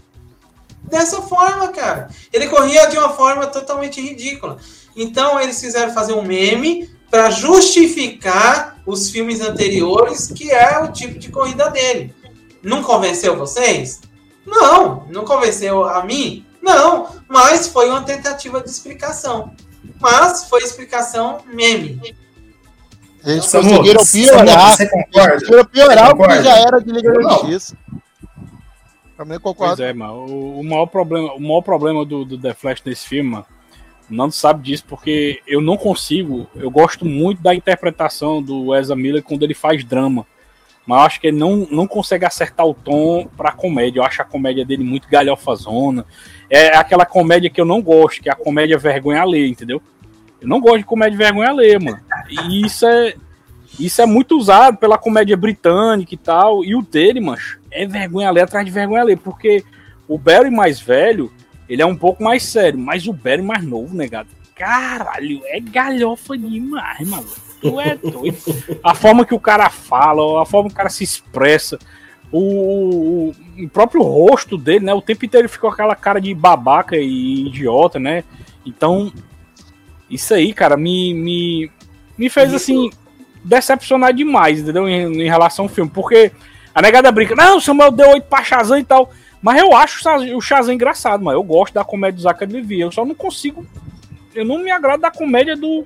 [0.84, 2.10] Dessa forma, cara.
[2.32, 4.58] Ele corria de uma forma totalmente ridícula.
[4.96, 11.18] Então eles fizeram fazer um meme para justificar os filmes anteriores, que é o tipo
[11.18, 12.14] de corrida dele.
[12.62, 14.02] Não convenceu vocês?
[14.46, 16.46] Não, não convenceu a mim?
[16.62, 19.54] Não, mas foi uma tentativa de explicação.
[20.02, 22.16] Mas foi explicação meme.
[23.26, 24.72] Eles Samu, conseguiram Samu, piorar.
[24.76, 25.34] Você Eles concorda?
[25.34, 26.44] conseguiram piorar Você o que concorda?
[26.44, 27.30] já era de Liga da não.
[27.30, 27.78] Justiça.
[29.18, 29.84] Também Pois concordo.
[29.84, 30.14] é, mano.
[30.26, 33.46] O, o maior problema, o maior problema do, do The Flash nesse filme, mano,
[34.10, 36.48] o Nando sabe disso porque eu não consigo.
[36.56, 40.26] Eu gosto muito da interpretação do Ezra Miller quando ele faz drama.
[40.86, 44.00] Mas eu acho que ele não, não consegue acertar o tom pra comédia.
[44.00, 46.06] Eu acho a comédia dele muito galhofazona.
[46.50, 49.82] É aquela comédia que eu não gosto, que é a comédia vergonha alheia, entendeu?
[50.44, 52.00] Eu não gosto de comédia vergonha alheia, mano.
[52.30, 53.16] E isso é,
[53.80, 56.64] isso é muito usado pela comédia britânica e tal.
[56.64, 59.18] E o dele, mancho, é vergonha alheia atrás de vergonha alheia.
[59.18, 59.64] Porque
[60.08, 61.32] o Barry mais velho,
[61.68, 62.78] ele é um pouco mais sério.
[62.78, 67.26] Mas o Barry mais novo, negado, caralho, é galhofa demais, mano.
[67.62, 68.38] Tu é doido.
[68.84, 71.80] A forma que o cara fala, a forma que o cara se expressa.
[72.32, 73.30] O,
[73.60, 74.94] o- próprio rosto dele, né?
[74.94, 78.24] O tempo inteiro ele ficou aquela cara de babaca e idiota, né?
[78.66, 79.14] Então,
[80.14, 81.72] isso aí, cara, me, me,
[82.18, 82.90] me fez assim
[83.44, 84.88] decepcionar demais, entendeu?
[84.88, 85.92] Em, em relação ao filme.
[85.94, 86.32] Porque
[86.74, 89.12] a negada brinca, não, o Samuel deu 8 pra Shazam e tal.
[89.42, 90.00] Mas eu acho
[90.38, 92.80] o Shazam- engraçado, mas eu gosto da comédia do Zachary Levi.
[92.80, 93.66] Eu só não consigo.
[94.34, 95.86] Eu não me agrado da comédia do.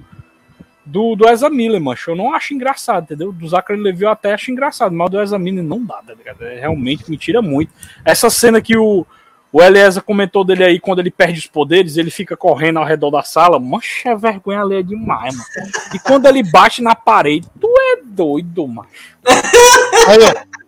[0.85, 2.11] Do, do Ezra Miller, mancho.
[2.11, 3.33] Eu não acho engraçado, entendeu?
[3.33, 6.41] Do Zachary Levi eu até acho engraçado, mas do Ezra Miller não dá, tá ligado?
[6.43, 7.73] É, realmente me tira muito.
[8.05, 9.05] Essa cena que o,
[9.51, 13.09] o Eliezer comentou dele aí, quando ele perde os poderes, ele fica correndo ao redor
[13.09, 13.59] da sala.
[13.59, 15.71] Mancha, é vergonha alheia demais, mano.
[15.93, 18.83] E quando ele bate na parede, tu é doido, ó.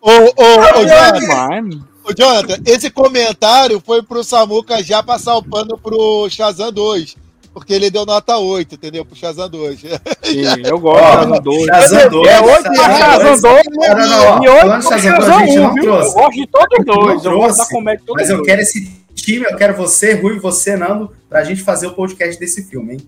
[0.02, 5.44] Ô, ô, ô, É Jonathan, ô, Jonathan, esse comentário foi pro Samuca já passar o
[5.44, 7.29] pano pro Shazam 2.
[7.60, 9.06] Porque ele deu nota 8, entendeu?
[9.06, 9.80] Pro Shazam 2.
[9.80, 9.90] Sim,
[10.66, 11.66] eu gosto do Shazam 2.
[11.66, 12.28] Shazam 2.
[12.28, 13.42] É 8 Shazam pra Shazam 2.
[13.42, 15.60] 2 Não, não, não, ó, e 8 falando de pra Shazam 2, Shazam a gente
[15.60, 15.84] 1, não viu?
[15.84, 16.10] trouxe.
[16.10, 17.26] Eu gosto de todos Não dois.
[17.26, 20.40] Eu gosto trouxe, da comédia todos Mas eu quero esse time, eu quero você, Rui,
[20.40, 23.00] você, Nando, pra gente fazer o podcast desse filme, hein?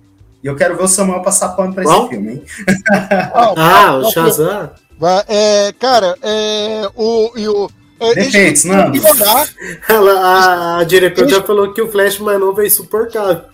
[0.43, 2.09] E eu quero ver o Samuel passar pano pra esse Bom.
[2.09, 2.43] filme, hein?
[3.57, 4.71] Ah, o Shazam.
[4.99, 7.69] Vai, é, cara, é, o, e o,
[8.01, 13.50] é, Defeitos, Ela, a, a diretora já falou que o Flash mais novo é insuportável.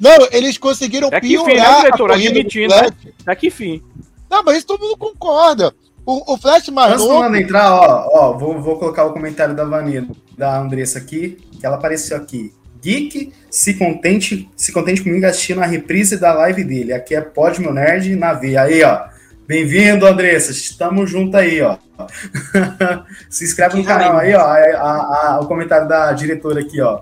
[0.00, 2.10] Não, eles conseguiram É que fim, né, piorar a diretor?
[2.10, 2.92] corrida do Admitindo, Flash.
[3.24, 3.82] Tá que fim.
[4.30, 5.72] Não, mas isso todo mundo concorda.
[6.04, 9.64] O, o Flash mais Antes novo, entrar, ó, ó vou, vou colocar o comentário da
[9.64, 12.52] Vanilla, da Andressa aqui, que ela apareceu aqui.
[12.82, 16.92] Geek, se contente, se contente comigo assistindo a reprise da live dele.
[16.92, 18.62] Aqui é Pod Meu Nerd na veia.
[18.62, 19.02] Aí, ó.
[19.46, 20.50] Bem-vindo, Andressa.
[20.50, 21.76] Estamos junto aí, ó.
[23.30, 24.40] se inscreve no Que canal aí, ó.
[24.40, 27.00] A- a- o comentário da diretora aqui, ó.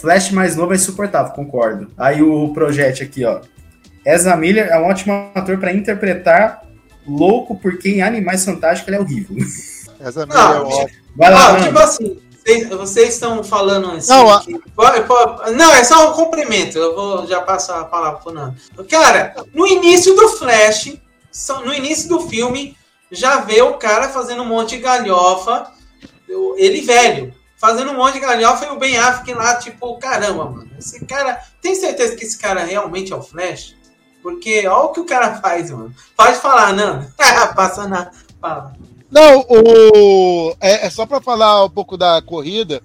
[0.00, 1.90] Flash mais novo é insuportável, concordo.
[1.96, 3.40] Aí o projeto aqui, ó.
[4.06, 6.62] Ezra Miller é um ótimo ator para interpretar
[7.06, 9.36] louco porque em Animais Fantásticos ele é horrível.
[10.00, 10.90] essa Não, mulher é ótima.
[11.16, 14.08] Vai lá, Ah, tipo assim, vocês, vocês estão falando assim.
[14.12, 16.78] Não, a- que- pode- pode- não, é só um cumprimento.
[16.78, 18.54] Eu vou já passar a palavra pro Nando.
[18.88, 20.96] Cara, no início do Flash,
[21.64, 22.76] no início do filme,
[23.10, 25.66] já vê o cara fazendo um monte de galhofa,
[26.56, 30.70] ele velho, fazendo um monte de galhofa e o Ben Affleck lá, tipo, caramba, mano.
[30.78, 31.42] Esse cara.
[31.60, 33.76] Tem certeza que esse cara realmente é o Flash?
[34.22, 35.94] Porque olha o que o cara faz, mano.
[36.16, 37.12] Pode falar, Nando.
[37.54, 38.10] Passa na.
[38.40, 38.72] Fala.
[39.10, 42.80] Não, o, é, é só pra falar um pouco da corrida.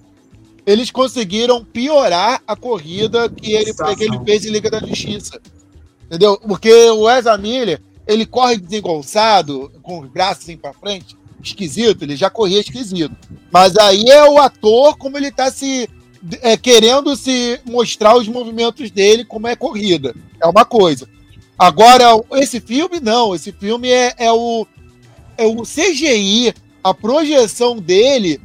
[0.66, 5.38] Eles conseguiram piorar a corrida que ele, que ele fez em Liga da Justiça.
[6.06, 6.38] Entendeu?
[6.38, 11.16] Porque o Ezra Miller, ele corre desengonçado, com os braços assim pra frente,
[11.48, 13.14] esquisito, ele já corria esquisito.
[13.50, 15.88] Mas aí é o ator como ele tá se
[16.40, 20.14] é, querendo se mostrar os movimentos dele como é corrida.
[20.40, 21.08] É uma coisa.
[21.58, 24.66] Agora, esse filme não, esse filme é, é o
[25.36, 28.40] é o CGI, a projeção dele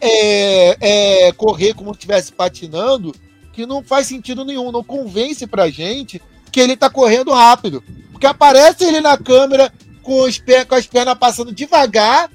[0.00, 3.14] é, é correr como se estivesse patinando,
[3.52, 6.20] que não faz sentido nenhum, não convence pra gente
[6.52, 7.82] que ele tá correndo rápido.
[8.10, 12.30] Porque aparece ele na câmera com, os pé, com as pernas passando devagar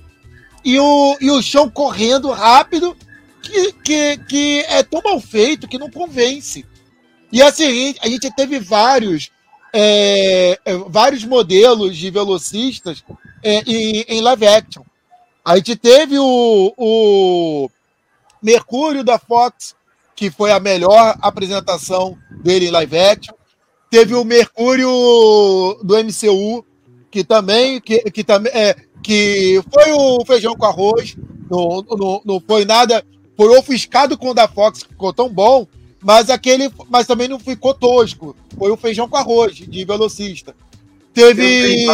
[0.63, 2.95] e o, e o chão correndo rápido,
[3.41, 6.65] que, que, que é tão mal feito que não convence.
[7.31, 9.31] E assim, a gente teve vários,
[9.73, 13.03] é, é, vários modelos de velocistas
[13.43, 14.83] é, em, em live action.
[15.43, 17.69] A gente teve o, o
[18.41, 19.75] Mercúrio da Fox,
[20.15, 23.33] que foi a melhor apresentação dele em live action.
[23.89, 24.89] Teve o Mercúrio
[25.83, 26.65] do MCU,
[27.09, 31.15] que também, que, que, também é, que foi o feijão com arroz.
[31.49, 33.03] Não, não, não foi nada.
[33.35, 35.67] Foi ofuscado com o da Fox, que ficou tão bom,
[36.01, 36.69] mas aquele.
[36.89, 38.35] Mas também não ficou tosco.
[38.57, 40.55] Foi o feijão com arroz, de velocista.
[41.13, 41.87] Teve.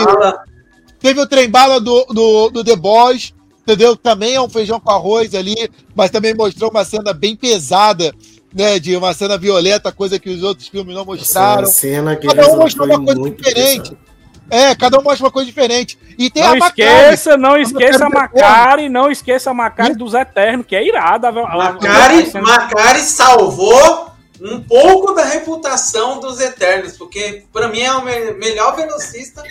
[0.99, 3.95] Teve o trem bala do, do, do The Boys, entendeu?
[3.95, 8.13] Também é um feijão com arroz ali, mas também mostrou uma cena bem pesada,
[8.53, 8.79] né?
[8.79, 11.63] De uma cena violenta, coisa que os outros filmes não mostraram.
[11.63, 13.91] Essa cena que Cada um mostrou foi uma coisa muito diferente.
[13.91, 14.07] pesada.
[14.49, 15.97] É, cada um mostra uma coisa diferente.
[16.17, 16.81] E tem Não a Macari.
[16.81, 21.31] esqueça, não esqueça a ver Macari, não esqueça a Macari dos Eternos, que é irada.
[21.31, 24.07] Macari, a- Macari salvou
[24.41, 29.43] um pouco da reputação dos Eternos, porque pra mim é o me- melhor velocista.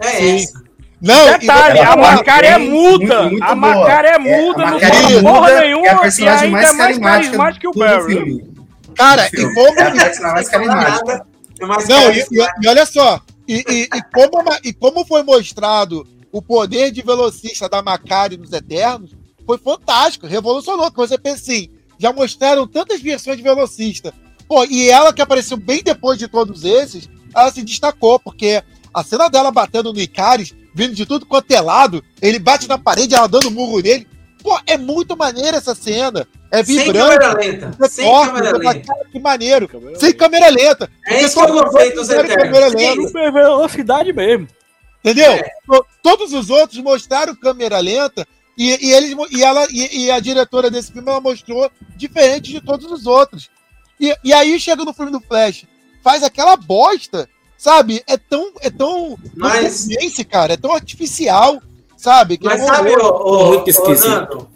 [0.00, 0.36] É Sim.
[0.44, 0.62] essa.
[1.00, 3.22] Não, Detalhe, a Macari é muda.
[3.22, 3.54] muito- muito a.
[3.56, 5.86] Macari é É, muda, a não fala é porra muda, nenhuma.
[5.88, 8.14] é a e ainda mais é mais carismática carismática que o Barry.
[8.14, 8.52] filme.
[8.96, 9.80] cara, e como.
[9.80, 11.26] É a personagem mais carismática.
[11.60, 12.26] É mais Não, e-
[12.62, 17.68] e olha só, e, e- e como, e como foi mostrado o poder de velocista
[17.68, 19.10] da Macari nos Eternos,
[19.46, 20.90] foi fantástico, revolucionou.
[20.90, 24.14] Que você pensa assim, já mostraram tantas versões de velocista.
[24.48, 28.62] Pô, e ela que apareceu bem depois de todos esses, ela se destacou, porque
[28.92, 32.78] a cena dela batendo no Icaris, vindo de tudo quanto é lado, ele bate na
[32.78, 34.06] parede, ela dando murro nele.
[34.42, 36.26] Pô, é muito maneira essa cena.
[36.50, 37.18] É Sem vibrante.
[37.18, 37.76] câmera lenta.
[37.84, 38.86] é Sem forte, câmera lenta.
[38.86, 39.70] "Cara, que maneiro.
[39.98, 40.90] Sem câmera lenta.
[41.06, 43.06] É isso que eu gostei dos câmera Eternos.
[43.06, 44.48] Super velocidade mesmo.
[45.04, 45.32] Entendeu?
[45.32, 45.50] É.
[45.66, 48.26] To- Todos os outros mostraram câmera lenta
[48.58, 52.60] e, e eles, e, ela, e, e a diretora desse filme ela mostrou diferente de
[52.60, 53.48] todos os outros.
[54.00, 55.64] E, e aí chega no filme do Flash,
[56.02, 58.02] faz aquela bosta, sabe?
[58.06, 58.52] É tão.
[58.60, 59.16] É tão.
[59.36, 59.86] Mas-
[60.28, 61.60] cara, é tão artificial,
[62.02, 62.36] sabe?
[62.36, 64.48] Que Mas é um sabe, ô, ô, Muito esquisito.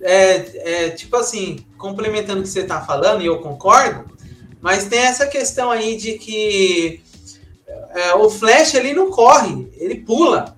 [0.00, 4.04] É, é, tipo assim, complementando o que você tá falando, e eu concordo,
[4.60, 7.00] mas tem essa questão aí de que
[7.90, 10.56] é, o Flash ele não corre, ele pula.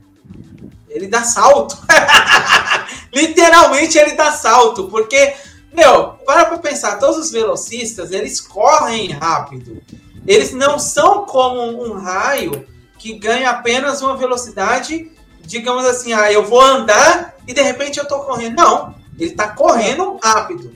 [0.88, 1.78] Ele dá salto.
[3.14, 5.34] Literalmente ele dá salto, porque
[5.72, 9.80] Meu, para pra pensar, todos os velocistas, eles correm rápido.
[10.26, 12.66] Eles não são como um raio
[12.98, 15.10] que ganha apenas uma velocidade,
[15.50, 18.56] digamos assim, ah, eu vou andar e de repente eu tô correndo.
[18.56, 20.72] Não, ele tá correndo rápido.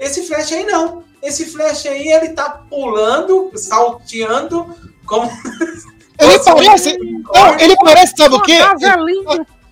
[0.00, 1.04] Esse Flash aí não.
[1.22, 4.74] Esse Flash aí, ele tá pulando, salteando,
[5.06, 5.30] como...
[6.18, 6.98] Ele parece...
[6.98, 8.58] Não, ele parece, sabe o quê?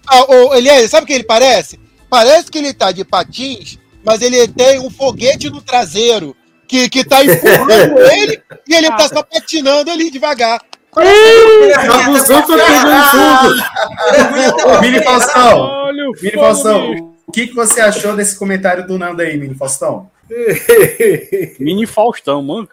[0.07, 1.81] Ah, oh, Elias, sabe o que ele parece?
[2.09, 6.37] Parece que ele tá de patins, mas ele tem um foguete no traseiro
[6.69, 10.61] que, que tá empurrando ele e ele tá só patinando ali devagar.
[10.97, 14.81] A busão tá pegando fogo.
[14.81, 15.93] Mini Faustão,
[16.23, 20.11] Mini Faustão, o que, que você achou desse comentário do Nando aí, Mini Faustão?
[21.59, 22.69] Mini Faustão, mano.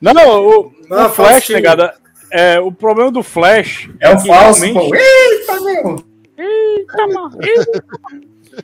[0.00, 1.56] Não, não, o, Ah, o Flash, Faustinho.
[1.56, 1.94] negada,
[2.30, 4.94] é, o problema do Flash É o falso, realmente- pô.
[4.96, 6.04] Eita, meu!
[6.38, 7.38] Eita, mano.
[7.40, 7.84] Eita.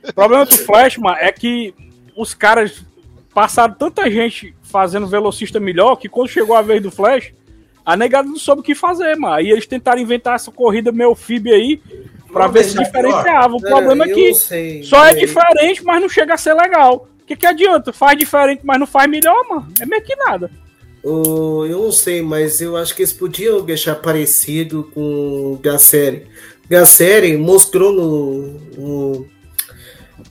[0.09, 1.73] O problema do Flash, mano, é que
[2.15, 2.83] os caras
[3.33, 7.31] passaram tanta gente fazendo velocista melhor que quando chegou a vez do Flash,
[7.93, 9.35] a negada não soube o que fazer, mano.
[9.35, 11.81] Aí eles tentaram inventar essa corrida meio FIB aí
[12.31, 13.55] pra Vamos ver se diferenciava.
[13.55, 17.07] O problema é que sei, só é diferente, mas não chega a ser legal.
[17.21, 17.91] O que, que adianta?
[17.93, 19.67] Faz diferente, mas não faz melhor, mano.
[19.79, 20.49] É meio que nada.
[21.03, 26.25] O- eu não sei, mas eu acho que eles podiam deixar parecido com o Gasseri.
[26.69, 29.27] Gasseri mostrou no, no-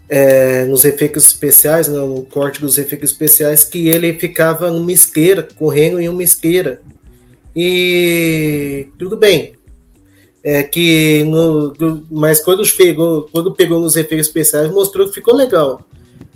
[0.08, 5.46] é, nos efeitos especiais, né, no corte dos efeitos especiais, que ele ficava numa esteira,
[5.56, 6.80] correndo em uma esteira.
[7.60, 9.54] E tudo bem.
[10.44, 11.74] É que no,
[12.08, 15.80] mas quando pegou, quando pegou nos efeitos especiais, mostrou que ficou legal.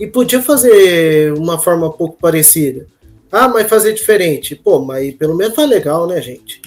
[0.01, 2.89] E podia fazer uma forma um pouco parecida.
[3.31, 4.57] Ah, mas fazer diferente.
[4.57, 6.61] Pô, mas pelo menos foi legal, né, gente?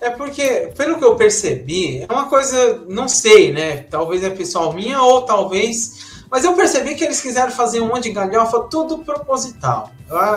[0.00, 3.76] É porque, pelo que eu percebi, é uma coisa, não sei, né?
[3.88, 6.05] Talvez é pessoal minha ou talvez.
[6.30, 9.90] Mas eu percebi que eles quiseram fazer um monte de galhofa, tudo proposital.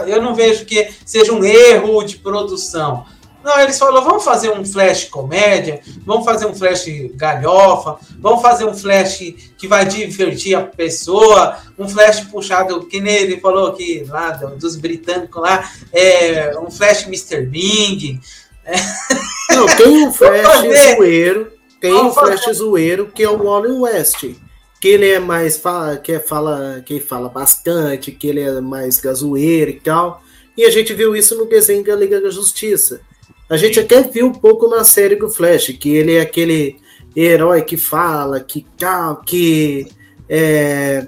[0.07, 3.05] Eu não vejo que seja um erro de produção.
[3.41, 6.85] Não, eles falaram, vamos fazer um flash comédia, vamos fazer um flash
[7.15, 9.19] galhofa, vamos fazer um flash
[9.57, 14.57] que vai divertir a pessoa, um flash puxado, que nem ele falou aqui lá do-
[14.57, 17.41] dos britânicos lá, é, um flash Mr.
[17.45, 18.19] Bing,
[19.51, 20.43] Não, tem um fazer.
[20.43, 22.37] Flash zoeiro, tem um Vamos fazer.
[22.39, 24.25] Flash zoeiro que é o Wally West.
[24.80, 28.97] Que ele é mais fala, que é fala, que fala bastante, que ele é mais
[28.99, 30.23] gazoeiro e tal.
[30.57, 33.01] E a gente viu isso no desenho da Liga da Justiça.
[33.49, 36.77] A gente até viu um pouco na série do Flash, que ele é aquele
[37.15, 39.88] herói que fala, que tal, que
[40.30, 41.07] é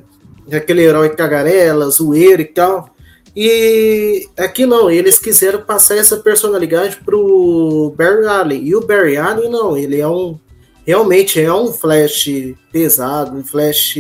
[0.52, 2.90] aquele herói tagarela, zoeiro e tal.
[3.36, 8.64] E aqui não, eles quiseram passar essa personalidade pro Barry Allen.
[8.64, 10.38] E o Barry Allen não, ele é um.
[10.86, 12.30] Realmente é um flash
[12.72, 13.96] pesado, um flash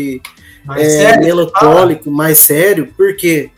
[0.66, 2.94] mas é, sério, melancólico, mais sério.
[2.96, 3.50] Por quê?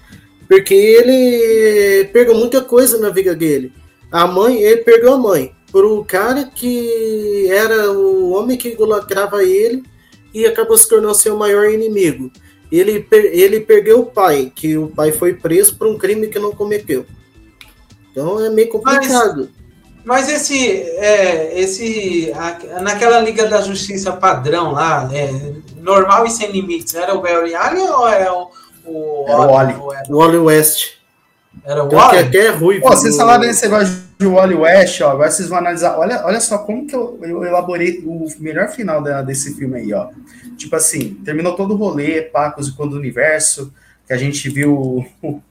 [0.48, 3.72] Porque ele pegou muita coisa na vida dele.
[4.12, 5.56] A mãe, ele perdeu a mãe.
[5.72, 9.84] Por um cara que era o homem que idolatrava ele
[10.34, 12.32] e acabou se tornando seu maior inimigo.
[12.72, 16.52] Ele, ele perdeu o pai, que o pai foi preso por um crime que não
[16.52, 17.06] cometeu.
[18.12, 19.50] Então é meio complicado.
[19.52, 19.63] Mas
[20.30, 25.30] esse, é, esse a- naquela Liga da Justiça padrão lá, é,
[25.82, 28.52] normal e sem limites, era o Barry Allen ou era o,
[28.86, 29.74] o, Era o Wally.
[29.80, 30.86] ou era, O Wally West.
[31.66, 32.28] era o Então, que Wally?
[32.28, 32.82] até é ruivo.
[32.84, 35.98] Pô, vocês falaram desse negócio de Wally West, ó, agora vocês vão analisar.
[35.98, 39.94] Olha, olha só como que eu, eu elaborei o melhor final da- desse filme aí,
[39.94, 40.10] ó.
[40.58, 43.74] Tipo assim, terminou todo o rolê, Pacos e Quando do Universo,
[44.06, 45.42] que a gente viu o, o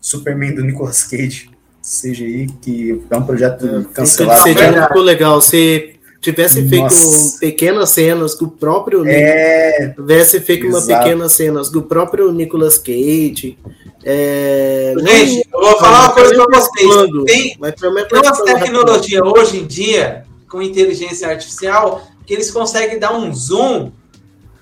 [0.00, 1.50] Superman do Nicolas Cage,
[1.90, 3.92] CGI, que é um projeto Cancelado.
[3.92, 4.42] cancelado.
[4.42, 5.42] Seria não ficou legal.
[5.42, 7.38] Se tivesse feito Nossa.
[7.40, 11.02] pequenas cenas do próprio É, tivesse feito uma exato.
[11.02, 13.58] pequenas cenas do próprio Nicolas Cage.
[14.04, 16.86] É, Gente, eu vou falar uma coisa pra vocês.
[16.86, 17.24] Quando?
[17.24, 23.14] Tem, tem umas falar tecnologias hoje em dia, com inteligência artificial, que eles conseguem dar
[23.14, 23.90] um zoom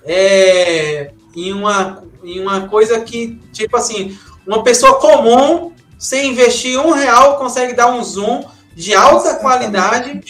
[0.05, 6.91] é, em, uma, em uma coisa que, tipo assim, uma pessoa comum, sem investir um
[6.91, 10.21] real, consegue dar um zoom de alta qualidade,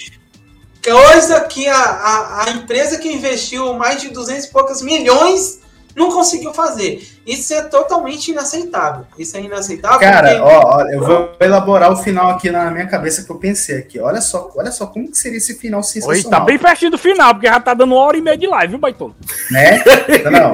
[0.83, 5.59] coisa que a, a, a empresa que investiu mais de 200 e poucos milhões
[5.95, 7.05] não conseguiu fazer.
[7.27, 9.05] Isso é totalmente inaceitável.
[9.17, 9.99] Isso é inaceitável.
[9.99, 13.35] Cara, porque- ó, ó, eu vou elaborar o final aqui na minha cabeça que eu
[13.35, 13.99] pensei aqui.
[13.99, 16.39] Olha só, olha só como que seria esse final Oi, sensacional.
[16.39, 18.67] tá bem pertinho do final, porque já tá dando uma hora e meia de live,
[18.71, 19.13] viu, Baitola?
[19.51, 19.83] Né?
[20.31, 20.53] Não,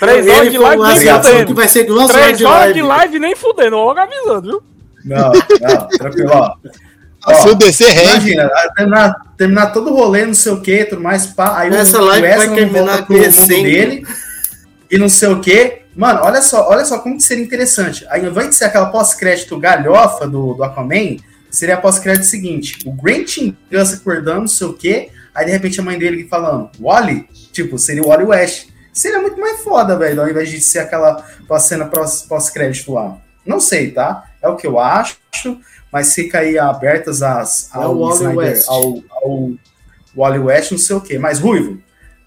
[0.00, 1.54] Três Ele horas de live nem assim, que fudendo.
[1.54, 2.74] vai ser duas horas Três de horas live.
[2.74, 4.62] de live nem fudendo, logo avisando, viu?
[5.04, 6.54] não, não, tranquilo, ó.
[7.34, 11.02] Se o DC rende, Imagina, terminar, terminar todo o rolê, não sei o que, tudo
[11.02, 13.62] mais, pá, aí Essa o live vai Wesley terminar mundo descendo.
[13.62, 14.06] dele
[14.90, 18.06] e não sei o que, Mano, olha só, olha só como que seria interessante.
[18.08, 21.16] Aí, ao invés de ser aquela pós-crédito galhofa do, do Aquaman,
[21.50, 23.36] seria a pós-crédito seguinte: o Grant
[23.70, 27.26] Gus acordando, não sei o quê, aí de repente a mãe dele falando, Wally?
[27.52, 28.68] Tipo, seria o Wally West.
[28.92, 31.24] Seria muito mais foda, velho, ao invés de ser aquela
[31.58, 31.86] cena
[32.28, 33.18] pós-crédito lá.
[33.46, 34.24] Não sei, tá?
[34.42, 35.16] É o que eu acho,
[35.92, 38.68] mas fica aí abertas as, ao, É o Wally Snyder, West.
[38.68, 39.50] ao, ao
[40.16, 41.18] Wally West, não sei o quê.
[41.18, 41.80] Mas, Ruivo,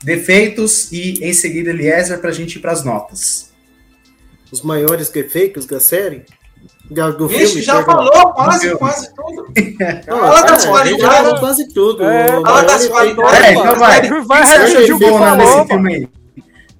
[0.03, 3.51] defeitos e em seguida Eliezer pra gente ir pras notas.
[4.51, 6.25] Os maiores defeitos da série?
[7.17, 7.95] Do Vixe, filme, já perdão.
[7.95, 9.53] falou quase, quase tudo.
[10.07, 10.89] Não, Fala ah, das a qualidades.
[10.91, 12.03] gente já falou quase tudo.
[12.03, 13.39] É, O fala maior das qualidades.
[13.39, 14.09] É, então vai.
[14.25, 16.09] Vai que você repetir o que falou, nesse filme aí?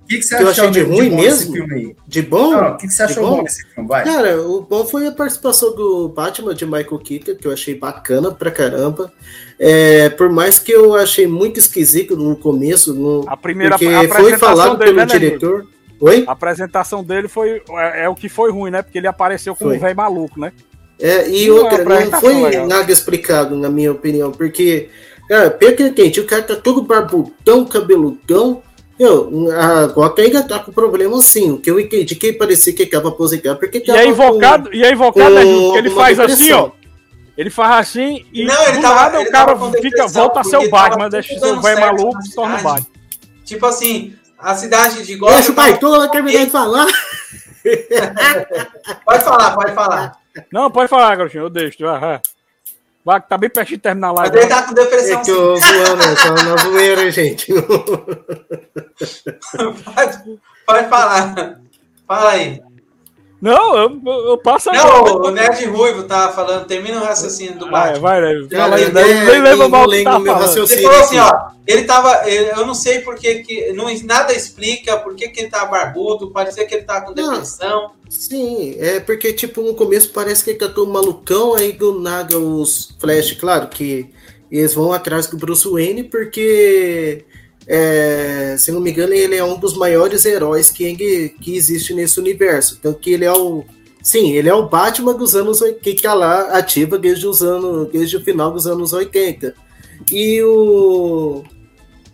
[0.04, 1.22] O que, que você Que eu achou achei de ruim bom mesmo?
[1.40, 1.96] nesse filme aí?
[2.08, 2.52] De bom?
[2.52, 3.38] Não, o que, que você De achou bom?
[3.38, 3.88] bom nesse filme?
[3.90, 4.04] Vai.
[4.04, 8.32] Cara, o bom foi a participação do Batman de Michael Keaton, que eu achei bacana
[8.32, 9.12] pra caramba.
[9.58, 14.08] É, por mais que eu achei muito esquisito no começo, no, A primeira porque a
[14.10, 15.68] foi falado dele, pelo né, diretor.
[16.02, 16.26] Oi?
[16.28, 18.82] A apresentação dele foi é, é o que foi ruim, né?
[18.82, 19.78] Porque ele apareceu com Foi.
[19.78, 20.52] um velho maluco, né?
[21.00, 22.68] É, e Não, outra, a não foi legal.
[22.68, 24.90] nada explicado, na minha opinião, porque,
[25.30, 28.62] cara, pelo que eu entendi, o cara tá todo barbudão, cabeludão.
[29.00, 31.52] Eu, a ainda tá com problema assim.
[31.52, 34.92] O que eu entendi que parecia que tava aposentado, porque E é invocado, e é
[34.92, 36.72] invocado, com- né, ele com uma faz assim, depressão.
[36.80, 36.84] ó.
[37.36, 40.44] Ele faz assim e Não, ele tava- nada ele o cara com fica, volta a
[40.44, 42.64] ser o Batman, deixa o velho certo maluco e se torna o.
[42.64, 42.88] Batman.
[43.44, 45.56] Tipo assim, a cidade de Deixa o Gotham...
[45.56, 46.86] pai todo terminar de falar.
[49.06, 50.18] Pode falar, pode falar.
[50.52, 51.78] Não, pode falar, garotinho, eu deixo.
[51.80, 52.22] Vai, vai.
[53.06, 54.38] Vai, que tá bem pertinho de terminar a Mas live.
[54.38, 55.32] ele tá com depressão É que sim.
[55.32, 57.54] eu zoando, só na zoeira, gente.
[59.84, 61.60] Pode, pode falar.
[62.08, 62.62] Fala aí.
[63.44, 65.28] Não, eu, eu, passo Não, agora.
[65.28, 68.00] o Nerd Ruivo tá falando, termina o raciocínio do Vai, Batman.
[68.00, 68.48] vai, né?
[68.50, 70.48] Cara, Fala aí, é, nem nem lembra mal que tá no meu falando.
[70.48, 74.96] Ele raciocínio falou assim, ó, ele tava, eu não sei porque que, não, nada explica
[74.96, 77.32] por que que ele tá barbudo, parecia que ele tá com Não.
[77.32, 77.92] depressão.
[78.10, 82.40] Sim, é porque, tipo, no começo parece que ele tá todo malucão, aí do nada
[82.40, 84.10] os Flash, claro que
[84.50, 87.26] eles vão atrás do Bruce Wayne, porque,
[87.68, 92.20] é, se não me engano, ele é um dos maiores heróis que, que existe nesse
[92.20, 92.78] universo.
[92.80, 93.64] Então, que ele é o.
[94.02, 97.88] Sim, ele é o Batman dos anos 80, que tá lá ativa desde os anos,
[97.90, 99.56] desde o final dos anos 80.
[100.12, 101.44] E o.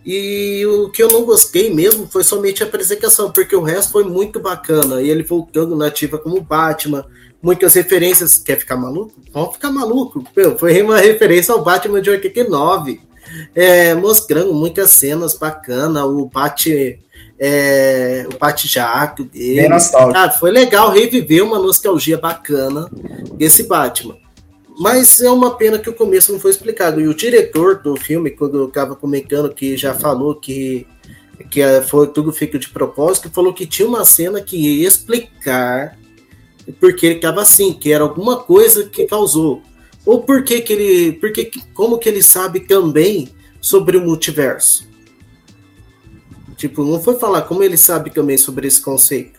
[0.06, 4.04] E o que eu não gostei mesmo foi somente a apresentação, porque o resto foi
[4.04, 5.02] muito bacana.
[5.02, 7.04] E ele voltando na ativa como Batman,
[7.42, 8.38] muitas referências.
[8.38, 9.12] Quer ficar maluco?
[9.32, 10.24] Vamos ficar maluco.
[10.34, 13.09] Meu, foi uma referência ao Batman de 89.
[13.54, 16.98] É, mostrando muitas cenas bacanas, o Bat.
[17.42, 19.62] É, o bate-jato dele.
[19.62, 20.18] Bem nostálgico.
[20.18, 22.86] Ah, foi legal reviver uma nostalgia bacana
[23.32, 24.14] desse Batman.
[24.78, 27.00] Mas é uma pena que o começo não foi explicado.
[27.00, 30.86] E o diretor do filme, quando eu estava comentando, que já falou que,
[31.50, 35.98] que eh, foi tudo feito de propósito, falou que tinha uma cena que ia explicar
[36.78, 39.62] porque ele estava assim, que era alguma coisa que causou.
[40.04, 41.12] Ou por que que ele.
[41.12, 43.28] Porque, como que ele sabe também
[43.60, 44.88] sobre o multiverso?
[46.56, 49.38] Tipo, não foi falar como ele sabe também sobre esse conceito.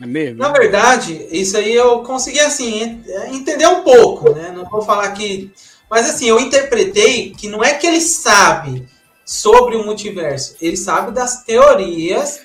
[0.00, 0.38] É mesmo?
[0.38, 3.02] Na verdade, isso aí eu consegui, assim, en-
[3.34, 4.52] entender um pouco, né?
[4.54, 5.50] Não vou falar que...
[5.88, 8.86] Mas, assim, eu interpretei que não é que ele sabe
[9.24, 12.40] sobre o multiverso, ele sabe das teorias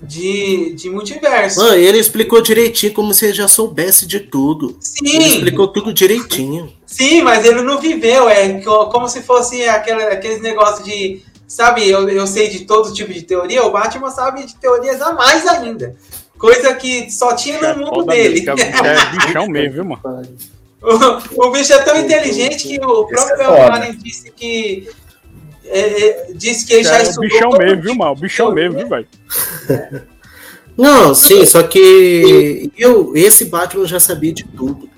[0.00, 1.58] de, de multiverso.
[1.60, 4.78] Mano, ele explicou direitinho como se ele já soubesse de tudo.
[5.02, 6.72] Ele Sim, explicou tudo direitinho.
[6.88, 11.22] Sim, mas ele não viveu, é co- como se fosse aquela, aqueles negócios de...
[11.46, 15.12] Sabe, eu, eu sei de todo tipo de teoria, o Batman sabe de teorias a
[15.12, 15.94] mais ainda.
[16.38, 18.40] Coisa que só tinha no mundo Foda dele.
[18.42, 20.28] mesmo, É é bichão mesmo, viu, mano?
[20.82, 23.70] O, o bicho é tão inteligente que o próprio é.
[23.70, 24.88] Allen disse que.
[25.64, 28.12] é, é, disse que ele já É o bichão mesmo, viu, mano?
[28.12, 29.08] O bichão mesmo, viu, velho?
[30.76, 34.88] Não, sim, só que eu, esse Batman já sabia de tudo.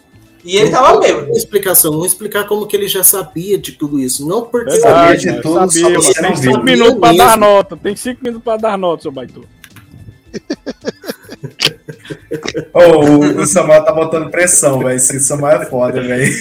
[0.45, 1.27] E ele tava bêbado.
[1.27, 4.27] tem explicação, não explicar como que ele já sabia de tudo isso.
[4.27, 6.35] Não porque Sabia Verdade, de tudo, só sabia, você mano.
[6.35, 6.53] não Tem viu.
[6.53, 7.27] cinco minutos pra Mesmo.
[7.27, 7.77] dar nota.
[7.77, 9.45] Tem cinco minutos pra dar nota, seu baito.
[12.73, 14.97] Ô, o, o Samuel tá botando pressão, velho.
[14.97, 16.25] Esse Samuel é foda, velho.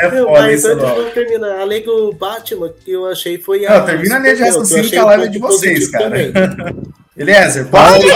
[0.00, 1.10] é foda mas isso, antes não.
[1.10, 4.88] terminar, além do Batman, que eu achei foi Não, termina a linha de raciocínio que
[4.88, 6.16] eu que a achei live é de vocês, cara.
[7.18, 7.66] Eliezer,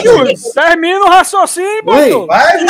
[0.03, 0.35] Júlio!
[0.55, 2.27] Termina o raciocínio, baito!
[2.27, 2.65] vai.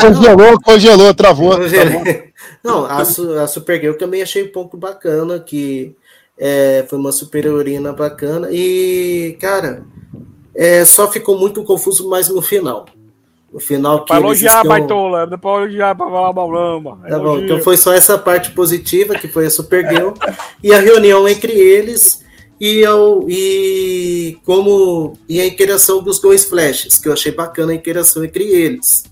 [0.00, 1.54] Congelou, congelou, travou.
[2.62, 5.96] Não, a, a Supergirl também achei um pouco bacana, que
[6.38, 8.48] é, foi uma super heroína bacana.
[8.50, 9.84] E, cara,
[10.54, 12.84] é, só ficou muito confuso mais no final.
[13.52, 14.68] No final que Pra elogiar, estão...
[14.68, 15.26] baitola.
[15.26, 16.98] Depois elogiar pra falar balamba.
[17.08, 20.12] Tá bom, então foi só essa parte positiva, que foi a Supergirl,
[20.62, 22.24] e a reunião entre eles,
[22.60, 27.74] e, eu, e como e a interação dos dois flashes, que eu achei bacana a
[27.74, 29.04] interação entre eles.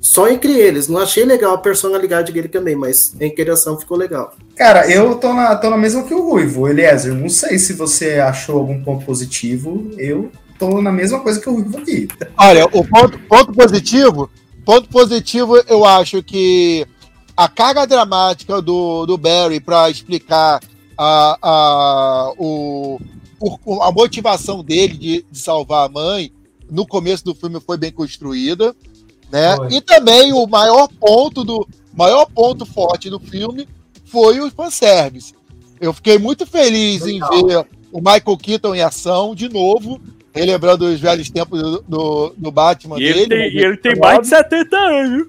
[0.00, 4.34] Só entre eles, não achei legal a personalidade dele também, mas a interação ficou legal.
[4.56, 7.14] Cara, eu tô na, tô na mesma que o Ruivo, Eliezer.
[7.14, 9.90] Não sei se você achou algum ponto positivo.
[9.98, 12.08] Eu tô na mesma coisa que o Ruivo aqui.
[12.38, 14.30] Olha, o ponto, ponto positivo,
[14.64, 16.86] ponto positivo, eu acho que
[17.36, 20.60] a carga dramática do, do Barry para explicar
[20.96, 23.00] a, a, o,
[23.40, 26.32] o, a motivação dele de, de salvar a mãe
[26.70, 28.74] no começo do filme foi bem construída
[29.30, 29.56] né?
[29.56, 29.68] Foi.
[29.72, 33.66] E também o maior ponto do maior ponto forte do filme
[34.04, 35.34] foi o fanservice.
[35.80, 37.34] Eu fiquei muito feliz Legal.
[37.34, 40.00] em ver o Michael Keaton em ação de novo,
[40.34, 43.20] relembrando os velhos tempos do, do, do Batman e dele.
[43.20, 45.26] Ele tem, e ele tem mais de 70 anos.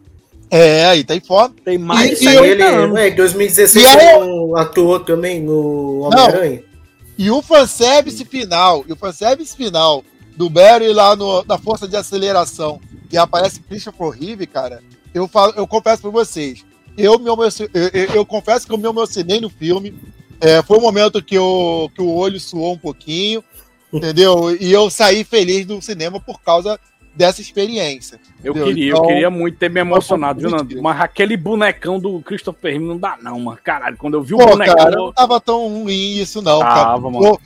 [0.50, 1.56] É, aí tem foto.
[1.64, 3.00] Tem mais de 70 ele, anos.
[3.00, 6.64] Em 2016 e ele atuou também no Homem-Aranha.
[7.18, 10.04] E o fanservice final, e o fanservice final
[10.36, 12.80] do Barry lá no, na força de aceleração
[13.12, 14.84] e aparece Christopher Reeve, cara,
[15.14, 16.64] eu, falo, eu confesso pra vocês,
[16.96, 17.38] eu, me eu,
[17.74, 19.96] eu, eu confesso que eu me emocionei no filme.
[20.40, 23.44] É, foi um momento que, eu, que o olho suou um pouquinho,
[23.92, 24.56] entendeu?
[24.56, 26.80] E eu saí feliz do cinema por causa
[27.18, 28.20] dessa experiência.
[28.44, 30.80] Eu queria, então, eu queria muito ter me emocionado, viu, Nando?
[30.82, 33.58] Mas aquele bonecão do Christopher Reeve não dá, não, mano.
[33.64, 34.76] Caralho, quando eu vi o Pô, bonecão.
[34.76, 36.60] Cara, não tava tão ruim isso, não.
[36.60, 37.20] Tava, mano.
[37.20, 37.38] No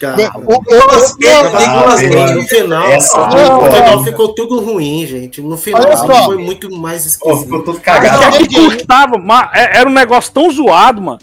[2.44, 5.42] final, no final ficou tudo ruim, gente.
[5.42, 5.82] No final
[6.26, 7.44] foi muito mais esquisito.
[7.44, 8.36] Ficou tudo cagado.
[8.36, 11.20] É que custava, mas é, era um negócio tão zoado, mano.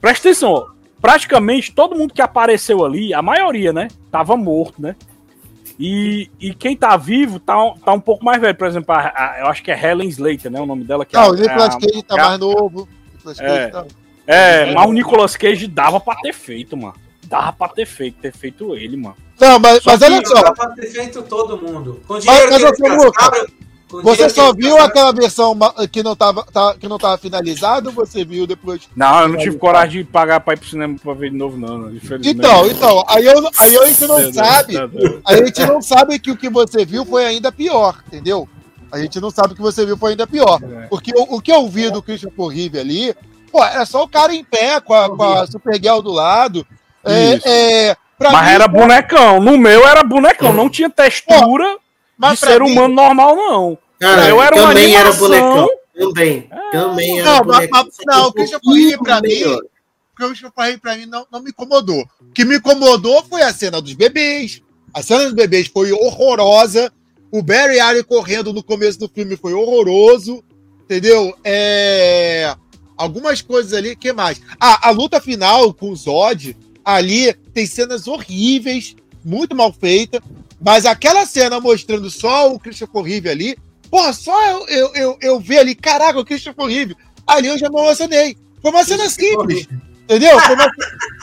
[0.00, 0.66] Presta atenção,
[1.00, 4.94] praticamente todo mundo que apareceu ali, a maioria, né, tava morto, né?
[5.78, 7.54] E, e quem tá vivo tá,
[7.84, 8.54] tá um pouco mais velho.
[8.54, 10.60] Por exemplo, a, a, eu acho que é Helen Slater, né?
[10.60, 11.04] O nome dela.
[11.04, 12.88] Que não, é, o Nicolas é Cage tá mais novo.
[13.38, 13.86] É, tá...
[14.26, 16.94] é, mas o Nicolas Cage dava pra ter feito, mano.
[17.26, 19.16] Dava pra ter feito, ter feito ele, mano.
[19.38, 20.34] Não, mas, mas olha só.
[20.34, 22.00] Dava pra ter feito todo mundo.
[22.06, 23.46] Com dinheiro mas, que eles gastaram,
[23.88, 25.56] você só viu aquela versão
[25.92, 28.88] que não tava, tá, que não tava finalizada ou você viu depois?
[28.96, 31.56] Não, eu não tive coragem de pagar pra ir pro cinema pra ver de novo,
[31.56, 31.90] não.
[32.24, 34.74] Então, então, aí, eu, aí a gente não sabe.
[35.24, 38.48] A gente não sabe que o que você viu foi ainda pior, entendeu?
[38.90, 40.60] A gente não sabe o que você viu foi ainda pior.
[40.62, 40.86] É.
[40.86, 43.14] Porque o, o que eu vi do Christian Corrive ali,
[43.52, 46.66] pô, era só o cara em pé com a, com a Supergirl do lado.
[47.04, 49.40] É, é, Mas mim, era bonecão.
[49.40, 51.64] No meu era bonecão, não tinha textura.
[51.74, 51.80] Pô,
[52.16, 52.72] mas de ser mim...
[52.72, 53.78] humano normal, não.
[53.98, 55.34] Cara, eu era também uma animação...
[55.34, 55.68] era bonecão.
[55.98, 56.48] Também.
[56.50, 56.70] É.
[56.70, 57.84] Também era não, bonecão.
[57.84, 59.44] Mas, não, o Christian Corrige pra mim.
[59.44, 59.60] O
[60.14, 62.06] Christian Corrige pra mim não, não me incomodou.
[62.20, 64.62] O que me incomodou foi a cena dos bebês.
[64.92, 66.92] A cena dos bebês foi horrorosa.
[67.30, 70.42] O Barry Allen correndo no começo do filme foi horroroso.
[70.84, 71.34] Entendeu?
[71.42, 72.54] É...
[72.96, 73.96] Algumas coisas ali.
[73.96, 74.40] que mais?
[74.60, 76.56] Ah, a luta final com o Zod.
[76.84, 78.94] Ali tem cenas horríveis,
[79.24, 80.22] muito mal feita.
[80.60, 83.56] Mas aquela cena mostrando só o Christopher Reeve ali,
[83.90, 86.96] porra, só eu, eu, eu, eu ver ali, caraca, o Christopher Reeve,
[87.26, 88.36] ali eu já me emocionei.
[88.62, 89.68] Foi uma cena simples.
[90.04, 90.38] Entendeu?
[90.40, 90.70] Foi uma,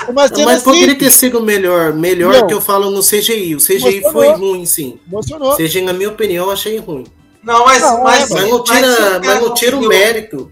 [0.10, 1.14] uma cena Mas poderia simples.
[1.14, 1.94] ter sido melhor.
[1.94, 2.48] Melhor não.
[2.48, 3.56] que eu falo no CGI.
[3.56, 4.12] O CGI Emocionou.
[4.12, 5.00] foi ruim, sim.
[5.08, 5.56] Emocionou.
[5.56, 7.06] CGI, na minha opinião, achei ruim.
[7.42, 10.52] Não, mas, não, mas, mas, não tira, mas, não tira o mérito.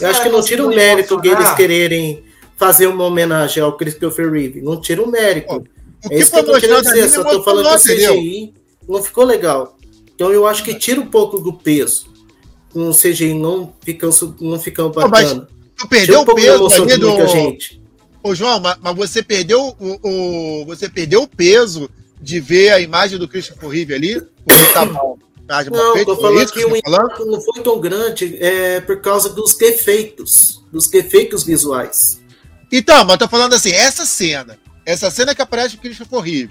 [0.00, 2.24] eu acho que não tira o mérito deles quererem
[2.56, 4.60] fazer uma homenagem ao Christopher Reeve.
[4.60, 5.64] Não tira o mérito.
[6.10, 8.54] É isso que eu tô querendo dizer, só tô falando que o CGI
[8.88, 9.76] não ficou legal.
[10.14, 12.06] Então eu acho que tira um pouco do peso.
[12.72, 15.46] Com o CGI não ficando, não ficando bacana.
[15.76, 17.26] tu perdeu um o peso ali do...
[17.26, 17.82] gente.
[18.22, 22.80] Ô, João, mas, mas, você perdeu o, o, você perdeu o peso de ver a
[22.80, 24.20] imagem do Christopher Reeve ali?
[24.44, 25.18] Porque tá mal.
[25.70, 29.28] Não, feito, tô falando que, que o impacto não foi tão grande é, por causa
[29.28, 32.22] dos defeitos, dos defeitos visuais.
[32.70, 36.50] Então, mas tô falando assim, essa cena, essa cena que aparece o Christopher Reeve,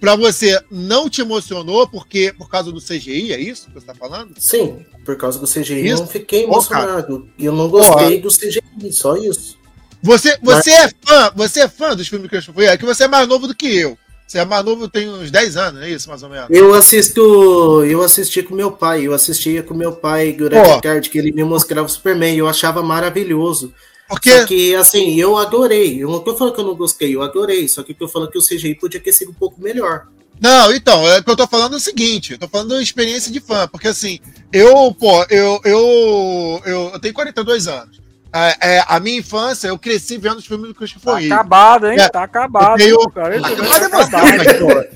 [0.00, 3.94] pra você não te emocionou porque por causa do CGI, é isso que você tá
[3.94, 4.34] falando?
[4.38, 5.94] Sim, por causa do CGI isso?
[5.94, 7.28] eu não fiquei emocionado.
[7.38, 9.58] E eu não gostei do CGI, só isso.
[10.02, 10.84] Você, você Mas...
[10.84, 12.74] é fã, você é fã dos filmes do Christopher Reeve?
[12.74, 13.98] É que você é mais novo do que eu.
[14.28, 16.48] Você é mais novo, tem uns 10 anos, é isso, mais ou menos?
[16.50, 17.82] Eu assisto.
[17.86, 19.06] Eu assisti com meu pai.
[19.06, 22.36] Eu assistia com meu pai durante a tarde, que ele me mostrava o Superman.
[22.36, 23.72] Eu achava maravilhoso.
[24.08, 24.40] Porque...
[24.40, 26.02] Só que, assim, eu adorei.
[26.02, 27.68] Eu não tô falando que eu não gostei, eu adorei.
[27.68, 30.06] Só que eu tô falando que o CGI podia ter sido um pouco melhor.
[30.40, 33.40] Não, então, é que eu tô falando o seguinte, eu tô falando da experiência de
[33.40, 34.20] fã, porque assim,
[34.52, 38.00] eu, pô, eu, eu, eu, eu tenho 42 anos.
[38.32, 41.98] É, é, a minha infância, eu cresci vendo os filmes do Christopher Tá acabado, hein?
[41.98, 42.80] É, tá acabado.
[42.80, 44.88] Eu, cara, tá acabado.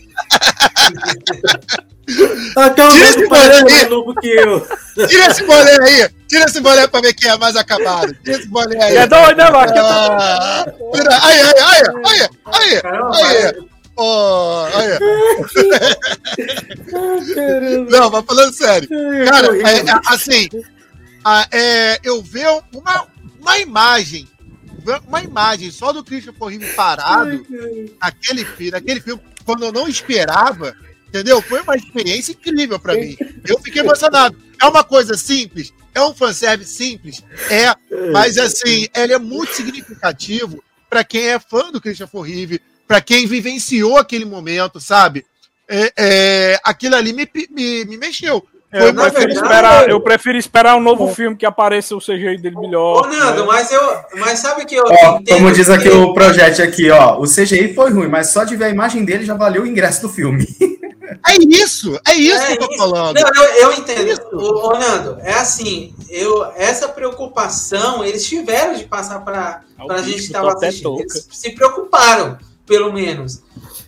[2.15, 3.89] Tira esse boné aí.
[3.89, 4.67] Novo que eu.
[5.09, 6.09] Tira esse boné aí.
[6.29, 8.15] Tira esse boné pra ver quem é mais acabado.
[8.25, 8.97] Tira esse boné aí.
[8.97, 9.79] É doido, né, Marcos?
[9.81, 10.65] Ah,
[11.23, 13.55] aí, aí, aí, aí, aí, aí.
[13.97, 14.99] Oh, olha.
[17.91, 18.89] Não, mas falando sério.
[19.29, 20.49] Cara, é, é, assim,
[21.25, 23.07] a- é, eu ver uma,
[23.41, 24.27] uma imagem,
[25.07, 27.45] uma imagem só do Christopher Reeve parado
[28.01, 30.75] naquele filme, naquele filme, quando eu não esperava,
[31.13, 31.43] entendeu?
[31.43, 33.15] Foi uma experiência incrível pra mim.
[33.47, 34.37] Eu fiquei emocionado.
[34.61, 37.75] É uma coisa simples, é um fanservice simples, é,
[38.13, 43.27] mas assim, ele é muito significativo pra quem é fã do Christopher Reeve, pra quem
[43.27, 45.27] vivenciou aquele momento, sabe?
[45.69, 48.47] É, é, aquilo ali me, me, me mexeu.
[48.73, 52.01] Foi Eu uma prefiro, verdade- esperar, eu prefiro esperar um novo filme que apareça o
[52.01, 53.05] CGI dele melhor.
[53.05, 53.81] Ô, Nando, mas eu.
[54.17, 54.85] Mas sabe que eu.
[54.87, 58.45] Ó, como diz aqui que- o projeto aqui, ó, o CGI foi ruim, mas só
[58.45, 60.47] de ver a imagem dele já valeu o ingresso do filme.
[61.29, 62.79] É isso, é isso É que eu tô isso.
[62.79, 63.15] falando.
[63.21, 64.19] Não, eu, eu entendo.
[64.33, 69.97] Ô, ô, Nando, é assim, eu, essa preocupação eles tiveram de passar para o a
[69.97, 70.99] bicho gente que estava assistindo.
[71.01, 73.43] Eles se preocuparam, pelo menos.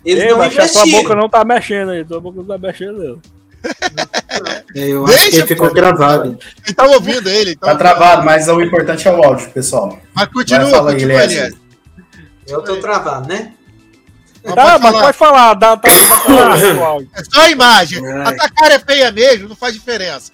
[0.04, 1.02] Eles Ei, não mas a tua investiram.
[1.02, 3.18] boca não tá mexendo aí, tua boca não tá mexendo, não.
[4.74, 5.74] É, Eu acho que Deixa, ele ficou pô.
[5.74, 6.38] gravado.
[6.64, 7.56] Ele tá ouvindo ele.
[7.56, 9.98] Tá travado, mas o importante é o áudio, pessoal.
[10.12, 11.54] Mas continua, fala Elias.
[12.46, 13.52] Eu tô travado, né?
[14.44, 15.00] Mas Tá, pode mas falar.
[15.04, 17.08] pode falar, dá, tá, tá, o áudio.
[17.16, 18.06] É só a imagem.
[18.06, 18.20] Ai.
[18.26, 20.30] A tua cara é feia mesmo, não faz diferença.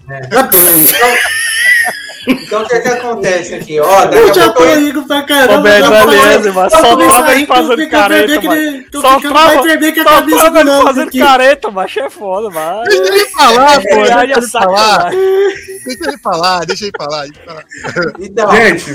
[2.29, 3.81] Então o que, que acontece aqui?
[3.81, 5.63] Ó, daqui Eu já tô eu- rindo pra caramba.
[5.63, 8.85] Velho, já beleza, mas só trava ele fazendo careta, mano.
[8.93, 12.85] Só trava- ele fazendo careta, macho, é foda, vai.
[12.85, 13.89] Deixa ele falar, pô.
[14.13, 15.11] Ai, Deixa ele falar.
[15.11, 17.23] Deixa ele falar, deixa ele falar.
[17.27, 17.65] deixa ele falar.
[18.21, 18.93] Então, Gente,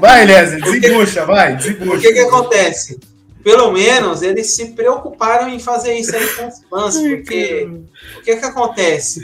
[0.00, 2.00] vai, que- desembucha, vai, o desembucha.
[2.00, 2.98] que, que acontece?
[3.44, 7.68] Pelo menos eles se preocuparam em fazer isso aí com os fãs, porque
[8.18, 9.20] o que, que acontece?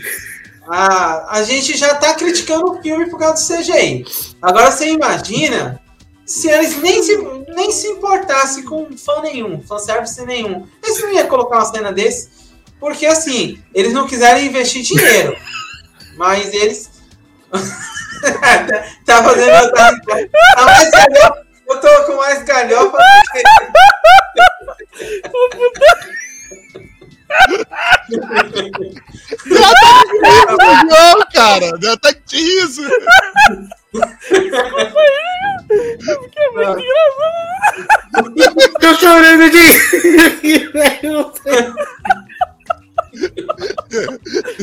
[0.70, 4.04] A, a gente já tá criticando o filme por causa do CGI.
[4.40, 5.80] Agora você imagina
[6.26, 7.16] se eles nem se,
[7.48, 10.66] nem se importassem com fã nenhum, fanservice nenhum.
[10.82, 12.28] Eles não iam colocar uma cena desse,
[12.78, 15.34] porque assim, eles não quiseram investir dinheiro.
[16.18, 16.90] Mas eles.
[19.06, 19.72] tá fazendo.
[19.72, 19.90] Tá,
[20.54, 21.46] tá mais galhofa.
[21.66, 22.98] Eu tô com mais galhofa.
[30.84, 32.82] Não, cara, não tá isso.
[38.80, 39.68] Tô chorando de.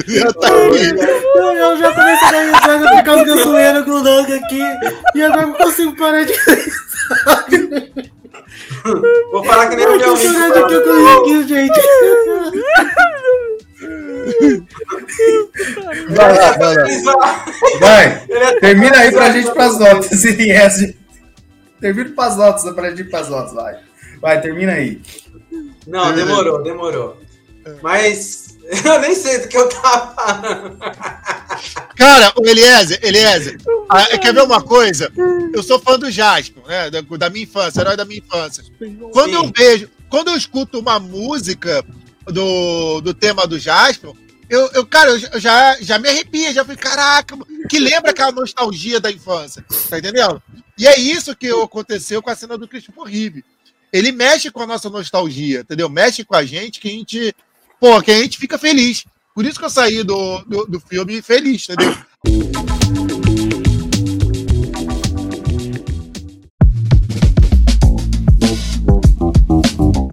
[0.07, 1.01] Já tá rindo.
[1.01, 4.61] Eu já comecei a risada por causa que eu zoeira com o Nando aqui.
[5.13, 6.33] E agora não consigo parar de
[9.31, 11.05] Vou falar que nem o Eu meu tô chorando aqui, eu amigo.
[11.13, 11.81] tô aqui, gente.
[16.09, 17.45] Vai lá, vai lá.
[17.79, 20.23] Vai, é- termina aí pra gente ir pras notas.
[21.81, 23.77] Termina pras notas, pra gente ir pras notas, vai.
[24.21, 25.01] Vai, termina aí.
[25.87, 27.17] Não, demorou, demorou.
[27.81, 28.44] Mas
[28.85, 30.77] eu nem sei do que eu tava falando.
[31.95, 33.57] Cara, o Eliezer, Eliezer,
[33.89, 35.11] ah, quer ver uma coisa?
[35.53, 36.89] Eu sou fã do Jasper, né?
[36.89, 38.63] Da, da minha infância, herói da minha infância.
[39.11, 39.35] Quando Sim.
[39.35, 41.83] eu vejo, quando eu escuto uma música
[42.25, 44.11] do, do tema do Jasper,
[44.49, 47.37] eu, eu cara, eu já- eu já, já me arrepia, já fui, caraca,
[47.69, 50.41] que lembra aquela nostalgia da infância, tá entendendo?
[50.77, 53.43] E é isso que aconteceu com a cena do Christopher Reeve.
[53.93, 55.89] Ele mexe com a nossa nostalgia, entendeu?
[55.89, 57.33] Mexe com a gente que a gente,
[57.79, 59.05] pô, que a gente fica feliz.
[59.33, 61.95] Por isso que eu saí do, do, do filme feliz, entendeu?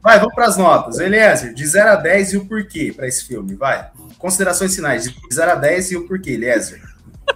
[0.02, 0.98] Vai, vamos pras notas.
[0.98, 3.89] Eliezer, de 0 a 10 e o porquê pra esse filme, vai.
[4.18, 6.82] Considerações finais, de 0 a 10 e o porquê, Eliezer.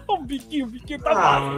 [0.09, 1.57] O biquinho, o biquinho tá Ah, mal.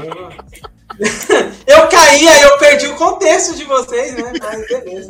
[1.67, 4.33] eu- caí, aí eu perdi o contexto de vocês, né?
[4.41, 5.09] Mas beleza.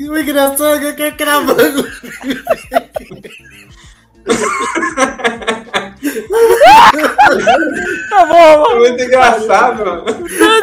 [0.10, 1.86] O engraçado é que é cravando.
[8.10, 8.80] Tá bom, mano.
[8.80, 10.04] Muito engraçado, mano.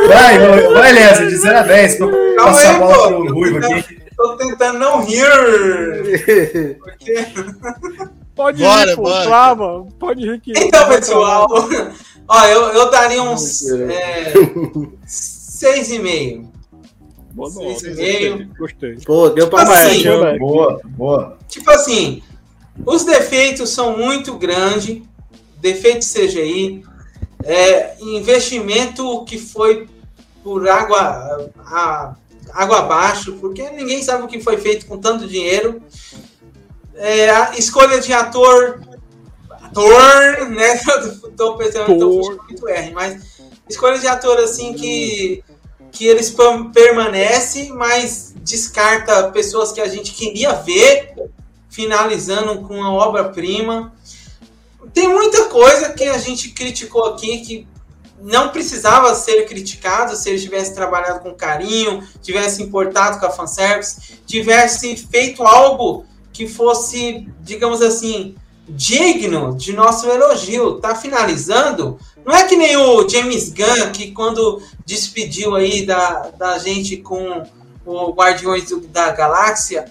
[0.08, 0.40] Vai,
[0.74, 3.24] vai, Eliezer, de 0 a 10, pra Calma passar a aí, bola pô.
[3.26, 3.98] pro Ruivo aqui.
[4.16, 6.80] Tô tentando não rir.
[6.80, 7.28] Porque...
[8.36, 9.02] Pode Bora, rir, pô.
[9.04, 9.24] bora.
[9.26, 9.86] Trava.
[10.00, 10.54] Pode rir que.
[10.56, 11.48] Então, pessoal,
[12.28, 14.34] ó, eu, eu daria uns é,
[15.08, 16.52] seis e meio.
[17.34, 17.88] Boa Seis nota.
[17.88, 18.50] e meio.
[18.58, 18.96] Gostei.
[19.06, 20.40] Pô, deu pra Assim, mais.
[20.40, 21.38] Boa, boa.
[21.48, 22.24] Tipo assim,
[22.86, 25.02] os defeitos são muito grandes,
[25.60, 26.84] defeito CGI,
[27.44, 29.88] é, investimento que foi
[30.44, 32.16] por água, a-
[32.54, 35.82] água abaixo, porque ninguém sabe o que foi feito com tanto dinheiro.
[36.96, 38.82] É, a escolha de ator,
[39.78, 40.80] ator, né?
[41.38, 43.38] Tô pensando, tô muito R, mas
[43.70, 45.44] escolha de ator assim que
[45.90, 46.36] que eles
[46.74, 51.14] permanecem, mas descarta pessoas que a gente queria ver
[51.70, 53.94] finalizando com uma obra-prima.
[54.94, 57.68] Tem muita coisa que a gente criticou aqui que
[58.22, 64.20] não precisava ser criticado se ele tivesse trabalhado com carinho, tivesse importado com a fanservice,
[64.26, 68.36] tivesse feito algo que fosse, digamos assim,
[68.68, 70.76] digno de nosso elogio.
[70.76, 72.00] Tá finalizando.
[72.26, 77.44] Não é que nem o James Gunn, que quando despediu aí da, da gente com
[77.86, 79.86] o Guardiões da Galáxia,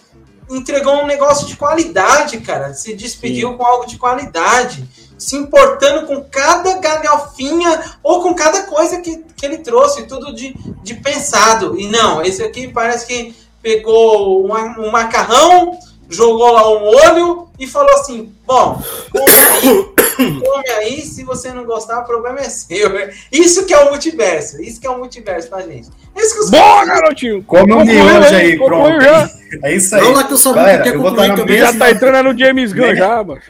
[0.51, 2.75] entregou um negócio de qualidade, cara.
[2.75, 3.57] Se despediu Sim.
[3.57, 4.87] com algo de qualidade
[5.19, 10.55] se importando com cada galhofinha ou com cada coisa que, que ele trouxe, tudo de,
[10.83, 11.79] de pensado.
[11.79, 17.67] E não, esse aqui parece que pegou um, um macarrão, jogou lá um olho e
[17.67, 22.91] falou assim: Bom, come aí, come aí, se você não gostar, o problema é seu.
[23.33, 25.89] Isso que é o multiverso, isso que é o multiverso, tá, gente?
[26.17, 27.43] Isso que os Boa, garotinho!
[27.45, 29.01] Come um miojo aí, pronto.
[29.01, 29.31] Já.
[29.63, 30.01] É isso aí.
[30.01, 31.73] Vamos lá que eu só Galera, eu vou estar na mesma...
[31.73, 32.97] Já tá entrando no James Gunn, né?
[32.97, 33.41] já, mano.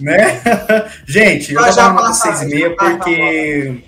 [0.00, 0.40] Né?
[1.06, 3.82] Gente, eu vou dar uma nota 6,5 porque.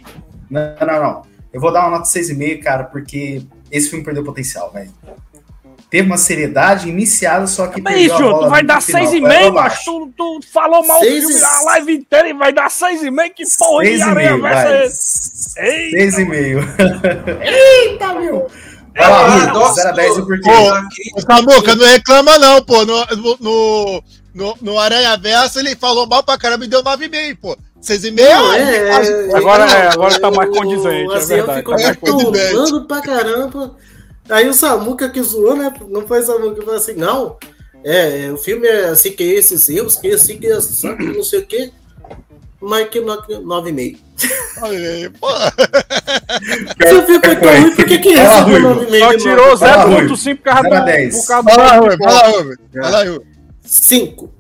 [0.51, 1.23] Não, não, não.
[1.53, 4.91] Eu vou dar uma nota 6,5, cara, porque esse filme perdeu potencial, velho.
[5.95, 7.81] Teve uma seriedade iniciada, só que.
[7.81, 11.95] Mas isso, tu vai dar 6,5, mas tu, tu falou mal do filme a live
[11.95, 13.31] inteira e vai dar 6,5?
[13.33, 15.55] Que porra de areia vai ser esse?
[15.57, 16.65] 6,5.
[17.45, 18.51] Eita, meu!
[18.93, 20.51] Vai lá, Rui, 0 a 10 o porquê.
[21.15, 22.85] Ô, Samuca, não reclama não, pô.
[22.85, 23.07] No,
[23.39, 24.03] no,
[24.35, 27.57] no, no Aranha Verso ele falou mal pra caramba e deu 9,5, pô.
[27.81, 28.89] 6,5 é,
[29.31, 31.63] é, agora, é, agora tá mais condizente, é assim, verdade.
[31.63, 33.77] Ficou tá pra caramba.
[34.29, 35.73] Aí o Samuca que zoou, né?
[35.89, 37.37] Não foi o Samuca que falou assim, não.
[37.85, 40.95] É, o filme é assim que é esses erros, que é assim que é assim,
[40.97, 41.71] não sei o quê.
[42.61, 43.99] Mas que 9,5.
[44.63, 45.29] Aí, pô.
[46.89, 48.99] Se o filme foi tão ruim, por que que é 9,5?
[48.99, 51.11] Só tirou 0,5 por causa do...
[51.11, 51.51] Por causa.
[51.51, 52.57] Fala, Rui, fala, Rui.
[52.73, 53.21] Fala, Rui.
[53.63, 54.35] 5.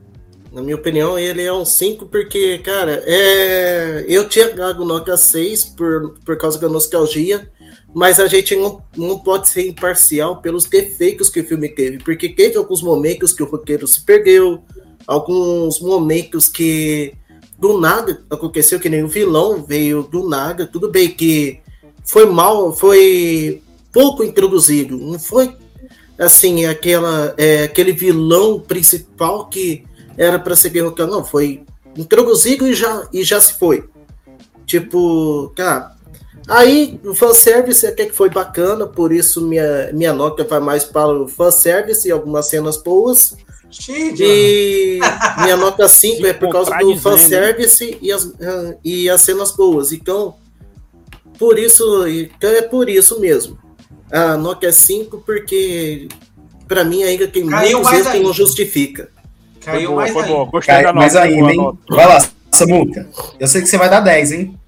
[0.52, 4.06] Na minha opinião, ele é um 5 porque, cara, é...
[4.08, 7.46] eu tinha dado nota 6 por, por causa da nostalgia,
[7.94, 12.28] mas a gente não, não pode ser imparcial pelos defeitos que o filme teve, porque
[12.28, 14.60] teve alguns momentos que o roteiro se perdeu,
[15.06, 17.14] alguns momentos que
[17.56, 21.60] do nada aconteceu, que nem o vilão veio do nada, tudo bem que
[22.04, 23.62] foi mal, foi
[23.92, 25.56] pouco introduzido, não foi
[26.18, 29.84] assim, aquela, é, aquele vilão principal que
[30.16, 31.62] era para ser derrotado, não, foi
[31.96, 33.84] introduzido e já, e já se foi.
[34.66, 35.93] Tipo, cara,
[36.48, 41.12] aí o fanservice até que foi bacana, por isso minha, minha nota vai mais para
[41.12, 43.36] o fanservice e algumas cenas boas.
[43.88, 45.00] E
[45.42, 48.32] minha nota 5 é por causa do fanservice e as,
[48.84, 49.92] e as cenas boas.
[49.92, 50.36] Então,
[51.38, 53.58] por isso, então é por isso mesmo.
[54.12, 56.08] A Nokia 5 porque
[56.68, 59.08] para mim ainda tem Caiu muitos erros que não justifica.
[59.60, 60.44] Caiu foi mais boa, foi boa.
[60.46, 61.00] Gostei Cai, da nota.
[61.00, 61.78] Mais ainda, hein?
[61.88, 63.08] Vai lá, Samuca.
[63.40, 64.58] Eu sei que você vai dar 10, hein?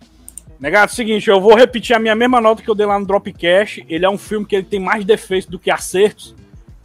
[0.59, 3.85] Negado, seguinte, eu vou repetir a minha mesma nota que eu dei lá no Dropcast.
[3.89, 6.35] Ele é um filme que ele tem mais defeitos do que acertos.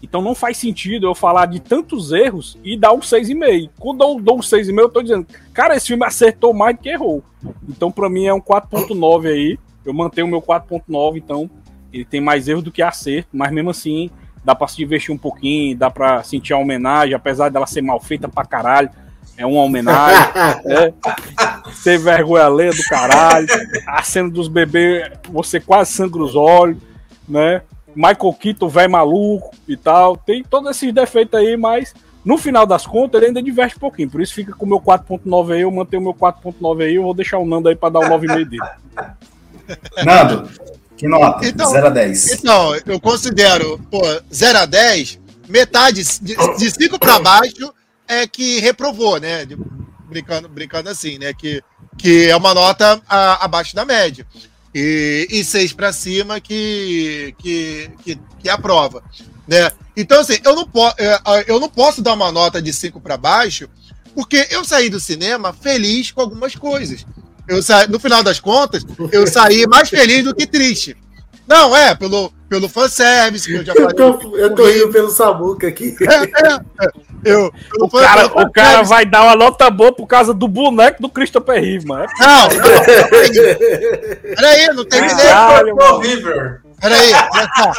[0.04, 3.70] Então não faz sentido eu falar de tantos erros e dar um 6,5.
[3.80, 6.90] Quando eu dou um 6,5, eu tô dizendo, cara, esse filme acertou mais do que
[6.90, 7.24] errou.
[7.70, 9.60] Então, para mim, é um 4,9 aí.
[9.86, 11.50] Eu mantenho o meu 4,9, então
[11.94, 14.10] ele tem mais erro do que acerto, mas mesmo assim
[14.44, 18.00] dá para se divertir um pouquinho, dá para sentir a homenagem, apesar dela ser mal
[18.00, 18.90] feita pra caralho.
[19.38, 20.32] É uma homenagem.
[20.66, 20.94] é.
[21.84, 23.48] Ter vergonha alheia do caralho.
[23.88, 26.78] A cena dos bebês, você quase sangra os olhos,
[27.28, 27.62] né?
[27.96, 30.16] Michael Keaton, velho maluco e tal.
[30.16, 31.94] Tem todos esses defeitos aí, mas
[32.24, 34.10] no final das contas ele ainda diverte um pouquinho.
[34.10, 37.04] Por isso fica com o meu 4.9 aí, eu mantenho o meu 4.9 aí, eu
[37.04, 38.62] vou deixar o Nando aí para dar o 9,5 dele.
[40.06, 40.50] Nando,
[40.96, 41.46] que nota?
[41.48, 42.32] Então, 0 a 10.
[42.34, 44.02] Então, eu considero, pô,
[44.32, 47.74] 0 a 10, metade, de 5 para baixo
[48.12, 49.48] é que reprovou, né?
[50.10, 51.34] Brincando, brincando assim, né?
[51.34, 51.64] Que,
[51.98, 54.28] que é uma nota a, abaixo da média.
[54.76, 59.02] E, e seis para cima que, que, que, que aprova.
[59.48, 59.72] Né?
[59.96, 63.18] Então, assim, eu não, po é, eu não posso dar uma nota de 5 para
[63.18, 63.70] baixo,
[64.14, 67.06] porque eu saí do cinema feliz com algumas coisas.
[67.48, 67.88] Eu sa...
[67.88, 70.96] No final das contas, eu saí mais feliz do que triste.
[71.48, 73.90] Não, é, pelo, pelo fanservice, que eu já falei.
[73.90, 75.96] Eu tô, eu tô rindo pelo Samuca aqui.
[76.02, 77.12] É, é, é.
[77.24, 81.10] Eu, o cara, o cara vai dar uma nota boa por causa do boneco do
[81.10, 82.08] Christopher Reeve, mano.
[82.20, 82.50] Não, não.
[84.36, 85.26] Peraí, não terminei.
[86.80, 87.74] Peraí, olha só.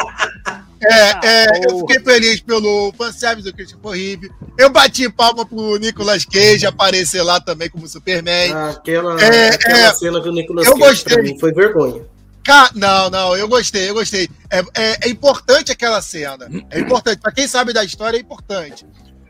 [0.84, 4.30] É, é, eu fiquei feliz pelo fanservice do Christopher Reeve.
[4.58, 8.52] Eu bati palma pro Nicolas Cage aparecer lá também como Superman.
[8.52, 11.38] Ah, aquela, é, aquela é, cena do Nicolas eu Cage gostei.
[11.38, 12.02] foi vergonha.
[12.44, 12.70] Ca...
[12.74, 14.28] Não, não, eu gostei, eu gostei.
[14.50, 16.48] É, é, é importante aquela cena.
[16.70, 17.20] É importante.
[17.20, 18.84] Pra quem sabe da história, é importante.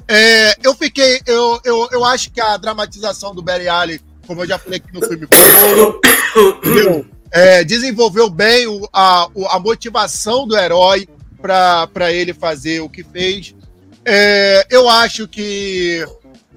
[0.09, 1.21] É, eu fiquei.
[1.27, 4.93] Eu, eu, eu acho que a dramatização do Barry Allen, como eu já falei aqui
[4.93, 5.29] no filme,
[7.31, 11.09] é, desenvolveu bem o, a, a motivação do herói
[11.41, 13.55] para ele fazer o que fez.
[14.05, 16.07] É, eu acho que.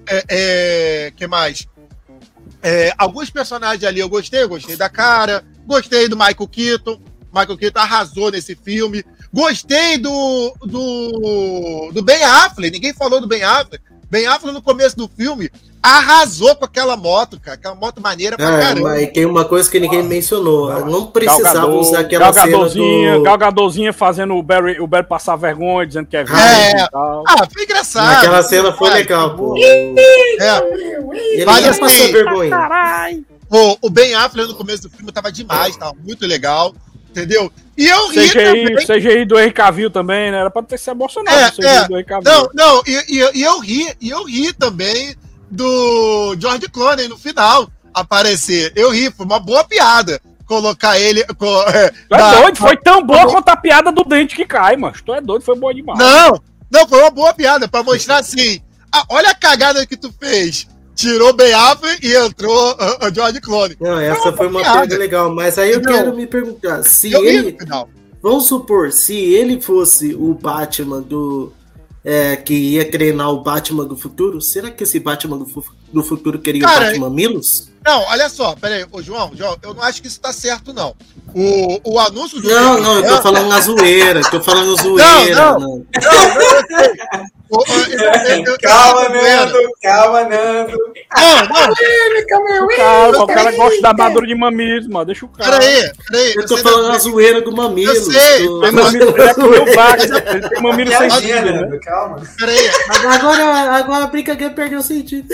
[0.07, 1.67] É, é, que mais?
[2.97, 6.99] Alguns personagens ali eu gostei, eu gostei da cara, gostei do Michael Keaton.
[7.33, 9.03] Michael Keaton arrasou nesse filme.
[9.33, 12.71] Gostei do, do, do Ben Affleck.
[12.71, 13.83] Ninguém falou do Ben Affleck.
[14.09, 15.49] Ben Affleck no começo do filme
[15.85, 17.55] arrasou com aquela moto, cara.
[17.55, 18.89] Aquela moto maneira pra Ah, caramba.
[18.89, 20.83] mas tem uma coisa que ninguém mencionou.
[20.85, 23.21] Não precisava Galgador, usar aquela cena Galgadorzinha, do...
[23.23, 26.81] Galgadorzinha fazendo o Barry, o Barry passar vergonha, dizendo que é velho É.
[26.85, 27.23] e tal.
[27.27, 28.17] Ah, foi engraçado.
[28.17, 29.55] Aquela cena foi legal, pô.
[29.57, 29.93] É.
[31.33, 31.79] Ele ia assim.
[31.79, 32.49] passar vergonha.
[32.49, 33.25] Caralho!
[33.49, 36.73] O, o Ben Affleck no começo do filme tava demais, tava muito legal,
[37.09, 37.51] entendeu?
[37.77, 38.85] E eu ri CGI, também.
[38.85, 40.39] CGI do Henry Cavill também, né?
[40.39, 41.87] Era pra ter se emocionado É, CGI é.
[41.87, 42.31] do Henry Cavill.
[42.31, 45.15] Não, não, e, e- e eu ri, e eu ri também
[45.51, 48.71] do George Clooney no final aparecer.
[48.75, 51.23] Eu ri, foi uma boa piada colocar ele.
[51.35, 54.45] co- é, Tu é na- doido, foi tão boa quanto a piada do dente que
[54.45, 54.95] cai, mano.
[55.05, 55.97] Tu é doido, foi boa demais.
[55.99, 56.41] Não,
[56.71, 58.61] não, foi uma boa piada pra mostrar assim.
[58.91, 60.67] ah, olha a cagada que tu fez.
[60.95, 63.75] Tirou Ben Affleck e entrou o George Clooney.
[63.79, 64.79] Não, essa foi uma piada.
[64.87, 65.91] piada legal, mas aí eu Não.
[65.93, 67.57] quero me perguntar, se Eu ele,
[68.21, 71.51] vamos supor, se ele fosse o Batman do
[72.03, 76.03] é, que ia treinar o Batman do futuro, será que esse Batman do, fu- do
[76.03, 77.69] futuro queria Cara, o Batman Milos?
[77.83, 80.95] Não, olha só, peraí, ô João, João, eu não acho que isso tá certo, não.
[81.33, 82.47] O, o anúncio do.
[82.47, 85.35] Não, não, eu tô falando na zoeira, tô falando zoeira.
[85.35, 85.59] não.
[85.59, 85.67] não.
[85.67, 87.25] O- o- eu-
[87.67, 90.77] eu- eu- Calma, Nando, calma, Nando.
[91.15, 95.05] Não, não, Calma, o cara gosta da armadura de mamismo, mano.
[95.05, 95.59] Deixa o cara.
[95.59, 96.33] peraí, peraí.
[96.35, 97.95] Eu tô falando na zoeira do Mamilos.
[98.07, 101.79] Eu sei, Mamilo, é que nem o Wagner, ele tem mamilo Piadinha, sensível, né?
[101.83, 102.21] Calma.
[102.37, 102.69] Peraí.
[103.13, 103.43] Agora,
[103.77, 105.27] agora a brincadeira perdeu o sentido.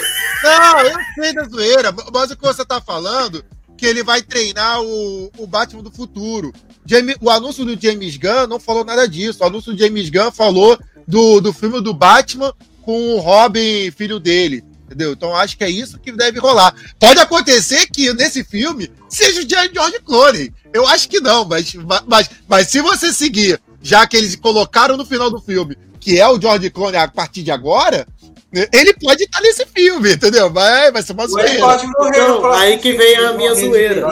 [0.43, 3.43] Não, eu sei da zoeira, mas o que você tá falando
[3.77, 6.53] que ele vai treinar o, o Batman do futuro.
[6.85, 9.39] Jamie- o anúncio do James Gunn não falou nada disso.
[9.43, 10.77] O anúncio do James Gunn falou
[11.11, 14.63] do, do filme do Batman com o Robin, filho dele.
[14.85, 15.11] Entendeu?
[15.11, 16.73] Então acho que é isso que deve rolar.
[16.99, 20.51] Pode acontecer que nesse filme seja o George Clooney.
[20.73, 21.73] Eu acho que não, mas,
[22.07, 26.27] mas, mas se você seguir, já que eles colocaram no final do filme, que é
[26.27, 28.07] o George Clooney a partir de agora,
[28.73, 30.49] ele pode estar nesse filme, entendeu?
[30.49, 31.59] Vai, vai ser uma zoeira.
[31.59, 34.07] pode morrer no Então, próximo aí que filme, vem a minha zoeira.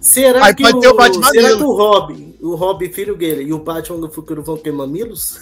[0.00, 3.16] Será Aí que, pode o, ter o Batman será que o Robin, o Robin filho
[3.16, 5.38] dele e o Batman do futuro vão ter mamilos?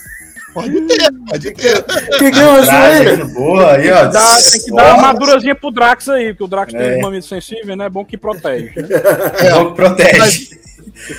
[0.63, 1.83] Pode ter, pode ter.
[2.19, 4.07] Que que é aí, boa, aí, ó.
[4.07, 6.79] Dá- tem que dar uma armadurazinha pro Drax aí, porque o Drax É.
[6.93, 7.87] tem mamilo sensível, né?
[7.87, 8.73] É bom que protege.
[9.39, 10.49] É, Bom que protege.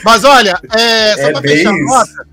[0.04, 1.86] Mas olha, é, só É pra fechar a isso.
[1.86, 2.28] nota,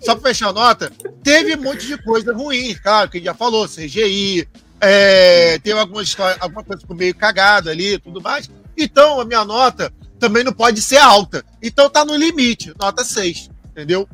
[0.00, 0.92] só pra fechar a nota,
[1.22, 4.46] teve um monte de coisa ruim, claro, que a gente já falou, CGI,
[4.80, 8.50] é, teve alguma história, alguma coisa ficou meio cagada ali e tudo mais.
[8.76, 11.42] Então, a minha nota também não pode ser alta.
[11.62, 14.06] Então tá no limite, nota 6, entendeu?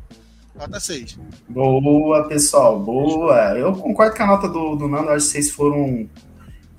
[0.59, 1.19] Nota 6.
[1.49, 3.35] Boa, pessoal, boa.
[3.57, 6.09] Eu concordo com a nota do, do Nando, acho que vocês foram.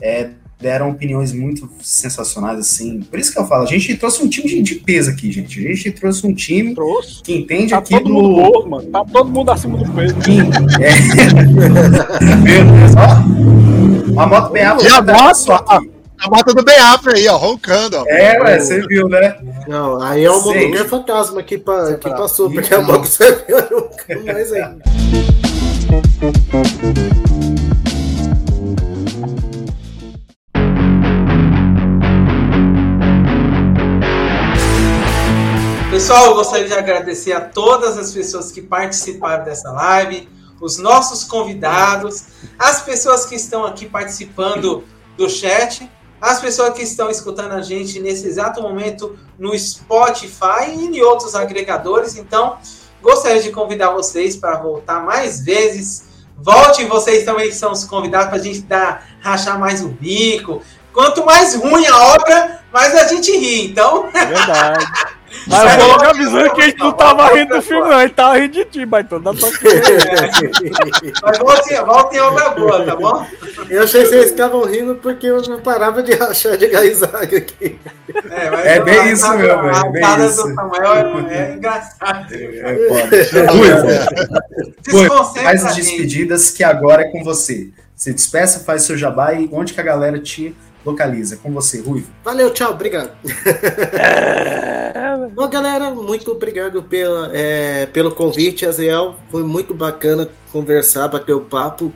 [0.01, 3.01] é, deram opiniões muito sensacionais, assim.
[3.01, 5.59] Por isso que eu falo, a gente trouxe um time de, de peso aqui, gente.
[5.59, 7.21] A gente trouxe um time Trouxe.
[7.21, 8.33] que entende Tá aqui todo mundo do.
[8.51, 8.89] gordo, mano.
[8.89, 10.15] Tá todo mundo acima do peso.
[10.15, 10.39] que-
[10.83, 10.91] é.
[12.43, 12.95] Meu Deus,
[14.17, 14.19] ó.
[14.21, 15.91] A moto bem alta E a tá moto, só aqui.
[16.19, 18.03] A moto do Affleck aí, ó, roncando, ó.
[18.07, 19.38] É, ué, você viu, né?
[19.68, 24.26] Não, aí é o motoqueiro fantasma que, pa, que passou, porque a moto você viu
[24.26, 24.84] mais ainda.
[35.91, 40.27] Pessoal, eu gostaria de agradecer a todas as pessoas que participaram dessa live,
[40.60, 42.26] os nossos convidados,
[42.57, 44.84] as pessoas que estão aqui participando
[45.15, 45.88] do chat,
[46.22, 51.35] as pessoas que estão escutando a gente nesse exato momento no Spotify e em outros
[51.35, 52.15] agregadores.
[52.15, 52.57] Então,
[53.02, 56.07] gostaria de convidar vocês para voltar mais vezes.
[56.38, 60.61] Volte vocês também são os convidados para a gente dar, rachar mais o bico.
[60.94, 63.65] Quanto mais ruim a obra, mais a gente ri.
[63.65, 64.85] Então, verdade.
[65.47, 67.97] Mas eu vou logo avisando que a gente não tava rindo do filme, não.
[67.97, 69.21] A gente tava rindo de ti, Baitão.
[69.21, 69.49] Dá pra
[71.23, 73.25] mas voltem, voltem a obra boa, tá bom?
[73.69, 77.79] Eu achei que vocês estavam rindo porque eu não parava de rachar de gaizaga aqui.
[78.31, 80.43] É, mas É bem isso mesmo, é A isso.
[80.43, 82.27] do Samuel é, é engraçada.
[82.33, 83.87] É Ruivo,
[84.81, 87.69] Desconcentra faz as despedidas que agora é com você.
[87.95, 90.55] Se despeça, faz seu jabá e onde que a galera te
[90.88, 91.38] localiza?
[91.38, 92.07] Com você, Ruivo.
[92.23, 93.11] Valeu, tchau, obrigado.
[93.93, 94.88] É.
[95.34, 99.15] Bom, galera, muito obrigado pela, é, pelo convite, Aziel.
[99.30, 101.93] Foi muito bacana conversar, bater o papo.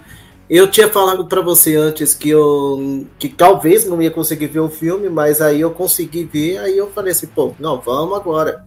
[0.49, 4.69] Eu tinha falado para você antes que eu que talvez não ia conseguir ver o
[4.69, 8.65] filme, mas aí eu consegui ver, aí eu falei assim, pô, não, vamos agora.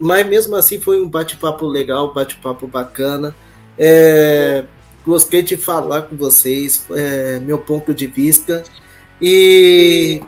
[0.00, 3.34] Mas mesmo assim foi um bate-papo legal, bate-papo bacana.
[3.78, 4.64] É,
[5.06, 8.64] gostei de falar com vocês, é, meu ponto de vista.
[9.20, 10.22] E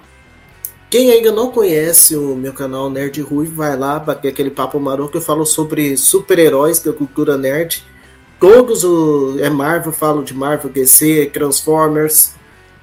[0.91, 5.19] quem ainda não conhece o meu canal Nerd Rui, vai lá bater aquele papo maroto
[5.19, 7.85] eu falo sobre super-heróis da cultura nerd.
[8.41, 12.33] Todos o é Marvel, falo de Marvel, DC, Transformers.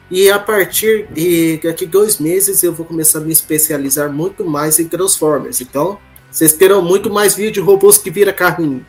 [0.10, 4.80] E a partir de daqui dois meses eu vou começar a me especializar muito mais
[4.80, 5.60] em Transformers.
[5.60, 6.00] Então,
[6.32, 8.86] vocês terão muito mais vídeo de robôs que vira carrinho.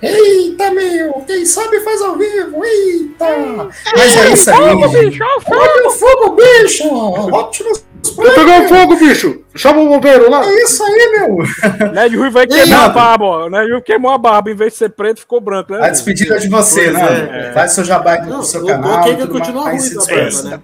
[0.00, 1.12] Eita, meu!
[1.26, 2.64] Quem sabe faz ao vivo!
[2.64, 3.68] Eita!
[3.96, 5.60] Mas é isso aí, Fogo, bicho, fogo.
[5.60, 6.88] Olha o fogo, bicho!
[6.88, 7.84] Optimus
[8.16, 9.40] Vai pegar fogo, bicho!
[9.56, 10.44] Chama o bombeiro lá!
[10.48, 11.92] É isso aí, meu!
[11.92, 13.50] Ned Rui vai queimar a barba, ó.
[13.50, 15.84] Ned Rui queimou a barba, em vez de ser preto, ficou branco, né?
[15.84, 17.48] A despedida de você, Pois né?
[17.50, 17.52] é.
[17.52, 19.06] Faz seu jabá Não, do seu o canal.
[19.08, 20.60] é que continua mais, ruim da barba, né?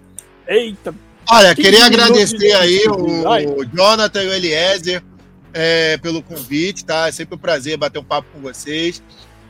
[0.46, 0.94] Eita.
[1.30, 5.02] Olha, 15 queria agradecer de- aí o, o Jonathan e o Eliezer
[5.54, 7.08] é, pelo convite, tá?
[7.08, 9.02] É sempre um prazer bater um papo com vocês.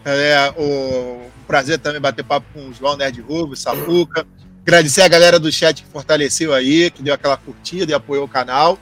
[0.05, 4.27] É, o um prazer também bater papo com o João Nerd Rubio, Samuca.
[4.63, 8.29] Agradecer a galera do chat que fortaleceu aí, que deu aquela curtida e apoiou o
[8.29, 8.79] canal.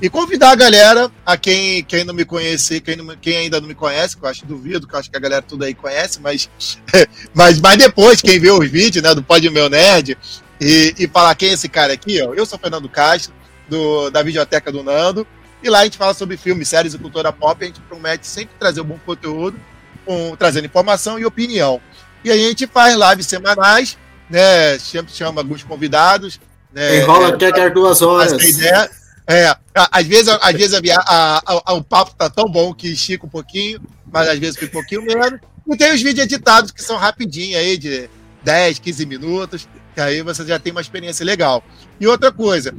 [0.00, 3.68] E convidar a galera, a quem, quem não me conhecer, quem, não- quem ainda não
[3.68, 6.20] me conhece, que eu acho duvido, que eu acho que a galera tudo aí conhece,
[6.20, 6.50] mas,
[7.32, 10.16] mas, mas depois, quem vê os vídeos né, do Pode Meu Nerd,
[10.60, 12.34] e, e falar quem é esse cara aqui, ó.
[12.34, 13.32] Eu sou Fernando Castro,
[13.68, 15.26] do, da Videoteca do Nando.
[15.66, 17.60] E lá a gente fala sobre filmes, séries e cultura pop.
[17.60, 19.58] A gente promete sempre trazer um bom conteúdo,
[20.04, 21.80] com, trazendo informação e opinião.
[22.24, 23.98] E aí a gente faz lives semanais,
[24.30, 24.78] né?
[24.78, 26.38] Sempre chama alguns convidados.
[26.72, 28.32] Né, Enrola é, até dar duas horas.
[28.44, 28.88] ideia.
[29.26, 29.58] É, a-
[29.90, 33.28] às vezes, às vezes a- a- a- o papo tá tão bom que estica um
[33.28, 33.80] pouquinho,
[34.12, 35.40] mas às vezes fica um pouquinho menos.
[35.68, 38.08] E tem os vídeos editados que são rapidinho aí, de
[38.44, 39.66] 10, 15 minutos,
[39.96, 41.64] que aí você já tem uma experiência legal.
[41.98, 42.72] E outra coisa,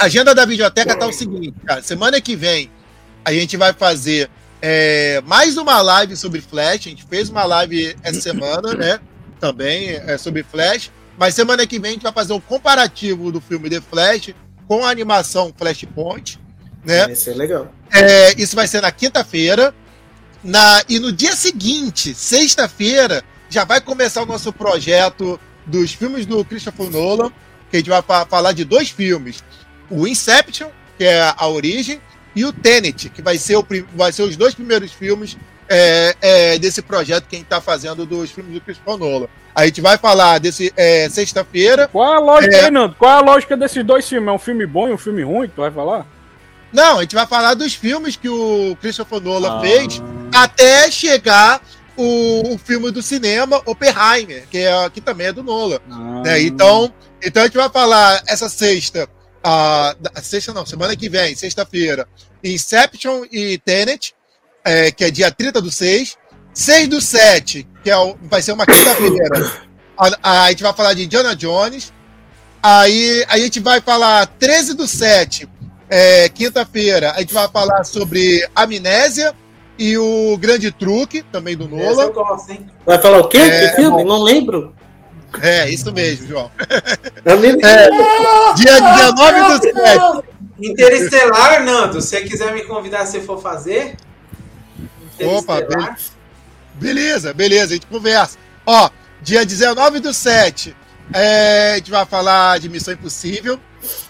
[0.00, 2.70] a agenda da videoteca tá o seguinte, cara, semana que vem
[3.24, 4.30] a gente vai fazer
[4.62, 8.98] é, mais uma live sobre Flash, a gente fez uma live essa semana, né,
[9.38, 13.40] também é, sobre Flash, mas semana que vem a gente vai fazer um comparativo do
[13.40, 14.34] filme The Flash
[14.66, 16.38] com a animação Flashpoint,
[16.82, 17.12] né?
[17.12, 17.70] Isso é legal.
[17.92, 19.74] É, isso vai ser na quinta-feira.
[20.42, 26.42] Na, e no dia seguinte, sexta-feira, já vai começar o nosso projeto dos filmes do
[26.42, 27.30] Christopher Nolan,
[27.70, 29.44] que a gente vai fa- falar de dois filmes.
[29.90, 32.00] O Inception, que é a origem,
[32.34, 35.36] e o Tenet, que vai ser, o, vai ser os dois primeiros filmes
[35.68, 39.26] é, é, desse projeto que a gente está fazendo dos filmes do Christopher Nolan.
[39.54, 41.88] A gente vai falar desse é, sexta-feira.
[41.88, 42.64] Qual é a lógica É.
[42.66, 42.94] aí, Nando?
[42.98, 44.28] Qual é a lógica desses dois filmes?
[44.28, 45.48] É um filme bom e um filme ruim?
[45.48, 46.06] Tu vai falar?
[46.72, 49.60] Não, a gente vai falar dos filmes que o Christopher Nolan Ah.
[49.60, 50.00] fez
[50.32, 51.60] até chegar
[51.96, 55.80] o, o filme do cinema Oppenheimer, que, é, que também é do Nolan.
[55.90, 56.22] Ah.
[56.24, 56.42] né?
[56.42, 59.08] Então, então a gente vai falar essa sexta,
[59.42, 62.06] a, da- sexta não, semana que vem, sexta-feira,
[62.42, 64.14] Inception e Tenet,
[64.64, 66.16] é, que é dia 30 do 6.
[66.52, 69.52] 6 do 7, que é o- vai ser uma quinta-feira,
[69.96, 71.92] a, a gente vai falar de Indiana Jones.
[72.62, 75.48] Aí a gente vai falar 13 do 7,
[75.88, 79.34] é, quinta-feira, a gente vai falar sobre Amnésia
[79.78, 82.10] e o Grande Truque, também do hein?
[82.84, 83.38] Vai falar o quê?
[83.38, 84.04] É, que filme?
[84.04, 84.74] Não lembro.
[85.42, 86.50] É, isso mesmo, João.
[87.24, 90.30] Eu nem- Dia 19 do 7.
[90.62, 93.96] Interestelar, Nando, se você quiser me convidar, se for fazer.
[95.22, 95.98] Opa, Interestelar.
[96.74, 98.38] Beleza, beleza, a gente conversa.
[98.66, 98.90] Ó,
[99.22, 100.76] dia 19 do 7,
[101.12, 103.58] é, a gente vai falar de Missão Impossível.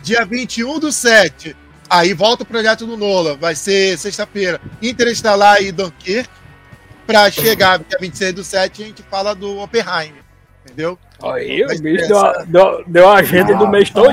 [0.03, 1.57] Dia 21 do 7,
[1.89, 6.29] aí volta o projeto do Nolan, vai ser sexta-feira, Interestelar e Dunkirk.
[7.07, 10.23] Pra chegar dia 26 do 7, a gente fala do Oppenheimer,
[10.65, 10.97] entendeu?
[11.23, 14.09] Aí, o bicho deu, a- deu, deu a agenda do mês todo.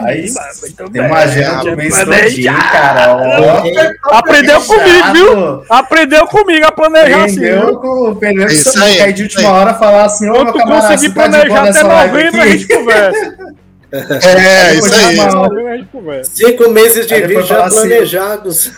[0.91, 3.15] Tem uma agenda do mês todinho, cara.
[3.15, 5.63] Ó, Aprendeu comigo, viu?
[5.69, 7.37] Aprendeu comigo a planejar assim.
[7.37, 7.79] Aprendeu viu?
[7.79, 11.21] com aprendeu Isso aí, aí de última hora falar assim, ô meu camarada, conseguir tá
[11.21, 12.57] planejar até novembro, a aqui?
[12.57, 13.37] gente conversa.
[13.89, 15.17] É, isso aí.
[15.17, 16.23] A.
[16.25, 18.71] Cinco meses de Aí vídeo já assim, planejados.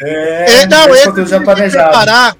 [0.00, 1.88] É, É, não, esse já planejado.
[1.90, 2.36] preparar.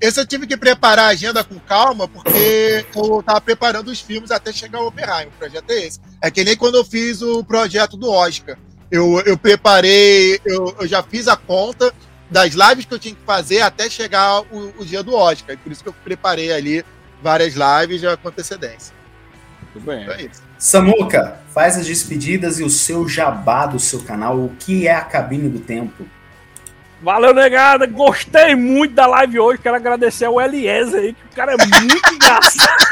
[0.00, 4.30] Esse eu tive que preparar a agenda com calma, porque eu tava preparando os filmes
[4.30, 5.28] até chegar ao Oppenheimer.
[5.28, 6.00] O projeto é esse.
[6.22, 8.56] É que nem quando eu fiz o projeto do Oscar.
[8.90, 11.92] Eu, eu preparei, eu, eu já fiz a conta
[12.30, 15.54] das lives que eu tinha que fazer até chegar o, o dia do Oscar.
[15.54, 16.84] E por isso que eu preparei ali
[17.22, 18.94] várias lives já com antecedência.
[19.72, 20.02] Tudo bem.
[20.02, 20.42] Então é isso.
[20.58, 24.38] Samuca, faz as despedidas e o seu jabá do seu canal.
[24.38, 26.06] O que é a cabine do tempo?
[27.02, 27.86] Valeu, negada.
[27.86, 29.62] Gostei muito da live hoje.
[29.62, 32.84] Quero agradecer ao Eliezer aí, que o cara é muito engraçado.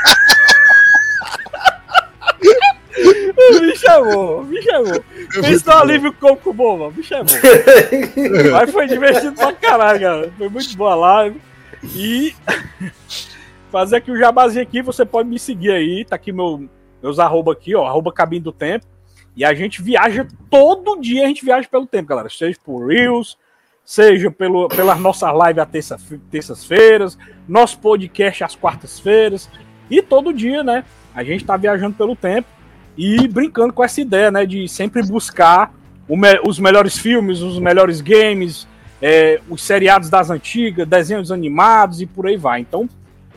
[3.60, 5.04] me chamou, me chamou.
[5.30, 6.94] Fez um alívio cômico bom, mano.
[6.96, 7.26] Me chamou.
[8.52, 10.32] Mas foi divertido pra caralho, cara.
[10.38, 11.40] Foi muito boa a live.
[11.94, 12.34] E
[13.70, 16.04] fazer aqui o jabazinho aqui, você pode me seguir aí.
[16.04, 16.68] Tá aqui meu,
[17.02, 17.86] meus arroba aqui, ó.
[17.86, 18.86] Arroba Cabine do Tempo.
[19.36, 22.28] E a gente viaja todo dia, a gente viaja pelo tempo, galera.
[22.28, 23.38] Seja por Reels,
[23.88, 25.96] seja pelo, pelas nossas lives às terça,
[26.30, 27.16] terças-feiras,
[27.48, 29.48] nosso podcast às quartas-feiras.
[29.88, 30.84] E todo dia, né?
[31.14, 32.46] A gente tá viajando pelo tempo
[32.98, 34.44] e brincando com essa ideia, né?
[34.44, 35.72] De sempre buscar
[36.06, 38.68] me os melhores filmes, os melhores games,
[39.00, 42.60] é, os seriados das antigas, desenhos animados e por aí vai.
[42.60, 42.86] Então,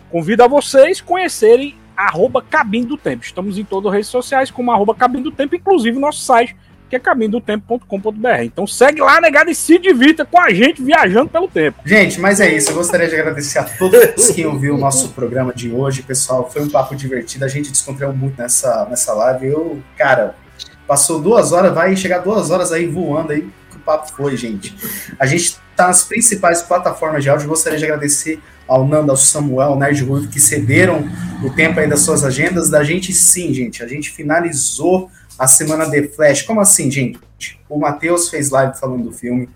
[0.09, 2.43] convido a vocês conhecerem arroba
[2.85, 3.23] do Tempo.
[3.23, 6.57] Estamos em todas as redes sociais como arroba Cabine do Tempo, inclusive nosso site,
[6.91, 8.43] que é caminhodotempo.com.br.
[8.43, 11.79] Então segue lá, negado, e se divirta com a gente viajando pelo tempo.
[11.85, 12.71] Gente, mas é isso.
[12.71, 16.51] Eu gostaria de agradecer a todos que ouviu o nosso programa de hoje, pessoal.
[16.51, 17.45] Foi um papo divertido.
[17.45, 19.47] A gente descontraiu muito nessa, nessa live.
[19.47, 20.35] Eu, cara,
[20.85, 24.75] passou duas horas, vai chegar duas horas aí voando aí que o papo foi, gente.
[25.17, 27.47] A gente tá nas principais plataformas de áudio.
[27.47, 31.09] Gostaria de agradecer ao Nando, ao Samuel, ao Nerd Ruivo, que cederam
[31.41, 32.69] o tempo aí das suas agendas.
[32.69, 33.81] Da gente, sim, gente.
[33.81, 35.09] A gente finalizou
[35.41, 36.43] a semana de Flash.
[36.43, 37.19] Como assim, gente?
[37.67, 39.49] O Matheus fez live falando do filme.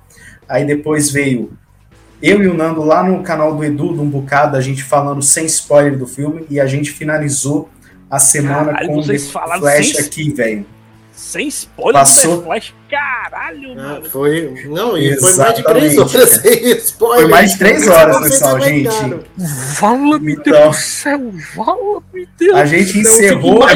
[0.49, 1.55] Aí depois veio
[2.19, 5.21] eu e o Nando lá no canal do Edu, de um bocado, a gente falando
[5.21, 6.43] sem spoiler do filme.
[6.49, 7.69] E a gente finalizou
[8.09, 10.65] a semana Caralho, com falaram Flash aqui, velho.
[11.15, 12.31] Sem spoiler Passou.
[12.35, 12.73] do The Flash.
[12.89, 14.09] Caralho, Ah, mano.
[14.09, 14.63] foi.
[14.67, 15.99] Não, e foi mais de três Exatamente.
[16.17, 17.21] horas sem spoiler.
[17.21, 19.19] Foi mais de três horas, pessoal, aguentaram.
[19.79, 21.19] Vala-me Então- Deus do céu.
[21.55, 22.95] Vala-me Deus A gente.
[22.95, 23.59] Eu encerrou.
[23.63, 23.67] Olha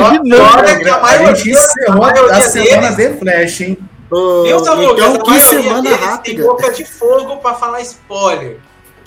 [0.79, 3.77] que a a maioria- gente encerrou a a, semana de Flash, hein?
[4.11, 4.93] Viu, Samuel?
[4.93, 6.43] então, A que maioria semana deles Tem rápida.
[6.43, 8.57] boca de fogo pra falar spoiler.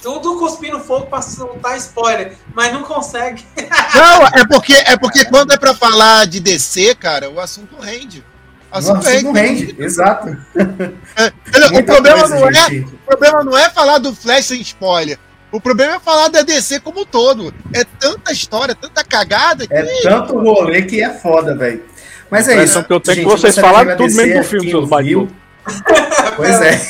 [0.02, 3.44] Tudo cuspindo fogo pra soltar spoiler, mas não consegue.
[3.94, 8.24] Não, é porque, é porque quando é pra falar de DC, cara, o assunto rende.
[8.72, 10.28] O assunto Nossa, não rende, exato.
[10.28, 12.94] O Muita problema, coisa, não é, gente.
[12.94, 15.18] o problema não é falar do Flash sem spoiler.
[15.52, 17.52] O problema é falar da DC como um todo.
[17.74, 19.74] É tanta história, tanta cagada que.
[19.74, 21.84] É tanto rolê que é foda, velho.
[22.30, 22.82] Mas é isso.
[22.82, 25.28] que eu tenho que gente, vocês gostaria de falaram tudo mesmo do filme, seus ouviu.
[26.36, 26.80] Pois é.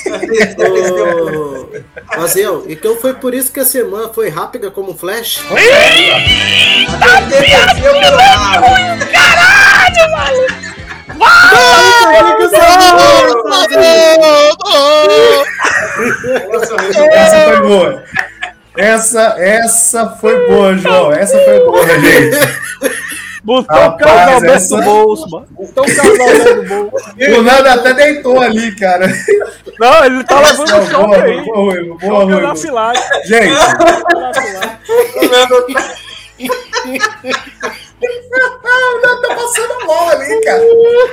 [2.16, 5.42] Mazel, então foi por isso que a semana foi rápida como Flash?
[7.28, 8.66] Desceu pelo rabo.
[17.12, 18.04] Essa foi boa.
[18.76, 21.12] Essa, essa foi boa, João.
[21.12, 22.36] Essa foi boa, gente.
[23.44, 25.46] Botou o casal dentro essa- do bolso, mano.
[25.50, 27.10] Botou o casal dentro do bolso.
[27.38, 29.06] O Nando até deitou ali, cara.
[29.80, 31.44] Não, ele tá levando Essa o é choque boa, aí.
[31.44, 33.02] boa, boa, boa, na filagem.
[33.24, 34.78] Gente, choque na filagem.
[35.22, 35.28] o
[39.00, 40.60] Nando tá passando mal ali, cara.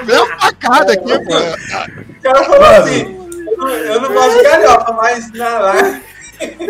[0.06, 1.35] Deu uma facada aqui, pô.
[1.35, 2.84] O cara falou Mano.
[2.84, 3.19] assim:
[3.88, 5.31] eu não gosto de galhofa, mas.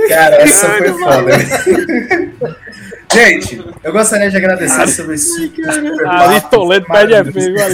[0.07, 1.31] Cara, essa foi foda.
[3.11, 5.67] Gente, eu gostaria de agradecer sobre esse super
[6.07, 7.65] Ali papo Toledo pede Toledo.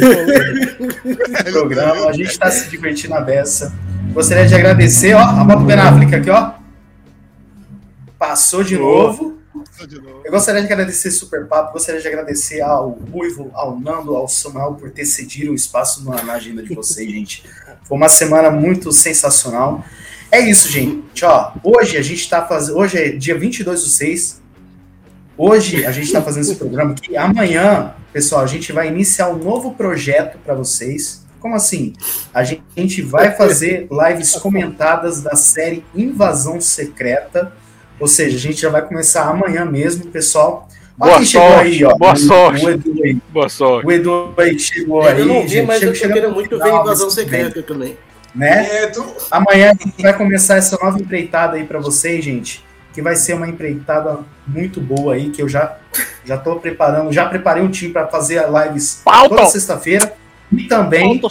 [1.51, 2.09] programa.
[2.09, 3.73] A gente tá se divertindo a beça.
[4.13, 6.53] Gostaria de agradecer, ó, a moto Ben Affleck aqui, ó.
[8.17, 9.37] Passou de novo.
[10.23, 14.75] Eu gostaria de agradecer Super Papo, gostaria de agradecer ao Ruivo, ao Nando, ao Samuel
[14.75, 17.43] por ter cedido o espaço na, na agenda de vocês, gente.
[17.83, 19.83] Foi uma semana muito sensacional.
[20.31, 21.25] É isso, gente.
[21.25, 22.77] Ó, hoje a gente tá fazendo.
[22.77, 24.44] Hoje é dia 22 do 6.
[25.37, 27.15] Hoje a gente tá fazendo esse programa aqui.
[27.17, 31.25] Amanhã, pessoal, a gente vai iniciar um novo projeto para vocês.
[31.39, 31.93] Como assim?
[32.33, 37.51] A gente vai fazer lives comentadas da série Invasão Secreta.
[37.99, 40.67] Ou seja, a gente já vai começar amanhã mesmo, pessoal.
[40.99, 41.95] Ó Boa quem chegou sorte, aí, ó.
[41.97, 42.65] boa O- sorte.
[42.65, 43.17] O Edu aí.
[43.29, 43.85] Boa sorte.
[43.87, 45.19] O Edu aí chegou aí.
[45.19, 45.67] Eu não vi, gente.
[45.67, 47.97] mas Chega- eu no muito ver Invasão Secreta também.
[48.33, 48.65] Né?
[48.83, 52.64] É, tu- Amanhã a gente vai começar essa nova empreitada aí pra vocês, gente.
[52.95, 55.77] Que vai ser uma empreitada muito boa aí, que eu já
[56.23, 59.35] já tô preparando, já preparei um time pra fazer lives Pauta.
[59.35, 60.13] toda sexta-feira
[60.51, 61.21] e também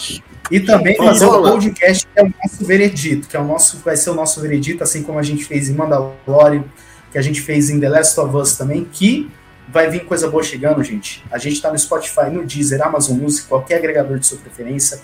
[0.51, 1.12] e também Pauta.
[1.12, 1.51] fazer o Pauta.
[1.53, 4.85] podcast que é o nosso veredito, que é o nosso vai ser o nosso veredito,
[4.85, 6.65] assim como a gente fez em Mandalorian,
[7.11, 9.31] que a gente fez em The Last of Us também, que
[9.69, 11.24] vai vir coisa boa chegando, gente.
[11.32, 15.01] A gente tá no Spotify, no Deezer, Amazon Music, qualquer agregador de sua preferência.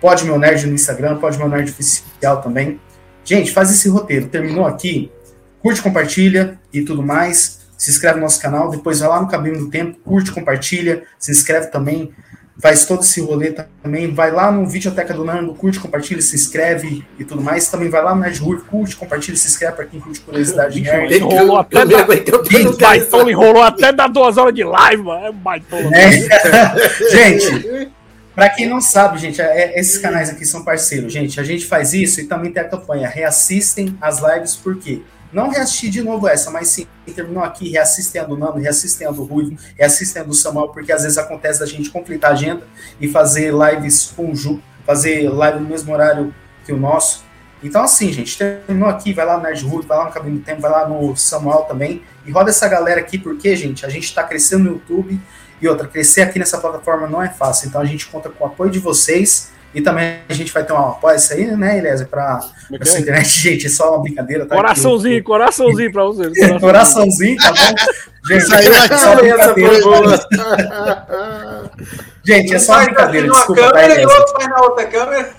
[0.00, 2.80] Pode meu nerd no Instagram, pode meu nerd oficial também.
[3.22, 4.28] Gente, faz esse roteiro.
[4.28, 5.12] Terminou aqui,
[5.62, 7.60] curte, compartilha e tudo mais.
[7.76, 11.30] Se inscreve no nosso canal, depois vai lá no Cabinho do Tempo, curte, compartilha, se
[11.30, 12.12] inscreve também.
[12.60, 14.12] faz todo esse rolê também.
[14.12, 17.68] Vai lá no Videoteca do Nando, curte, compartilha, se inscreve e tudo mais.
[17.68, 18.38] Também vai lá no Nerd
[18.68, 21.16] curte, compartilha, se inscreve para quem curte curiosidade nerd.
[21.16, 22.04] Enrolou até da...
[22.78, 25.26] Baitola enrolou até dar duas horas de live, mano.
[25.26, 25.90] É baitola.
[25.96, 26.10] É.
[27.10, 27.90] gente,
[28.34, 31.12] para quem não sabe, gente, é, esses canais aqui são parceiros.
[31.12, 33.08] Gente, a gente faz isso e também tem a campanha.
[33.08, 35.00] Reassistem as lives, por quê?
[35.32, 39.10] Não reassistir de novo essa, mas sim, terminou aqui, reassistem a do Nando, reassistem a
[39.10, 42.66] do Ruivo, reassistem a do Samuel, porque às vezes acontece da gente conflitar a agenda
[43.00, 46.34] e fazer lives conjunto, fazer live no mesmo horário
[46.64, 47.24] que o nosso.
[47.62, 50.42] Então, assim, gente, terminou aqui, vai lá no Nerd Ruivo, vai lá no Cabelo do
[50.42, 54.04] Tempo, vai lá no Samuel também, e roda essa galera aqui, porque, gente, a gente
[54.04, 55.20] está crescendo no YouTube,
[55.60, 58.46] e outra, crescer aqui nessa plataforma não é fácil, então a gente conta com o
[58.46, 62.40] apoio de vocês, e também a gente vai ter uma isso aí, né, Eliezer, para
[62.72, 64.56] é essa internet, gente, é só uma brincadeira, tá?
[64.56, 66.32] Coraçãozinho, Aqui, coraçãozinho para vocês.
[66.60, 66.60] Coraçãozinho.
[66.60, 67.74] coraçãozinho, tá bom?
[68.26, 69.74] Gente, Isso aí é só brincadeira.
[72.24, 74.60] gente, é só uma Um faz brincadeira, desculpa, tá, câmera e o outro faz na
[74.62, 75.30] outra câmera.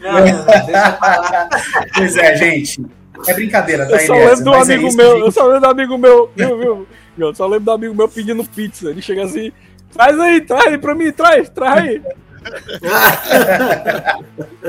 [0.00, 1.48] Não, não, não, deixa eu falar.
[1.94, 2.86] Pois é, gente.
[3.26, 5.24] É brincadeira, tá, Eu só lembro do Mas é amigo isso, meu, gente.
[5.24, 6.86] eu só lembro do amigo meu, viu, viu?
[7.16, 8.90] Eu só lembro do amigo meu pedindo pizza.
[8.90, 9.52] Ele chega assim,
[9.92, 12.02] traz aí, traz aí pra mim, traz, traz aí.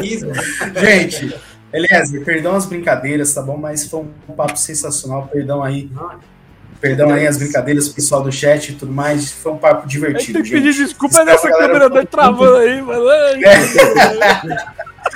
[0.01, 0.25] Isso.
[0.79, 1.35] Gente,
[1.73, 3.57] Eliezer, perdão as brincadeiras, tá bom?
[3.57, 5.29] Mas foi um papo sensacional.
[5.31, 5.89] Perdão aí.
[6.79, 9.31] Perdão aí as brincadeiras, pessoal do chat e tudo mais.
[9.31, 10.33] Foi um papo divertido.
[10.33, 13.09] tem que pedir desculpa Espero nessa câmera ficou travando aí, mano.
[13.09, 13.39] Ai,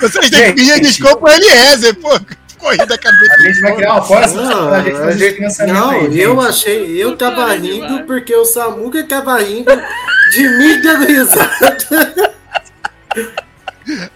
[0.00, 2.20] Vocês têm que pedir desculpa pro Eliezer, pô.
[2.58, 3.34] Corrida cabeça.
[3.34, 6.48] A gente vai criar uma próxima Não, pra gente fazer financiamento não, aí, eu gente.
[6.48, 9.72] achei, eu tava rindo porque o Samuca tava rindo
[10.32, 12.34] de mim dando risada.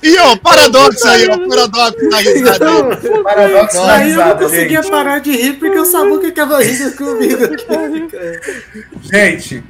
[0.02, 3.22] E ó, paradoxo aí, ó, paradoxo na risada aí.
[3.22, 4.90] Paradoxo da Aí eu não conseguia gente.
[4.90, 7.38] parar de rir porque o Samuca tava rindo comigo.
[9.02, 9.64] Gente,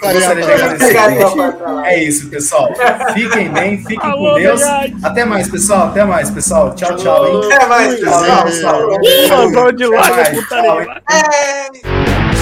[0.00, 1.30] gostaria de agradecer, Obrigado,
[1.72, 1.86] gente.
[1.86, 2.72] É isso, pessoal.
[3.14, 4.60] Fiquem bem, fiquem com Alô, Deus.
[4.60, 4.96] verdade.
[5.02, 5.88] Até mais, pessoal.
[5.88, 6.74] Até mais, pessoal.
[6.74, 7.50] Tchau, tchau, hein?
[7.52, 8.80] Até mais, Tchau, pessoal.
[8.82, 10.70] horas de Até live, mais, putaria.
[10.70, 10.88] tchau, hein?
[11.10, 12.33] É.